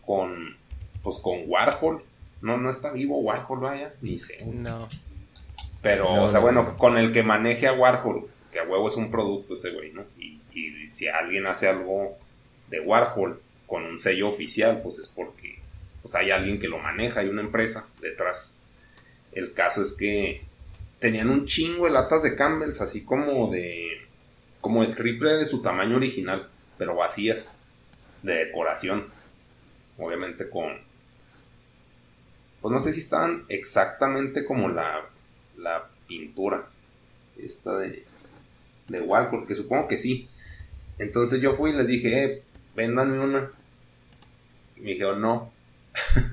[0.07, 0.57] con,
[1.03, 2.03] pues con Warhol.
[2.41, 4.45] No, no está vivo Warhol, vaya, ni sé.
[4.45, 4.89] No.
[5.83, 6.77] Pero, No, o sea, no, bueno, no.
[6.77, 10.05] con el que maneje a Warhol, que a huevo es un producto ese güey, ¿no?
[10.19, 12.17] Y, y si alguien hace algo
[12.69, 15.59] de Warhol con un sello oficial, pues es porque
[16.03, 18.59] pues hay alguien que lo maneja, hay una empresa detrás.
[19.33, 20.41] El caso es que
[20.99, 24.03] tenían un chingo de latas de Campbell's, así como de.
[24.61, 27.51] como el triple de su tamaño original, pero vacías,
[28.23, 29.07] de decoración.
[29.99, 30.73] Obviamente con.
[32.61, 35.05] Pues no sé si estaban exactamente como la,
[35.57, 36.69] la pintura.
[37.37, 38.05] Esta de.
[38.89, 40.29] de Warhol, que supongo que sí.
[40.99, 42.43] Entonces yo fui y les dije, eh,
[42.77, 43.51] véndanme una.
[44.77, 45.51] Y me dijeron, no.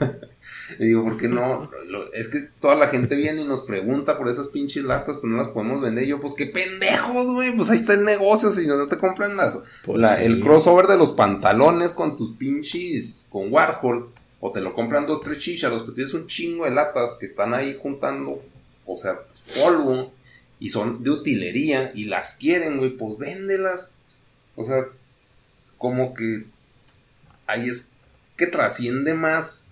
[0.77, 1.69] Le digo, ¿por qué no?
[1.87, 5.29] Lo- es que toda la gente viene y nos pregunta por esas pinches latas, pues
[5.31, 6.03] no las podemos vender.
[6.03, 7.55] Y yo, pues qué pendejos, güey.
[7.55, 9.59] Pues ahí está el negocio, si no te compran las.
[9.83, 10.23] Pues la- sí.
[10.25, 13.27] El crossover de los pantalones con tus pinches.
[13.29, 14.09] con Warhol.
[14.41, 17.53] O te lo compran dos, tres chicharos, que tienes un chingo de latas que están
[17.53, 18.41] ahí juntando.
[18.85, 20.13] O sea, pues, polvo.
[20.59, 21.91] Y son de utilería.
[21.95, 22.91] Y las quieren, güey.
[22.95, 23.91] Pues véndelas.
[24.59, 24.89] O sea,
[25.77, 26.43] como que
[27.47, 27.93] ahí es
[28.35, 29.63] que trasciende más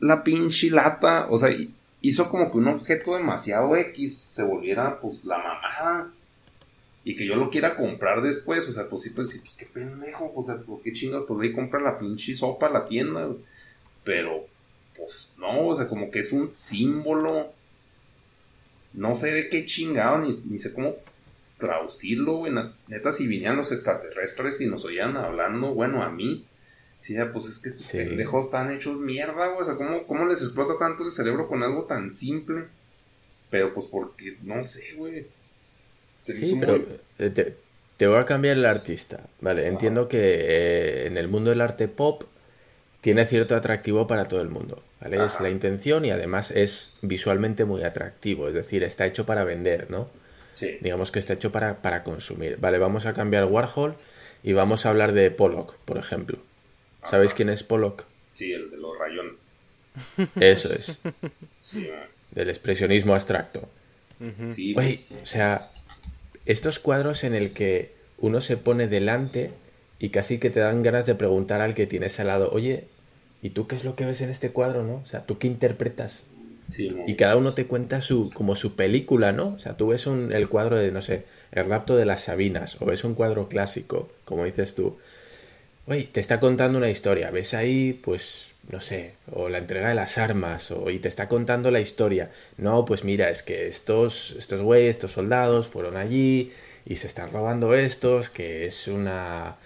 [0.00, 1.26] la pinche lata.
[1.28, 1.54] O sea,
[2.00, 6.10] hizo como que un objeto demasiado X se volviera, pues, la mamada.
[7.04, 8.66] Y que yo lo quiera comprar después.
[8.70, 10.32] O sea, pues sí, pues sí, pues qué pendejo.
[10.34, 11.26] O sea, ¿por qué chingados?
[11.28, 13.28] Pues ahí compra la pinche sopa a la tienda.
[14.02, 14.46] Pero,
[14.96, 17.52] pues no, o sea, como que es un símbolo.
[18.94, 20.94] No sé de qué chingado, ni, ni sé cómo
[21.62, 22.52] traducirlo, güey.
[22.88, 26.44] Neta, si vinieran los extraterrestres y nos oían hablando, bueno, a mí,
[27.00, 29.60] sí, pues es que estos pendejos están hechos mierda, güey.
[29.60, 32.64] O sea, ¿cómo, ¿cómo, les explota tanto el cerebro con algo tan simple?
[33.48, 35.26] Pero pues porque, no sé, güey.
[36.22, 36.84] sí, pero
[37.18, 37.54] eh,
[37.96, 39.68] te, voy a cambiar el artista, ¿vale?
[39.68, 42.24] Entiendo que eh, en el mundo del arte pop
[43.00, 45.24] tiene cierto atractivo para todo el mundo, ¿vale?
[45.24, 49.90] Es la intención y además es visualmente muy atractivo, es decir, está hecho para vender,
[49.90, 50.08] ¿no?
[50.80, 52.58] Digamos que está hecho para, para, consumir.
[52.58, 53.96] Vale, vamos a cambiar Warhol
[54.42, 56.38] y vamos a hablar de Pollock, por ejemplo.
[57.08, 58.04] ¿Sabéis quién es Pollock?
[58.34, 59.56] Sí, el de los rayones.
[60.40, 60.98] Eso es.
[62.30, 63.68] Del expresionismo abstracto.
[64.46, 65.70] sí, pues o sea,
[66.46, 69.50] estos cuadros en el que uno se pone delante
[69.98, 72.86] y casi que te dan ganas de preguntar al que tienes al lado, oye,
[73.42, 74.96] ¿y tú qué es lo que ves en este cuadro, no?
[74.96, 76.24] O sea, ¿tú qué interpretas?
[76.78, 79.48] Y cada uno te cuenta su, como su película, ¿no?
[79.54, 82.76] O sea, tú ves un, el cuadro de, no sé, El rapto de las Sabinas,
[82.80, 84.98] o ves un cuadro clásico, como dices tú.
[85.86, 89.94] Oye, te está contando una historia, ves ahí, pues, no sé, o la entrega de
[89.94, 92.30] las armas, o, y te está contando la historia.
[92.56, 96.52] No, pues mira, es que estos, estos güeyes, estos soldados fueron allí
[96.84, 99.56] y se están robando estos, que es una,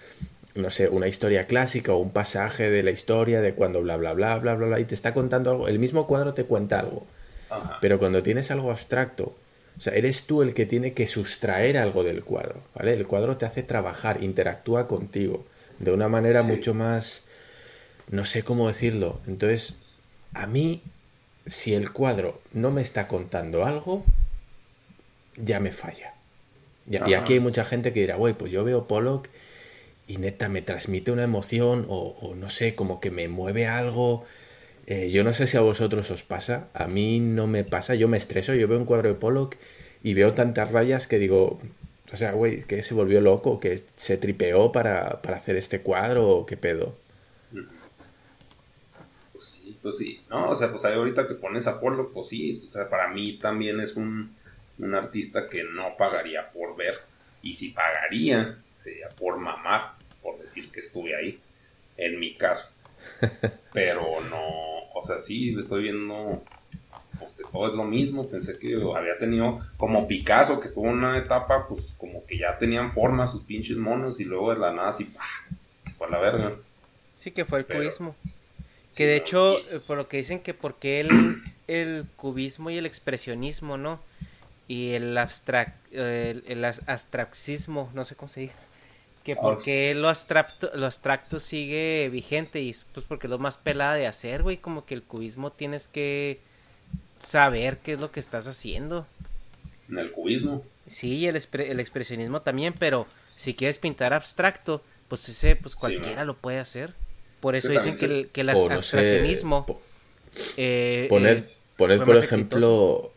[0.57, 4.13] no sé, una historia clásica o un pasaje de la historia de cuando bla, bla,
[4.13, 7.05] bla, bla, bla, bla, y te está contando algo, el mismo cuadro te cuenta algo.
[7.79, 9.35] Pero cuando tienes algo abstracto,
[9.77, 12.93] o sea, eres tú el que tiene que sustraer algo del cuadro, ¿vale?
[12.93, 15.45] El cuadro te hace trabajar, interactúa contigo
[15.79, 17.23] de una manera mucho más,
[18.09, 19.21] no sé cómo decirlo.
[19.27, 19.75] Entonces,
[20.33, 20.81] a mí,
[21.45, 24.03] si el cuadro no me está contando algo,
[25.37, 26.13] ya me falla.
[26.89, 29.29] Y aquí hay mucha gente que dirá, güey, pues yo veo Pollock
[30.07, 34.25] y neta me transmite una emoción o, no sé, como que me mueve algo.
[34.85, 38.07] Eh, yo no sé si a vosotros os pasa, a mí no me pasa, yo
[38.07, 39.55] me estreso, yo veo un cuadro de Pollock
[40.01, 41.59] y veo tantas rayas que digo,
[42.13, 46.29] o sea, güey, que se volvió loco, que se tripeó para, para hacer este cuadro
[46.29, 46.95] o qué pedo.
[49.33, 52.61] Pues sí, pues sí, no, o sea, pues ahorita que pones a Pollock, pues sí,
[52.65, 54.37] o sea, para mí también es un,
[54.79, 56.95] un artista que no pagaría por ver
[57.41, 59.96] y si pagaría sería por mamar
[60.27, 61.39] por decir que estuve ahí,
[61.95, 62.67] en mi caso.
[63.73, 64.41] Pero no,
[64.93, 66.43] o sea, sí, le estoy viendo,
[67.17, 71.65] pues todo es lo mismo, pensé que había tenido, como Picasso, que tuvo una etapa,
[71.69, 75.09] pues como que ya tenían forma sus pinches monos y luego de la nada así,
[75.85, 76.55] se fue a la verga.
[77.15, 78.13] Sí, que fue el cubismo.
[78.93, 82.85] Que de hecho, eh, por lo que dicen que porque el, el cubismo y el
[82.85, 84.01] expresionismo, ¿no?
[84.67, 88.66] Y el, abstract, el, el abstraccismo, no sé cómo se dice
[89.27, 93.95] que porque lo abstracto, lo abstracto sigue vigente y pues porque es lo más pelada
[93.95, 96.39] de hacer, güey, como que el cubismo tienes que
[97.19, 99.05] saber qué es lo que estás haciendo.
[99.89, 100.63] En el cubismo.
[100.87, 103.05] Sí, el, el expresionismo también, pero
[103.35, 106.93] si quieres pintar abstracto, pues ese, pues cualquiera lo puede hacer.
[107.41, 109.81] Por eso dicen que el, que el abstraccionismo...
[110.55, 113.11] Eh, poner, eh, por ejemplo,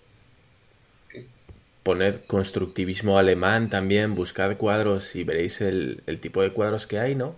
[1.82, 7.36] poned constructivismo alemán también, buscad cuadros y veréis el, tipo de cuadros que hay, ¿no?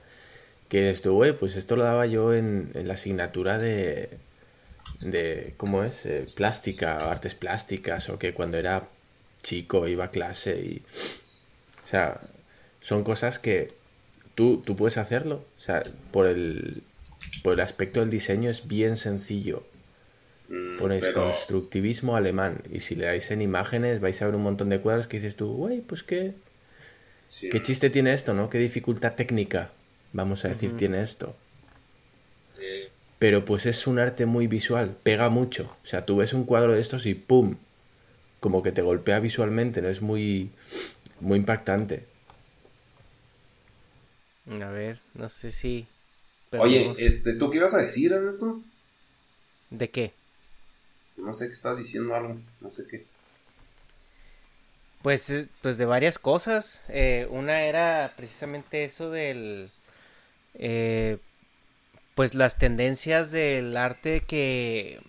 [0.69, 4.11] Que esto, pues esto lo daba yo en, la asignatura de,
[5.01, 6.07] de ¿cómo es?
[6.07, 8.89] Eh, plástica, artes plásticas, o que cuando era
[9.43, 10.83] chico iba a clase y...
[11.85, 12.21] O sea,
[12.81, 13.73] son cosas que
[14.35, 15.45] tú, tú puedes hacerlo.
[15.59, 16.83] O sea, por el,
[17.43, 19.65] por el aspecto del diseño es bien sencillo.
[20.53, 24.69] Mm, Ponéis constructivismo alemán y si le dais en imágenes vais a ver un montón
[24.69, 26.35] de cuadros que dices tú, güey, pues qué...
[27.51, 28.51] ¿Qué chiste tiene esto, no?
[28.51, 29.71] ¿Qué dificultad técnica,
[30.13, 31.35] vamos a decir, tiene esto?
[33.19, 35.75] Pero pues es un arte muy visual, pega mucho.
[35.83, 37.57] O sea, tú ves un cuadro de estos y ¡pum!
[38.41, 39.89] Como que te golpea visualmente, ¿no?
[39.89, 40.51] Es muy,
[41.21, 42.05] muy impactante.
[44.47, 45.87] A ver, no sé si...
[46.51, 48.61] Oye, este, ¿tú qué ibas a decir en esto?
[49.71, 50.13] ¿De qué?
[51.17, 53.07] No sé qué estás diciendo algo, no sé qué.
[55.03, 56.83] Pues, eh, pues de varias cosas.
[56.89, 59.71] Eh, una era precisamente eso del...
[60.55, 61.19] Eh,
[62.15, 65.01] pues las tendencias del arte que...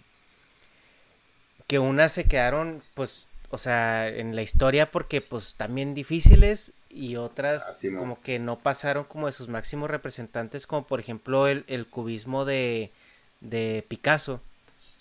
[1.67, 7.15] Que unas se quedaron, pues, o sea, en la historia porque pues también difíciles y
[7.15, 7.99] otras Así, mo.
[7.99, 12.45] como que no pasaron como de sus máximos representantes, como por ejemplo el, el cubismo
[12.45, 12.91] de,
[13.41, 14.41] de Picasso.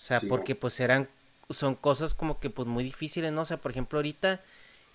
[0.03, 1.07] O sea, Sí, porque pues eran,
[1.49, 3.43] son cosas como que pues muy difíciles, ¿no?
[3.43, 4.41] O sea, por ejemplo ahorita,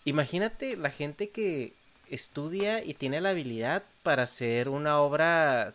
[0.04, 1.72] imagínate la gente que
[2.10, 5.72] estudia y tiene la habilidad para hacer una obra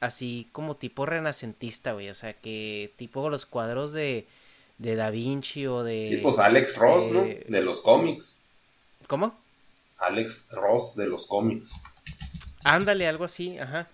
[0.00, 2.10] así como tipo renacentista, güey.
[2.10, 4.26] O sea, que tipo los cuadros de,
[4.76, 6.10] de Da Vinci o de...
[6.10, 7.22] Sí, pues Alex Ross, ¿no?
[7.22, 8.42] De los cómics.
[9.06, 9.38] ¿Cómo?
[9.96, 11.72] Alex Ross de los cómics.
[12.62, 13.88] Ándale, algo así, ajá.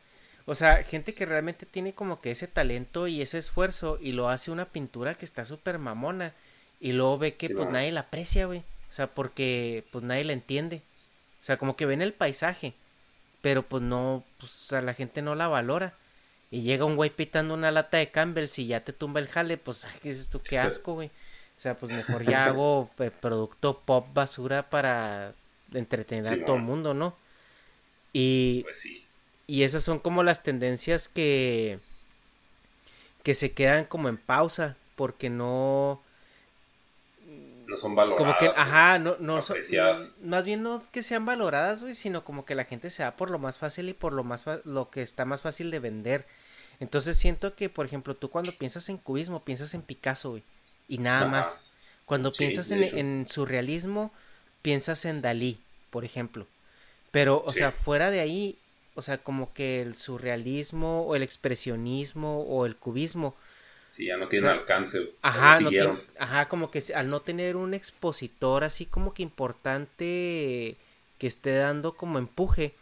[0.47, 4.29] O sea, gente que realmente tiene como que ese talento y ese esfuerzo y lo
[4.29, 6.35] hace una pintura que está súper mamona
[6.81, 7.71] y luego ve que Sí, pues va.
[7.71, 8.61] nadie la aprecia, güey.
[8.61, 10.83] O sea, porque pues nadie la entiende.
[11.41, 12.75] O sea, como que ven el paisaje,
[13.43, 15.95] pero pues no, pues o sea, la gente no la valora.
[16.51, 19.57] Y llega un güey pitando una lata de Campbell's y ya te tumba el jale,
[19.59, 20.41] pues, ay, ¿qué dices tú?
[20.43, 21.09] Qué asco, güey.
[21.57, 25.35] O sea, pues mejor ya hago eh, producto pop basura para
[25.73, 27.17] entretener a todo el mundo, ¿no?
[28.13, 29.02] Y, Pues sí.
[29.47, 31.79] Y esas son como las tendencias que
[33.23, 36.03] que se quedan como en pausa porque no
[37.67, 38.19] No son valoradas.
[38.19, 38.53] como que ¿no?
[38.61, 39.59] ajá no no son-
[40.25, 43.31] más bien no que sean valoradas güey sino como que la gente se va por
[43.31, 46.27] lo más fácil y por lo más lo que está más fácil de vender
[46.81, 50.43] entonces siento que por ejemplo tú cuando piensas en cubismo piensas en Picasso güey
[50.89, 51.29] y nada Ajá.
[51.29, 51.61] más
[52.05, 54.13] cuando Sí, piensas en, en surrealismo
[54.63, 55.61] piensas en Dalí
[55.91, 56.47] por ejemplo
[57.13, 57.59] pero o Sí.
[57.59, 58.59] sea fuera de ahí
[58.95, 63.35] o sea como que el surrealismo o el expresionismo o el cubismo
[63.93, 65.11] Sí, ya no tienen O sea, alcance.
[65.21, 70.77] Ajá, no ajá, como que al no tener un expositor así como que importante
[71.19, 72.75] que esté dando como empuje,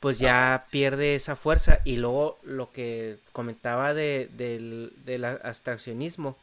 [0.00, 1.80] pues ya pierde esa fuerza.
[1.84, 6.38] Y luego lo que comentaba de, del, del abstraccionismo,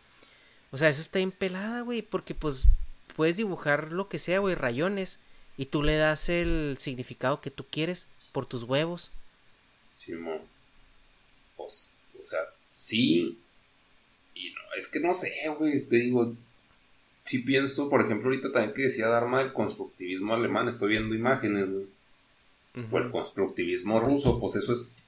[0.72, 2.70] o sea, eso está impelada, güey, porque pues
[3.16, 5.20] puedes dibujar lo que sea, güey, rayones,
[5.58, 9.14] y tú le das el significado que tú quieres por tus huevos.
[9.96, 10.42] Simón.
[11.56, 13.40] Pues, o sea, sí.
[14.34, 15.80] Y no, es que no sé, güey.
[15.86, 16.36] Te digo,
[17.24, 20.68] sí pienso, por ejemplo, ahorita también que decía Dharma del constructivismo alemán.
[20.68, 21.86] Estoy viendo imágenes, güey.
[22.92, 25.08] O el constructivismo ruso, pues eso es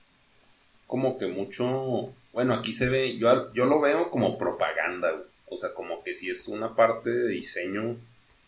[0.88, 2.14] como que mucho.
[2.32, 3.18] Bueno, aquí se ve.
[3.18, 5.26] Yo, yo lo veo como propaganda, güey.
[5.50, 7.98] O sea, como que sí es una parte de diseño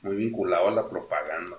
[0.03, 1.57] muy vinculado a la propaganda.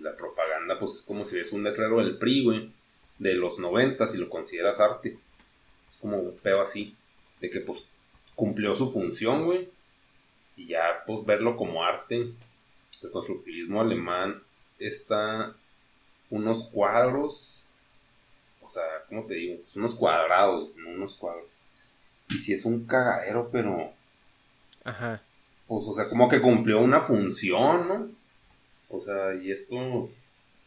[0.00, 2.72] La propaganda, pues es como si ves un letrero del PRI, güey,
[3.18, 5.18] de los noventas y lo consideras arte.
[5.88, 6.94] Es como un pedo así,
[7.40, 7.86] de que pues
[8.34, 9.70] cumplió su función, güey.
[10.56, 12.32] Y ya, pues verlo como arte.
[13.02, 14.42] El constructivismo alemán
[14.78, 15.54] está
[16.30, 17.62] unos cuadros,
[18.62, 19.60] o sea, ¿cómo te digo?
[19.62, 21.46] Pues unos cuadrados, no unos cuadros.
[22.30, 23.92] Y si es un cagadero, pero
[24.84, 25.22] Ajá.
[25.66, 28.10] pues, o sea, como que cumplió una función, ¿no?
[28.96, 30.10] O sea, y esto,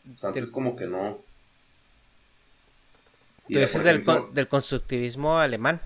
[0.06, 1.20] pues antes como que no.
[3.48, 5.80] Y Tú dices del, con- del constructivismo alemán.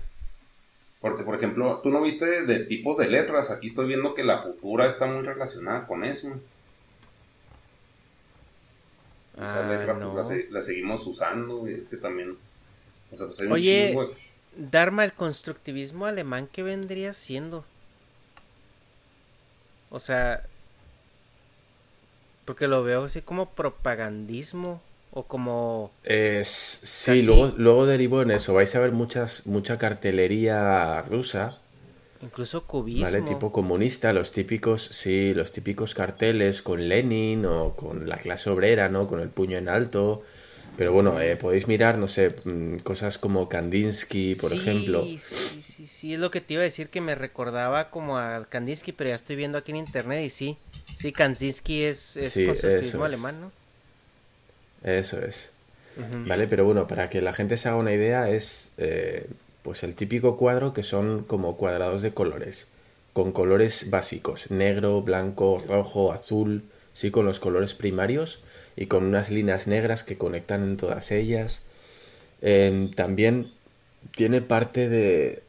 [1.00, 3.50] Porque, por ejemplo, tú no viste de, tipos de letras.
[3.50, 6.40] Aquí estoy viendo que la futura está muy relacionada con eso.
[9.34, 10.16] Esa Ah, letra, pues no.
[10.16, 11.68] la, se- la seguimos usando.
[11.68, 12.36] y Este también.
[13.10, 14.16] O sea, pues hay un Oye, de-
[14.70, 17.64] Dharma, el constructivismo alemán, ¿qué vendría siendo?
[19.90, 20.44] O sea,
[22.44, 25.90] porque lo veo así como propagandismo o como...
[26.04, 27.22] Es, sí, Casi.
[27.22, 28.54] luego, luego derivó en eso.
[28.54, 31.58] Vais a ver muchas, mucha cartelería rusa,
[32.22, 33.02] Incluso cubismo.
[33.04, 33.22] ¿vale?
[33.22, 38.88] Tipo comunista, los típicos, sí, los típicos carteles con Lenin o con la clase obrera,
[38.88, 39.08] ¿no?
[39.08, 40.22] Con el puño en alto.
[40.76, 45.08] Pero bueno, eh, podéis mirar, no sé, mm, cosas como Kandinsky, por Sí, ejemplo.
[45.18, 48.44] Sí, sí, sí, es lo que te iba a decir que me recordaba como a
[48.48, 50.58] Kandinsky, pero ya estoy viendo aquí en internet y sí,
[50.94, 53.52] sí, Kandinsky es, es Sí, constructivismo alemán, ¿no?
[54.82, 55.52] Eso es.
[56.26, 56.48] ¿Vale?
[56.48, 59.28] Pero bueno, para que la gente se haga una idea, es eh,
[59.62, 62.66] pues el típico cuadro que son como cuadrados de colores,
[63.12, 68.40] con colores básicos, negro, blanco, rojo, azul, sí, con los colores primarios
[68.76, 71.62] y con unas líneas negras que conectan en todas ellas.
[72.40, 73.52] Em, también
[74.16, 75.42] tiene parte de,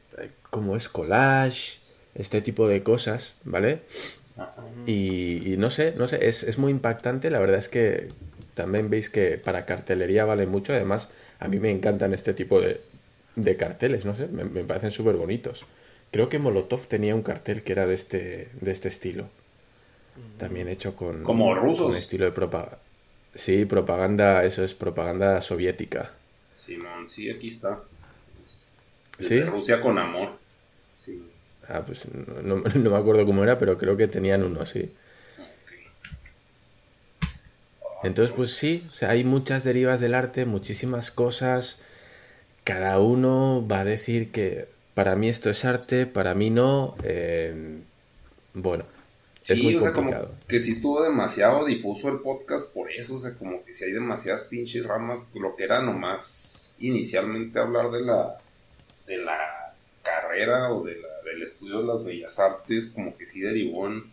[0.50, 1.80] como es collage,
[2.16, 3.82] este tipo de cosas, ¿vale?
[4.86, 7.30] Y, y no sé, no sé, es, es muy impactante.
[7.30, 8.10] La verdad es que
[8.56, 10.74] también veis que para cartelería vale mucho.
[10.74, 11.10] Además,
[11.40, 12.82] a mí me encantan este tipo de,
[13.36, 15.66] de carteles, no sé, me, me parecen súper bonitos.
[16.12, 19.30] Creo que Molotov tenía un cartel que era de este, de este estilo.
[20.38, 21.24] También hecho con...
[21.24, 21.88] Como rusos.
[21.88, 22.78] Con estilo de propaganda.
[23.35, 26.11] Sí, propaganda, eso es propaganda soviética.
[26.51, 27.81] Simón, sí, aquí está.
[29.47, 30.38] Rusia con amor.
[31.03, 31.23] Sí.
[31.68, 34.93] Ah, pues no, no- no me acuerdo cómo era, pero creo que tenían uno, sí.
[38.03, 41.80] Entonces, pues sí, o sea, hay muchas derivas del arte, muchísimas cosas.
[42.65, 46.95] Cada uno va a decir que para mí esto es arte, para mí no.
[47.03, 47.80] eh,
[48.53, 48.84] bueno,
[49.44, 50.11] es Sí, muy o sea, como
[50.48, 53.91] que sí estuvo demasiado difuso el podcast por eso, o sea, como que si hay
[53.91, 58.38] demasiadas pinches ramas, lo que era nomás inicialmente hablar de la
[59.07, 63.41] de la carrera o de la, del estudio de las bellas artes, como que sí
[63.41, 64.03] derivó en,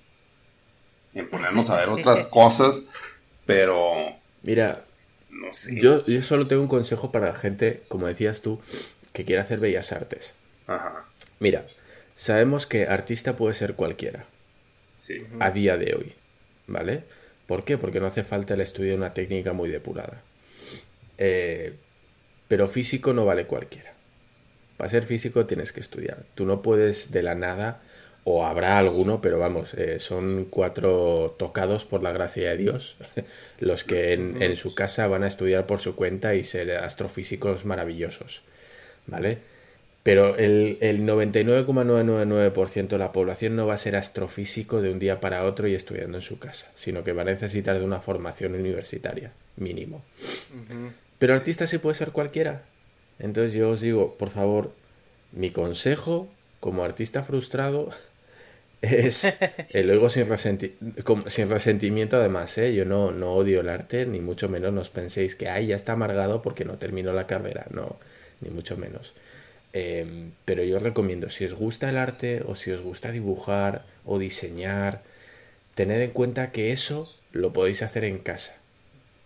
[1.15, 1.93] en ponernos a ver Sí.
[1.93, 2.83] otras cosas,
[3.47, 4.85] pero Mira,
[5.31, 5.81] no sé.
[5.81, 8.61] yo, yo solo tengo un consejo para la gente, como decías tú,
[9.13, 10.35] que quiere hacer bellas artes.
[10.67, 11.05] Ajá,
[11.39, 11.67] Mira,
[12.17, 14.27] sabemos que artista puede ser cualquiera.
[15.39, 16.13] A día de hoy,
[16.67, 17.05] ¿vale?
[17.47, 17.79] ¿Por qué?
[17.79, 20.23] Porque no hace falta el estudio de una técnica muy depurada.
[21.19, 21.75] Eh,
[22.49, 23.93] pero físico no vale cualquiera.
[24.77, 26.25] Para ser físico tienes que estudiar.
[26.35, 27.83] Tú no puedes de la nada,
[28.25, 32.97] o habrá alguno, pero vamos, eh, son cuatro tocados por la gracia de Dios,
[33.61, 37.65] los que en, en su casa van a estudiar por su cuenta y ser astrofísicos
[37.65, 38.43] maravillosos,
[39.07, 39.39] ¿vale?
[40.03, 45.21] Pero el, el 99,999% de la población no va a ser astrofísico de un día
[45.21, 48.55] para otro y estudiando en su casa, sino que va a necesitar de una formación
[48.55, 50.03] universitaria, mínimo.
[51.19, 52.63] Pero artista sí puede ser cualquiera.
[53.19, 54.73] Entonces yo os digo, por favor,
[55.33, 56.29] mi consejo
[56.61, 57.91] como artista frustrado
[58.83, 59.39] es
[59.71, 60.73] el luego sin, resenti-
[61.29, 62.75] sin resentimiento además, ¿eh?
[62.75, 65.93] Yo no, no odio el arte, ni mucho menos nos penséis que, ay, ya está
[65.93, 67.67] amargado porque no terminó la carrera.
[67.71, 67.97] No,
[68.41, 69.15] ni mucho menos.
[69.73, 73.85] Eh, pero yo os recomiendo, si os gusta el arte o si os gusta dibujar
[74.05, 75.03] o diseñar,
[75.75, 78.57] tened en cuenta que eso lo podéis hacer en casa.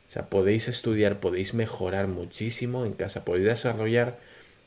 [0.08, 4.18] O sea, podéis estudiar, podéis mejorar muchísimo en casa, podéis desarrollar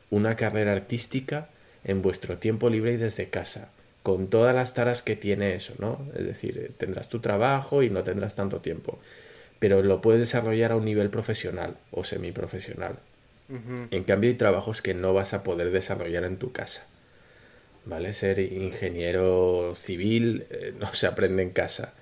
[0.10, 1.50] una carrera artística
[1.84, 3.70] en vuestro tiempo libre y desde casa,
[4.04, 6.06] con todas las taras que tiene eso, ¿no?
[6.16, 9.00] Es decir, eh, tendrás tu trabajo y no tendrás tanto tiempo,
[9.60, 13.00] pero lo puedes desarrollar a un nivel profesional o semiprofesional.
[13.92, 16.88] En cambio, hay trabajos que no vas a poder desarrollar en tu casa.
[17.86, 18.14] ¿Vale?
[18.14, 21.94] Ser ingeniero civil eh, no se aprende en casa.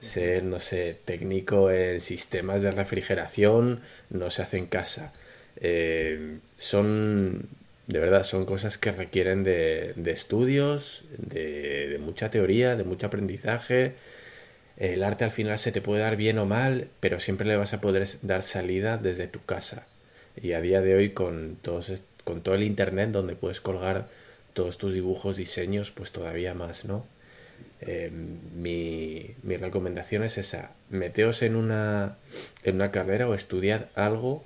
[0.00, 5.12] Ser, no sé, técnico en sistemas de refrigeración no se hace en casa.
[5.58, 7.48] Eh, son,
[7.86, 13.06] de verdad, son cosas que requieren de, de estudios, de, de mucha teoría, de mucho
[13.08, 13.94] aprendizaje.
[14.78, 17.74] El arte al final se te puede dar bien o mal, pero siempre le vas
[17.74, 19.86] a poder dar salida desde tu casa.
[20.40, 24.06] Y a día de hoy con, todos, con todo el internet donde puedes colgar
[24.52, 27.06] todos tus dibujos, diseños, pues todavía más, ¿no?
[27.80, 32.14] Eh, mi, mi recomendación es esa, meteos en una,
[32.64, 34.44] en una carrera o estudiad algo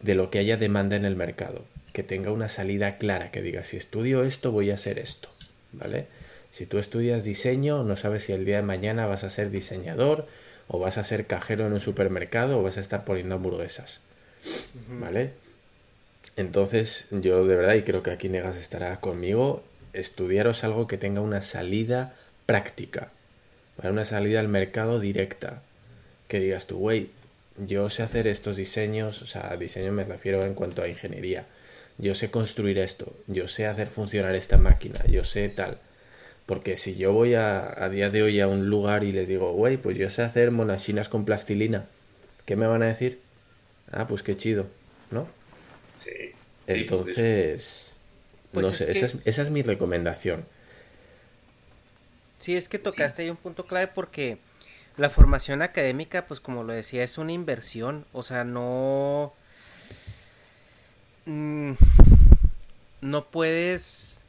[0.00, 3.64] de lo que haya demanda en el mercado, que tenga una salida clara, que diga,
[3.64, 5.28] si estudio esto, voy a hacer esto,
[5.72, 6.06] ¿vale?
[6.50, 10.26] Si tú estudias diseño, no sabes si el día de mañana vas a ser diseñador,
[10.68, 14.00] o vas a ser cajero en un supermercado, o vas a estar poniendo hamburguesas,
[14.88, 15.32] ¿vale?
[16.36, 19.62] Entonces, yo de verdad, y creo que aquí Negas estará conmigo,
[19.92, 22.14] estudiaros algo que tenga una salida
[22.44, 23.10] práctica.
[23.82, 25.62] Una salida al mercado directa.
[26.28, 27.10] Que digas tú, güey,
[27.56, 31.46] yo sé hacer estos diseños, o sea, diseño me refiero en cuanto a ingeniería.
[31.98, 35.78] Yo sé construir esto, yo sé hacer funcionar esta máquina, yo sé tal.
[36.44, 39.52] Porque si yo voy a, a día de hoy a un lugar y les digo,
[39.52, 41.86] güey, pues yo sé hacer monachinas con plastilina,
[42.44, 43.20] ¿qué me van a decir?
[43.92, 44.66] Ah, pues qué chido,
[45.10, 45.28] ¿no?
[45.96, 46.10] Sí.
[46.10, 46.34] sí,
[46.68, 47.96] Entonces,
[48.52, 50.44] Pues no es sé, que- esa, es, esa es mi recomendación.
[52.38, 54.38] Sí, es que tocaste ahí un punto clave porque
[54.96, 58.04] la formación académica, pues como lo decía, es una inversión.
[58.12, 59.32] O sea, no.
[61.26, 61.72] mm,
[63.00, 64.20] no puedes.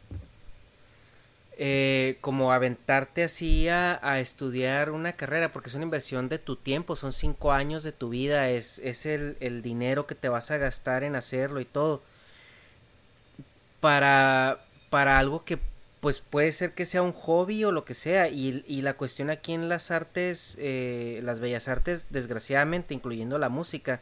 [1.60, 6.56] Eh, como aventarte así a, a estudiar una carrera, porque es una inversión de tu
[6.56, 10.52] tiempo, son cinco años de tu vida, es, es el, el dinero que te vas
[10.52, 12.04] a gastar en hacerlo y todo.
[13.80, 14.60] Para,
[14.90, 15.60] para algo que
[16.00, 18.30] pues puede ser que sea un hobby o lo que sea.
[18.30, 23.50] Y, y la cuestión aquí en las artes, eh, las bellas artes, desgraciadamente, incluyendo la
[23.50, 24.02] música,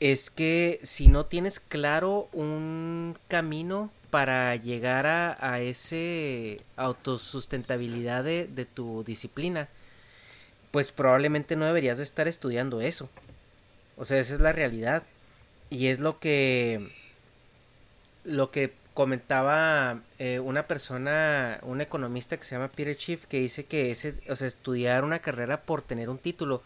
[0.00, 8.46] es que si no tienes claro un camino para llegar a, a ese autosustentabilidad de,
[8.46, 9.68] de tu disciplina,
[10.70, 13.08] pues probablemente no deberías de estar estudiando eso.
[13.96, 15.02] O sea, esa es la realidad.
[15.70, 16.90] Y es lo que
[18.24, 23.66] lo que comentaba eh, una persona, un economista que se llama Peter Schiff, que dice
[23.66, 26.62] que ese, o sea, estudiar una carrera por tener un título,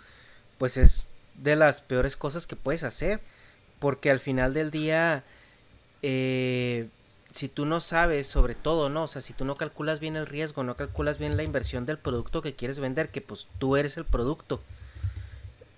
[0.56, 3.20] pues es de las peores cosas que puedes hacer,
[3.80, 5.24] porque al final del día,
[6.02, 6.88] eh,
[7.32, 9.04] si tú no sabes sobre todo, ¿no?
[9.04, 11.98] O sea, si tú no calculas bien el riesgo, no calculas bien la inversión del
[11.98, 14.60] producto que quieres vender, que pues tú eres el producto,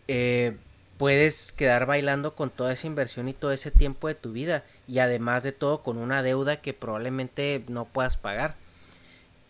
[0.09, 0.57] eh,
[0.99, 4.99] puedes quedar bailando con toda esa inversión y todo ese tiempo de tu vida y
[5.01, 8.57] además de todo con una deuda que probablemente no puedas pagar.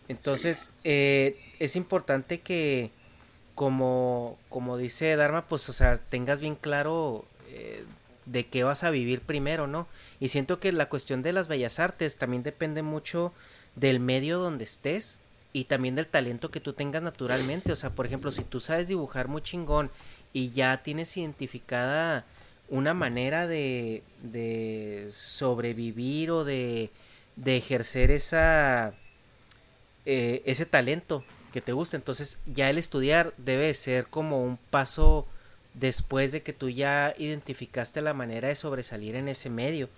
[0.07, 2.91] Entonces eh, es importante que
[3.55, 7.85] como, como dice Dharma, pues o sea, tengas bien claro eh,
[8.25, 9.87] de qué vas a vivir primero, ¿no?
[10.19, 13.33] Y siento que la cuestión de las bellas artes también depende mucho
[13.75, 15.19] del medio donde estés
[15.51, 17.71] y también del talento que tú tengas naturalmente.
[17.71, 19.89] O sea, por ejemplo, si tú sabes dibujar muy chingón
[20.33, 22.25] y ya tienes identificada
[22.69, 26.89] una manera de, de sobrevivir o de,
[27.35, 28.93] de ejercer esa,
[30.05, 35.27] eh, ese talento que te gusta, entonces ya el estudiar debe ser como un paso
[35.73, 39.89] después de que tú ya identificaste la manera de sobresalir en ese medio.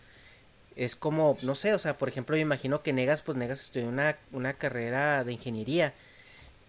[0.76, 3.88] Es como, no sé, o sea, por ejemplo, me imagino que Negas, pues Negas estudió
[3.88, 5.93] una, una carrera de ingeniería,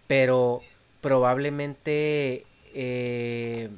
[0.07, 0.61] pero
[1.01, 3.69] probablemente eh,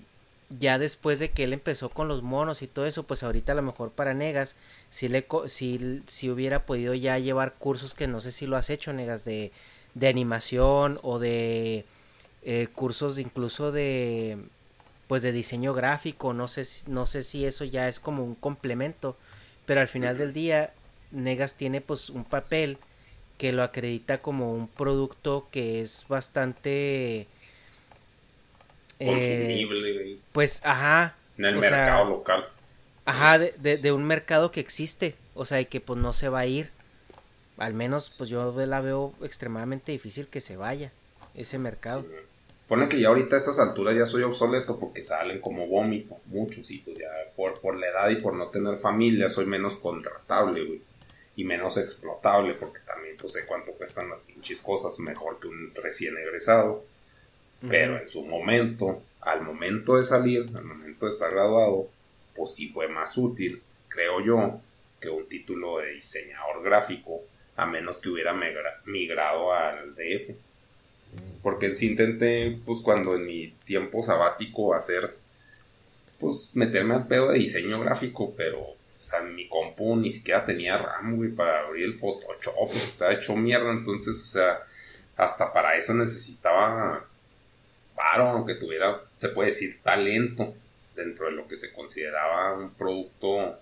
[0.49, 3.55] ya después de que él empezó con los monos y todo eso, pues ahorita a
[3.55, 4.55] lo mejor para Negas,
[4.89, 8.69] si, le, si, si hubiera podido ya llevar cursos que no sé si lo has
[8.69, 9.51] hecho, Negas, de,
[9.95, 11.85] de animación o de
[12.43, 14.37] eh, cursos incluso de
[15.09, 19.17] pues de diseño gráfico, no sé, no sé si eso ya es como un complemento,
[19.65, 20.71] pero al final del día
[21.09, 22.77] Negas tiene pues un papel
[23.39, 27.21] que lo acredita como un producto que es bastante
[28.99, 32.47] eh, consumible, pues ajá, en el mercado local.
[33.05, 36.41] Ajá, de, de, un mercado que existe, o sea, y que pues no se va
[36.41, 36.69] a ir.
[37.57, 40.91] Al menos pues yo la veo extremadamente difícil que se vaya
[41.33, 42.05] ese mercado.
[42.69, 46.69] Pone que ya ahorita a estas alturas ya soy obsoleto porque salen como vómito, muchos,
[46.69, 50.63] y pues ya por, por la edad y por no tener familia soy menos contratable,
[50.63, 50.81] güey.
[51.35, 55.73] Y menos explotable porque también pues sé cuánto cuestan las pinches cosas mejor que un
[55.73, 56.83] recién egresado.
[57.67, 61.89] Pero en su momento, al momento de salir, al momento de estar graduado,
[62.35, 64.61] pues sí fue más útil, creo yo,
[65.01, 67.21] que un título de diseñador gráfico,
[67.55, 68.33] a menos que hubiera
[68.85, 70.35] migrado al DF.
[71.41, 75.15] Porque sí intenté, pues cuando en mi tiempo sabático hacer,
[76.19, 80.77] pues meterme al pedo de diseño gráfico, pero, o sea, mi compu ni siquiera tenía
[80.77, 84.59] RAM, güey, para abrir el Photoshop, pues estaba hecho mierda, entonces, o sea,
[85.15, 87.05] hasta para eso necesitaba
[87.95, 90.53] paro, aunque tuviera, se puede decir, talento
[90.95, 93.59] dentro de lo que se consideraba un producto,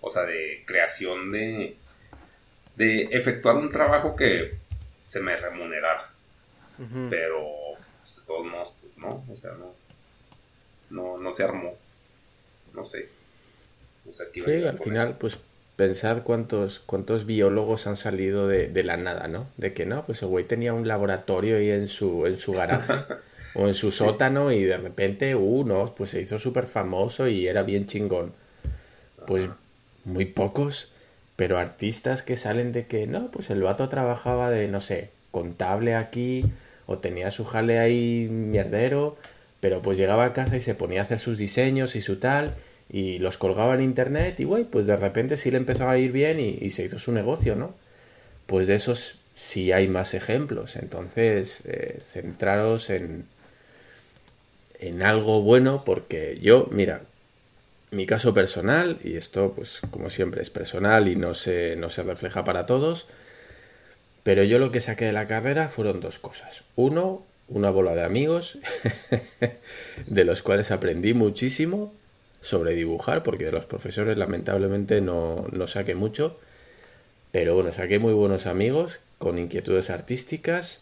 [0.00, 1.76] o sea, de creación de,
[2.76, 4.56] de efectuar un trabajo que
[5.02, 6.09] se me remunerara.
[7.10, 9.74] Pero, pues, de todos modos, pues, no, o sea, no,
[10.90, 11.74] no, no se armó.
[12.74, 13.08] No sé.
[14.12, 15.38] sí, al final, pues
[15.76, 19.46] pensar cuántos, cuántos biólogos han salido de, de, la nada, ¿no?
[19.56, 22.92] De que no, pues el güey tenía un laboratorio ahí en su, en su garaje
[23.54, 27.46] o en su sótano y de repente, uh, no, pues se hizo súper famoso y
[27.46, 28.32] era bien chingón.
[29.26, 29.48] Pues
[30.04, 30.92] muy pocos,
[31.36, 35.94] pero artistas que salen de que no, pues el vato trabajaba de, no sé, contable
[35.94, 36.44] aquí
[36.90, 39.16] o tenía su jale ahí mierdero,
[39.60, 42.56] pero pues llegaba a casa y se ponía a hacer sus diseños y su tal,
[42.90, 46.10] y los colgaba en internet y güey, pues de repente sí le empezaba a ir
[46.10, 47.74] bien y, se hizo su negocio, ¿no?
[48.46, 53.26] Pues de esos sí hay más ejemplos, entonces eh, centraros en,
[54.80, 57.02] en algo bueno, porque yo, mira,
[57.92, 62.02] mi caso personal, y esto pues como siempre es personal y no se, no se
[62.02, 63.06] refleja para todos,
[64.22, 66.64] pero yo lo que saqué de la carrera fueron dos cosas.
[66.76, 68.58] Uno, una bola de amigos,
[70.06, 71.92] de los cuales aprendí muchísimo
[72.40, 76.38] sobre dibujar, porque de los profesores lamentablemente no, no saqué mucho.
[77.32, 80.80] Pero bueno, saqué muy buenos amigos con inquietudes artísticas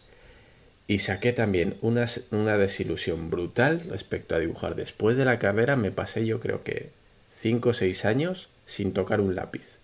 [0.87, 4.75] y saqué también una, una desilusión brutal respecto a dibujar.
[4.75, 6.89] Después de la carrera me pasé yo creo que
[7.29, 9.77] 5 o 6 años sin tocar un lápiz.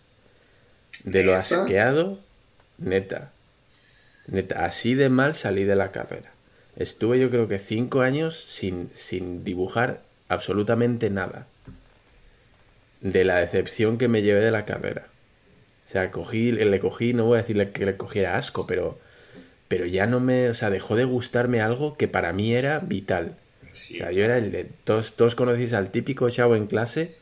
[1.04, 2.20] De lo asqueado,
[2.80, 3.32] neta,
[4.56, 6.32] así de mal salí de la carrera.
[6.76, 11.48] Estuve yo creo que cinco años sin, sin dibujar absolutamente nada.
[13.02, 15.08] De la decepción que me llevé de la carrera.
[15.86, 18.98] O sea, cogí, le cogí, no voy a decirle que le cogiera asco, pero,
[19.68, 23.36] pero ya no me, o sea, dejó de gustarme algo que para mí era vital.
[23.72, 27.16] O sea, yo era el de, todos, todos conocéis al típico chavo en clase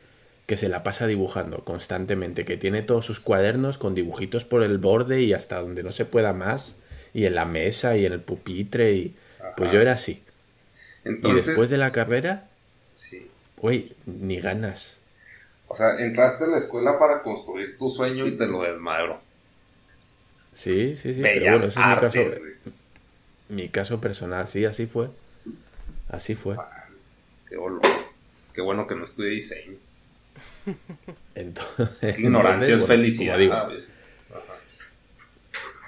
[0.46, 4.78] que se la pasa dibujando constantemente, que tiene todos sus cuadernos con dibujitos por el
[4.78, 6.76] borde y hasta donde no se pueda más
[7.14, 9.16] y en la mesa y en el pupitre y
[9.56, 10.22] pues yo era así.
[11.04, 12.48] y después de la carrera,
[12.92, 13.28] sí.
[13.56, 15.00] güey, ni ganas.
[15.68, 19.20] O sea, entraste a la escuela para construir tu sueño y te lo desmadro.
[20.52, 22.18] Sí, sí, sí, pero bueno, ese es mi caso,
[23.48, 25.08] mi caso personal, sí, así fue.
[26.08, 26.56] Así fue.
[27.48, 27.82] Qué dolor.
[28.52, 29.76] Qué bueno que no estudié diseño.
[31.34, 34.03] Entonces, Es que ignorancia entonces, es bueno, felicidad digo, a veces.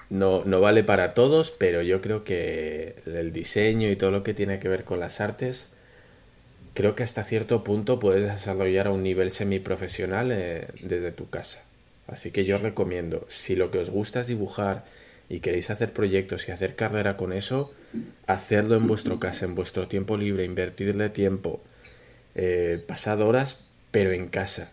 [0.08, 4.34] No, no vale para todos, pero yo creo que el diseño y todo lo que
[4.34, 5.68] tiene que ver con las artes,
[6.74, 11.62] creo que hasta cierto punto puedes desarrollar a un nivel semiprofesional eh, desde tu casa.
[12.06, 14.84] Así que yo os recomiendo, si lo que os gusta es dibujar
[15.28, 17.72] y queréis hacer proyectos y hacer carrera con eso,
[18.28, 21.60] hacerlo en vuestro casa, en vuestro tiempo libre, invertirle tiempo,
[22.36, 23.58] eh, pasad horas,
[23.90, 24.72] pero en casa.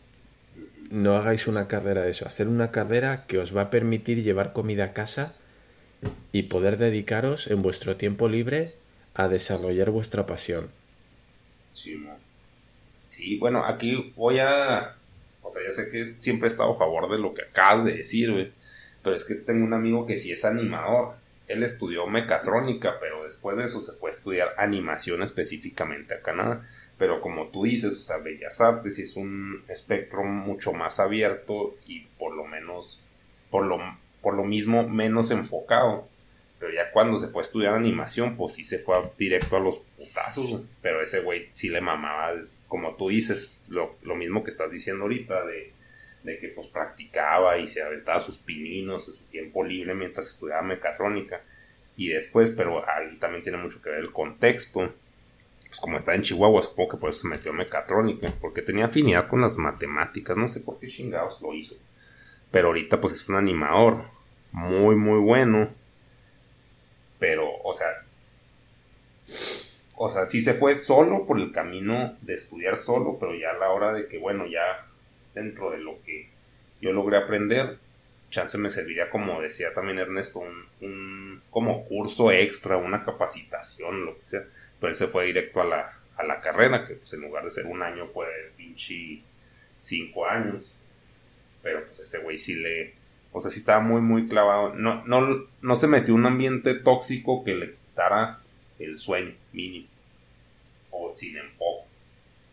[0.94, 4.54] No hagáis una carrera de eso, hacer una carrera que os va a permitir llevar
[4.54, 5.34] comida a casa
[6.32, 8.76] y poder dedicaros en vuestro tiempo libre
[9.16, 10.70] a desarrollar vuestra pasión.
[11.74, 12.00] Sí.
[13.08, 14.96] Sí, bueno, aquí voy a.
[15.42, 17.94] O sea, ya sé que siempre he estado a favor de lo que acabas de
[17.94, 18.54] decir.
[19.02, 21.16] Pero es que tengo un amigo que sí es animador.
[21.48, 26.70] Él estudió mecatrónica, pero después de eso se fue a estudiar animación específicamente a Canadá.
[27.04, 32.00] Pero como tú dices, o sea, Bellas Artes es un espectro mucho más abierto y
[32.18, 33.02] por lo menos,
[33.52, 33.78] por lo,
[34.22, 36.08] por lo mismo, menos enfocado.
[36.62, 39.60] Pero ya cuando se fue a estudiar animación, pues sí se fue a- directo a
[39.60, 40.62] los putazos.
[40.82, 44.72] Pero ese güey sí le mamaba, es como tú dices, lo, lo mismo que estás
[44.72, 45.74] diciendo ahorita, de,
[46.24, 50.62] de que pues practicaba y se aventaba sus pininos en su tiempo libre mientras estudiaba
[50.62, 51.42] mecatrónica.
[51.98, 54.94] Y después, pero ahí también tiene mucho que ver el contexto.
[55.74, 59.28] Pues como está en Chihuahua, supongo que por eso se metió mecatrónica, porque tenía afinidad
[59.28, 61.74] con las matemáticas, no sé por qué chingados lo hizo.
[62.52, 64.04] Pero ahorita pues es un animador
[64.52, 65.72] muy, muy bueno.
[67.18, 67.88] Pero, o sea,
[69.96, 73.58] o sea, sí se fue solo por el camino de estudiar solo, pero ya a
[73.58, 74.86] la hora de que, bueno, ya
[75.34, 76.30] dentro de lo que
[76.82, 77.80] yo logré aprender,
[78.30, 84.20] chance me serviría, como decía también Ernesto, un, un como curso extra, una capacitación, lo
[84.20, 84.44] que sea.
[84.88, 87.66] Él se fue directo a la, a la carrera, que pues en lugar de ser
[87.66, 88.28] un año fue
[88.58, 89.22] pinche
[89.82, 90.64] cinco años.
[91.62, 92.94] Pero pues ese güey sí le,
[93.32, 94.74] o sea, sí estaba muy, muy clavado.
[94.76, 98.40] No, no, no se metió un ambiente tóxico que le quitara
[98.80, 99.88] el sueño mínimo.
[100.92, 101.90] O sin enfoque.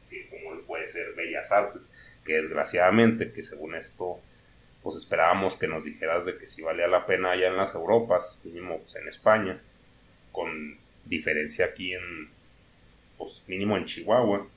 [0.09, 1.83] Que como puede ser Bellas Artes.
[2.25, 4.21] Que desgraciadamente, que según esto,
[4.83, 8.41] pues esperábamos que nos dijeras de que sí valía la pena allá en las Europas,
[8.45, 9.61] mínimo pues en España.
[10.33, 12.31] Con diferencia aquí en,
[13.19, 14.49] pues mínimo en Chihuahua.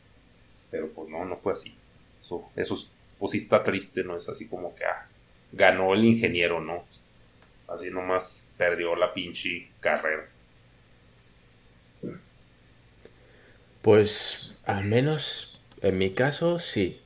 [0.71, 1.75] Pero pues no, no fue así.
[2.21, 4.17] Eso, eso es- pues sí está triste, ¿no?
[4.17, 5.07] Es así como que, ah,
[5.51, 6.85] ganó el ingeniero, ¿no?
[7.67, 10.29] Así nomás perdió la pinche carrera.
[13.81, 16.99] Pues al menos en mi caso sí.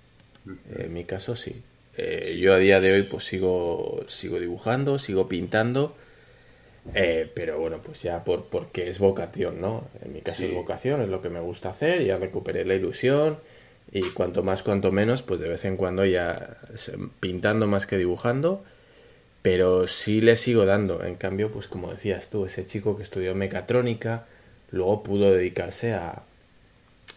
[0.78, 1.64] En mi caso sí.
[1.98, 5.96] Eh, Yo a día de hoy pues sigo, sigo dibujando, sigo pintando.
[6.94, 9.88] Eh, pero bueno, pues ya por, porque es vocación, ¿no?
[10.04, 10.46] En mi caso Sí.
[10.46, 13.38] es vocación, es lo que me gusta hacer, ya recuperé la ilusión
[13.92, 17.98] y cuanto más, cuanto menos, pues de vez en cuando ya se- pintando más que
[17.98, 18.64] dibujando,
[19.42, 21.04] pero sí le sigo dando.
[21.04, 24.26] En cambio, pues como decías tú, ese chico que estudió mecatrónica,
[24.72, 26.24] luego pudo dedicarse a,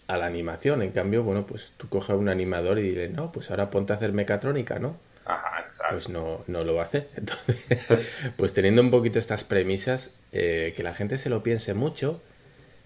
[0.09, 0.83] a la animación.
[0.83, 3.93] En cambio, bueno, pues tú coges a un animador y dile, no, pues ahora ponte
[3.93, 4.97] a hacer mecatrónica, ¿no?
[5.91, 7.09] Pues no, no lo hacer.
[7.17, 7.81] Entonces,
[8.37, 12.21] pues teniendo un poquito estas premisas, eh, que la gente se lo piense mucho,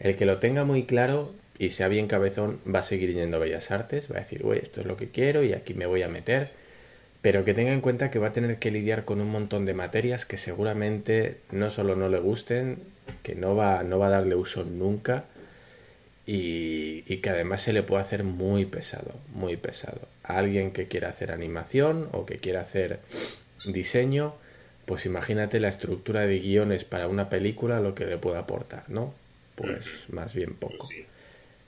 [0.01, 3.41] el que lo tenga muy claro y sea bien cabezón, va a seguir yendo a
[3.41, 6.03] Bellas Artes, va a decir, güey, esto es lo que quiero y aquí me voy
[6.03, 6.51] a meter.
[7.23, 9.73] Pero que tenga en cuenta que va a tener que lidiar con un montón de
[9.73, 12.79] materias que seguramente no solo no le gusten,
[13.23, 15.25] que no va, no va a darle uso nunca
[16.27, 20.14] y que además se le puede hacer muy pesado, muy pesado.
[20.25, 23.01] A alguien que quiera hacer animación o que quiera hacer
[23.67, 24.35] diseño,
[24.87, 29.15] pues imagínate la estructura de guiones para una película lo que le puede aportar, ¿no?
[29.55, 30.77] Pues más bien poco.
[30.79, 31.07] Pues sí.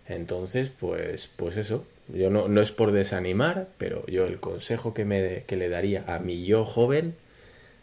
[0.08, 1.86] Entonces, pues, pues eso.
[2.08, 6.04] Yo no, no es por desanimar, pero yo el consejo que, me, que le daría
[6.06, 7.16] a mi yo joven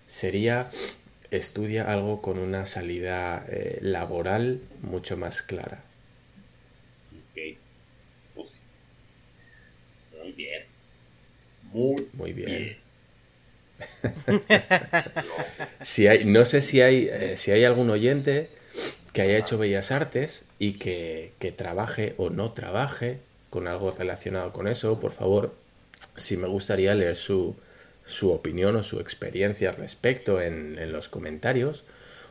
[0.08, 0.70] sería
[1.32, 5.84] estudia algo con una salida eh, laboral mucho más clara.
[7.12, 7.58] Ok.
[8.36, 8.60] Pues sí.
[10.12, 10.64] Muy bien.
[11.74, 12.48] Muy, Muy bien.
[12.48, 12.78] bien.
[15.82, 18.50] Si hay, no sé si hay, eh, si hay algún oyente
[19.14, 23.20] que haya hecho bellas artes y que, que trabaje o no trabaje
[23.50, 25.54] con algo relacionado con eso, por favor,
[26.18, 27.56] sí me gustaría leer su,
[28.06, 31.84] su opinión o su experiencia al respecto en, en los comentarios.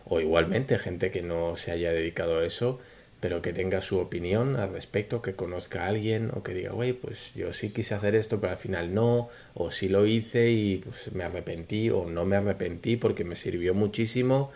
[0.06, 2.80] O igualmente gente que no se haya dedicado a eso,
[3.22, 6.92] pero que tenga su opinión al respecto, que conozca a alguien o que diga, güey,
[6.92, 10.78] pues yo sí quise hacer esto, pero al final no, o sí lo hice y
[10.78, 14.50] pues me arrepentí o no me arrepentí porque me sirvió muchísimo,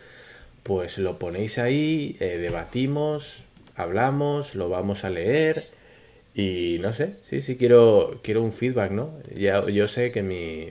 [0.64, 3.42] pues lo ponéis ahí, eh, debatimos,
[3.76, 5.68] hablamos, lo vamos a leer
[6.34, 9.14] Y no sé, sí, sí quiero, quiero un feedback, ¿no?
[9.36, 10.70] Ya, yo sé que mi,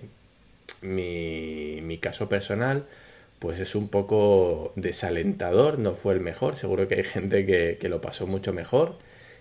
[0.82, 2.86] mi, mi caso personal
[3.40, 7.90] pues es un poco desalentador, no fue el mejor, seguro que hay gente que, que
[7.90, 8.96] lo pasó mucho mejor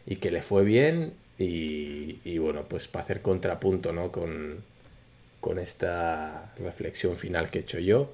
[0.07, 4.13] y que le fue bien y, y bueno, pues para hacer contrapunto, ¿no?
[4.13, 4.63] Con,
[5.41, 8.13] con esta reflexión final que he hecho yo,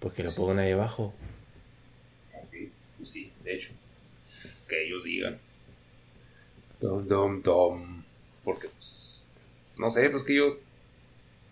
[0.00, 1.14] pues que lo pongan ahí abajo.
[2.98, 3.72] Pues sí, de hecho,
[4.68, 5.38] que ellos digan.
[6.80, 8.02] Dom, dom, dom.
[8.44, 9.24] Porque, pues,
[9.78, 10.58] no sé, pues que yo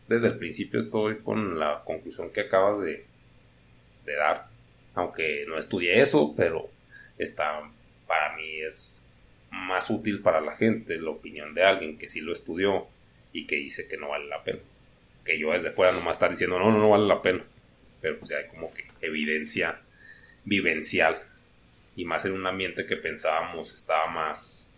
[0.08, 3.04] desde el principio estoy con la conclusión que acabas de,
[4.04, 4.46] de dar.
[4.94, 6.68] Aunque no estudié eso, pero
[7.18, 7.62] está,
[8.06, 9.06] para mí es
[9.50, 12.86] más útil para la gente la opinión de alguien que sí lo estudió
[13.32, 14.60] y que dice que no vale la pena.
[15.24, 17.44] Que yo desde fuera nomás estar diciendo no, no, no vale la pena.
[18.00, 19.80] Pero pues hay como que evidencia
[20.44, 21.22] vivencial.
[21.94, 24.72] Y más en un ambiente que pensábamos estaba más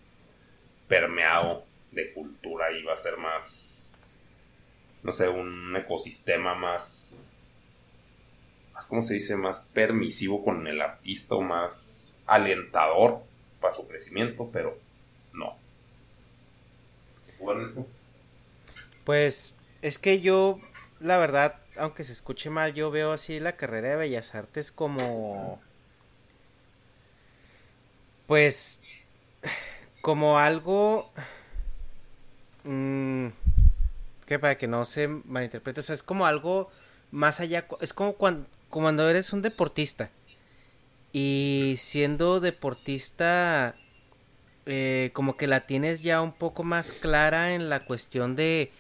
[0.89, 3.93] permeado de cultura y va a ser más,
[5.03, 7.27] no sé, un ecosistema más,
[8.75, 9.37] más, ¿cómo se dice?
[9.37, 13.21] Más permisivo con el artista o más alentador
[13.61, 14.77] para su crecimiento, pero
[15.33, 15.57] no.
[17.39, 17.87] Bueno,
[19.05, 20.59] Pues es que yo,
[21.01, 25.61] la verdad, aunque se escuche mal, yo veo así la carrera de Bellas Artes como...
[28.27, 28.83] Pues...
[30.01, 31.11] Como algo...
[32.65, 33.29] mm,
[34.27, 36.71] que para que no se malinterprete, o sea, es como algo
[37.11, 38.47] más allá, es como cuando,
[38.83, 40.11] cuando eres un deportista.
[41.13, 43.77] Y siendo deportista,
[44.67, 48.73] eh, como que la tienes ya un poco más clara en la cuestión de,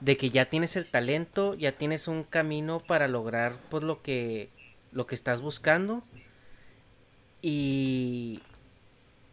[0.00, 4.50] de que ya tienes el talento, ya tienes un camino para lograr pues lo que,
[4.92, 6.02] lo que estás buscando.
[7.42, 8.42] Y,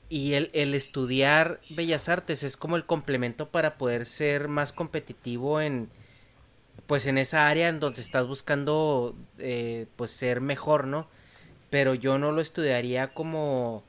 [0.10, 5.62] y el, el estudiar bellas artes es como el complemento para poder ser más competitivo
[5.62, 5.90] en
[6.86, 11.08] pues en esa área en donde estás buscando eh, pues ser mejor, ¿no?
[11.70, 13.84] Pero yo no lo estudiaría como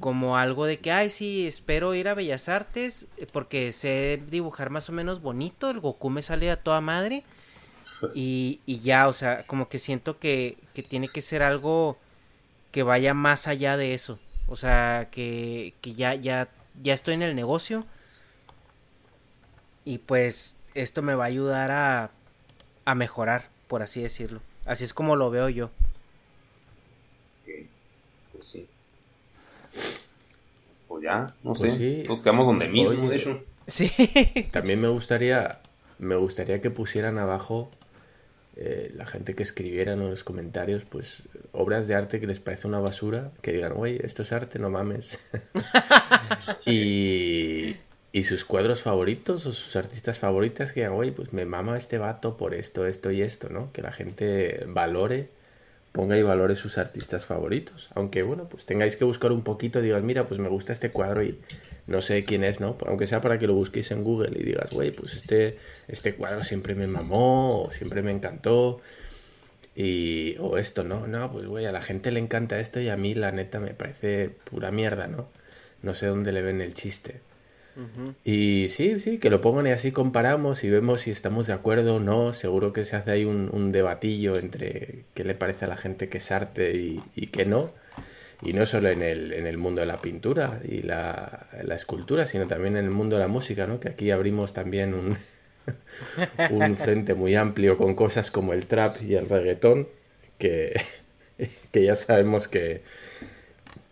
[0.00, 4.70] como algo de que, ay, sí, espero ir a Bellas Artes eh, porque sé dibujar
[4.70, 7.22] más o menos bonito, el Goku me sale a toda madre
[8.14, 11.98] y, y ya, o sea, como que siento que, que tiene que ser algo
[12.72, 14.18] que vaya más allá de eso,
[14.48, 16.48] o sea, que, que ya, ya,
[16.82, 17.86] ya estoy en el negocio.
[19.84, 22.10] Y pues esto me va a ayudar a,
[22.84, 24.40] a mejorar, por así decirlo.
[24.66, 25.66] Así es como lo veo yo.
[27.42, 27.48] Ok,
[28.32, 28.68] pues sí.
[30.88, 31.78] Pues ya, no Pues sé.
[31.78, 32.02] sí.
[32.08, 33.08] Nos quedamos donde mismo, Oye.
[33.10, 33.44] de hecho.
[33.66, 33.90] Sí.
[34.52, 35.60] También me gustaría,
[35.98, 37.70] me gustaría que pusieran abajo
[38.56, 42.66] eh, la gente que escribiera en los comentarios, pues obras de arte que les parece
[42.66, 45.20] una basura, que digan, güey, esto es arte, no mames.
[46.66, 47.76] y,
[48.12, 52.36] y sus cuadros favoritos o sus artistas favoritas que güey, pues me mama este vato
[52.36, 53.72] por esto, esto y esto, ¿no?
[53.72, 55.28] Que la gente valore,
[55.92, 57.88] ponga y valore sus artistas favoritos.
[57.94, 61.22] Aunque, bueno, pues tengáis que buscar un poquito, digas, mira, pues me gusta este cuadro
[61.22, 61.38] y
[61.86, 62.76] no sé quién es, ¿no?
[62.86, 66.42] Aunque sea para que lo busquéis en Google y digas, güey, pues este, este cuadro
[66.44, 68.80] siempre me mamó, o siempre me encantó.
[69.76, 71.06] Y, o esto, ¿no?
[71.06, 73.72] No, pues güey, a la gente le encanta esto y a mí la neta me
[73.72, 75.28] parece pura mierda, ¿no?
[75.82, 77.20] No sé dónde le ven el chiste.
[78.24, 81.96] Y sí, sí, que lo pongan y así comparamos y vemos si estamos de acuerdo
[81.96, 82.34] o no.
[82.34, 86.08] Seguro que se hace ahí un, un debatillo entre qué le parece a la gente
[86.08, 87.72] que es arte y, y qué no.
[88.42, 92.46] Y no solo en el, en el mundo de la pintura y la, escultura, sino
[92.46, 93.80] también en el mundo de la música, ¿no?
[93.80, 95.18] Que aquí abrimos también un,
[96.50, 99.88] un frente muy amplio con cosas como el trap y el reggaetón,
[100.38, 100.80] que,
[101.72, 102.82] que ya sabemos que,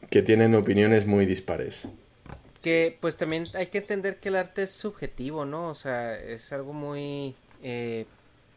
[0.09, 1.89] que tienen opiniones muy dispares.
[2.63, 5.69] Que pues también hay que entender que el arte es subjetivo, ¿no?
[5.69, 7.35] O sea, es algo muy...
[7.63, 8.07] eh,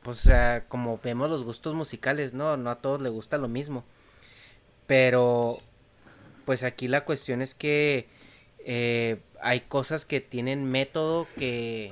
[0.04, 2.58] pues o sea, como vemos los gustos musicales, ¿no?
[2.58, 3.84] No a todos les gusta lo mismo.
[4.88, 5.60] Pero
[6.46, 8.08] pues aquí la cuestión es que
[8.66, 11.92] eh, hay cosas que tienen método que,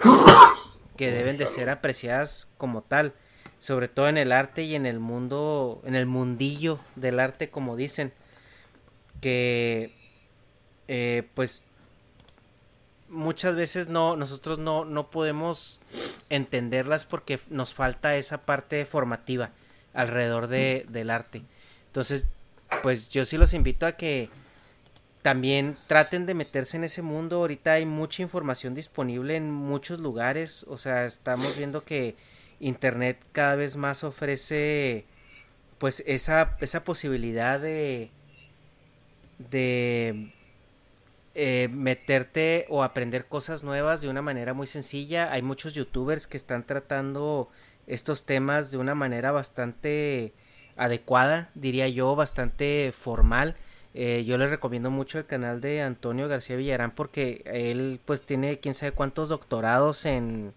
[0.98, 3.14] que deben de ser apreciadas como tal.
[3.60, 7.76] Sobre todo en el arte y en el mundo, en el mundillo del arte, como
[7.76, 8.14] dicen.
[9.22, 9.94] Que
[10.88, 11.66] eh, pues
[13.10, 15.82] muchas veces no, nosotros no, no podemos
[16.30, 19.52] entenderlas porque nos falta esa parte formativa
[19.94, 21.42] alrededor de, del arte.
[21.88, 22.26] Entonces,
[22.84, 24.30] pues yo sí los invito a que
[25.22, 27.38] también traten de meterse en ese mundo.
[27.38, 30.66] Ahorita hay mucha información disponible en muchos lugares.
[30.70, 32.16] O sea, estamos viendo que
[32.60, 35.06] Internet cada vez más ofrece
[35.78, 38.12] pues esa, esa posibilidad de,
[39.38, 40.34] de
[41.36, 45.32] eh, meterte o aprender cosas nuevas de una manera muy sencilla.
[45.32, 47.50] Hay muchos youtubers que están tratando
[47.88, 50.34] estos temas de una manera bastante
[50.76, 53.56] adecuada, diría yo, bastante formal.
[53.94, 58.60] Eh, yo les recomiendo mucho el canal de Antonio García Villarán porque él pues tiene
[58.60, 60.54] quién sabe cuántos doctorados en,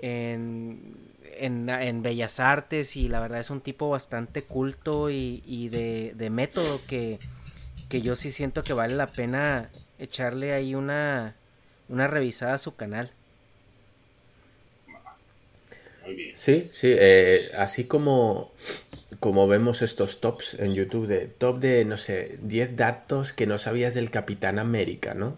[0.00, 0.96] en,
[1.38, 7.18] en, bellas artes y la verdad es un tipo bastante culto y, de método que
[7.92, 11.36] que yo sí siento que vale la pena echarle ahí una,
[11.90, 13.10] una revisada a su canal.
[16.34, 18.50] Sí, sí, eh, así como,
[19.20, 23.58] como vemos estos tops en YouTube de top de, no sé, 10 datos que no
[23.58, 25.36] sabías del Capitán América, ¿no?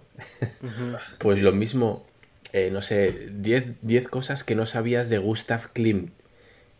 [1.18, 2.06] pues lo mismo,
[2.52, 6.12] eh, no sé, 10, 10 cosas que no sabías de Gustav Klimt.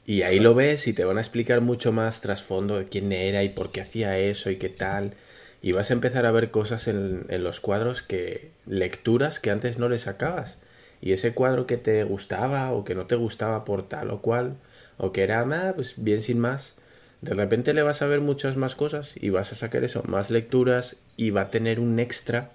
[0.07, 3.43] Y ahí lo ves y te van a explicar mucho más trasfondo de quién era
[3.43, 5.17] y por qué hacía eso y qué tal
[5.65, 9.89] y vas a empezar a ver cosas en, los cuadros que lecturas que antes no
[9.89, 10.59] le sacabas.
[11.01, 14.59] Y ese cuadro que te gustaba o que no te gustaba por tal o cual
[14.99, 16.75] o que era ah, pues bien sin más
[17.23, 20.31] de repente le vas a ver muchas más cosas y vas a sacar eso más
[20.31, 22.51] lecturas y va a tener un extra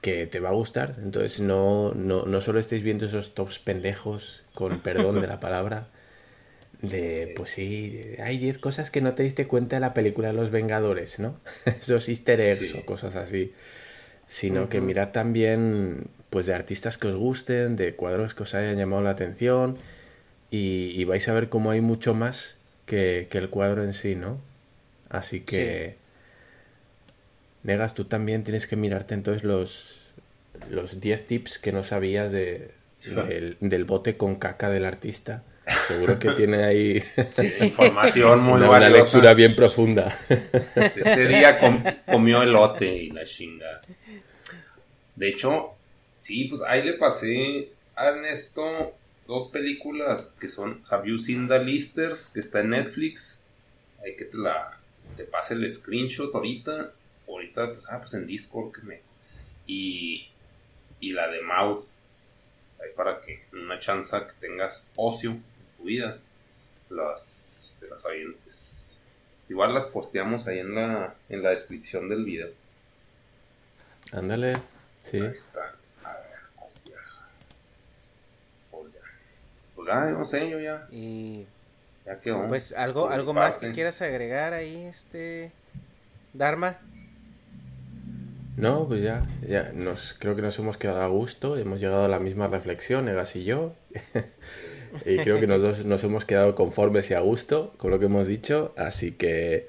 [0.00, 0.96] que te va a gustar.
[1.00, 5.86] Entonces no no, no solo estéis viendo esos tops pendejos con perdón de la palabra
[6.82, 10.34] de, pues sí, hay 10 cosas que no te diste cuenta de la película de
[10.34, 11.40] Los Vengadores, ¿no?
[11.64, 13.52] Esos easter eggs o cosas así.
[14.28, 18.76] Sino que mirad también, pues, de artistas que os gusten, de cuadros que os hayan
[18.76, 19.78] llamado la atención.
[20.50, 22.56] Y, vais a ver cómo hay mucho más
[22.86, 24.40] que, el cuadro en sí, ¿no?
[25.08, 25.96] Así que...
[27.64, 29.98] Negas, tú también tienes que mirarte entonces los,
[30.70, 32.70] los 10 tips que no sabías de,
[33.04, 35.42] del, del bote con caca del artista.
[35.86, 37.02] Seguro que tiene ahí
[37.62, 40.16] información muy una, una lectura bien profunda.
[40.28, 41.58] Este, ese día
[42.06, 43.80] comió elote y la chinga.
[45.14, 45.74] De hecho,
[46.20, 48.94] sí, pues ahí le pasé a Ernesto
[49.26, 53.40] dos películas que son Have You Seen the Listers, que está en Netflix.
[54.02, 54.78] Hay que te la
[55.16, 56.92] te pase el screenshot ahorita.
[57.28, 59.00] Ahorita, pues, ah, pues en Discord que me.
[59.66, 60.28] Y,
[61.00, 61.84] y la de Mouth.
[62.80, 65.36] Ahí para que una chance que tengas ocio
[65.84, 66.18] vida,
[66.90, 69.00] las de las oyentes.
[69.48, 72.48] Igual las posteamos ahí en la, en la descripción del video.
[74.12, 74.58] Ándale,
[75.02, 75.20] sí.
[75.20, 75.74] Ahí está.
[76.04, 77.00] A ver, copiar.
[79.74, 80.86] Pues ya, no sé, yo ya.
[80.90, 81.46] Y.
[82.04, 82.48] Ya quedó.
[82.48, 85.52] Pues algo, algo más que quieras agregar ahí, este.
[86.32, 86.78] Dharma.
[88.56, 92.08] No, pues ya, ya nos, creo que nos hemos quedado a gusto, hemos llegado a
[92.08, 93.72] la misma reflexión, Egas y yo.
[95.04, 98.26] Y creo que nosotros nos hemos quedado conformes y a gusto con lo que hemos
[98.26, 99.68] dicho, así que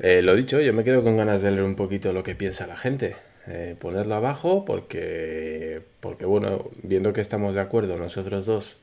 [0.00, 2.66] eh, lo dicho, yo me quedo con ganas de leer un poquito lo que piensa
[2.66, 3.16] la gente.
[3.50, 8.76] Eh, ponerlo abajo porque, porque, bueno, viendo que estamos de acuerdo nosotros dos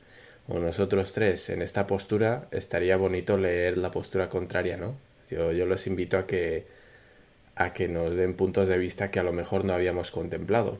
[0.48, 4.96] o nosotros tres en esta postura, estaría bonito leer la postura contraria, ¿no?
[5.30, 6.66] Yo, yo los invito a que,
[7.54, 10.78] a que nos den puntos de vista que a lo mejor no habíamos contemplado.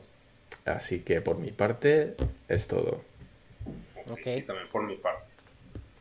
[0.65, 2.15] Así que por mi parte
[2.49, 3.01] es todo.
[4.09, 4.45] Ok.
[4.45, 5.29] también por mi parte.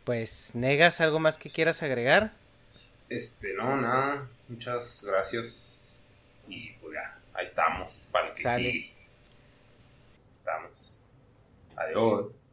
[0.04, 2.32] Pues, ¿negas algo más que quieras agregar?
[3.08, 4.28] Este, no, nada.
[4.48, 6.14] Muchas gracias.
[6.48, 8.08] Y pues ya, ahí estamos.
[8.12, 8.94] Para que sí.
[10.30, 11.00] Estamos.
[11.76, 12.45] Adiós.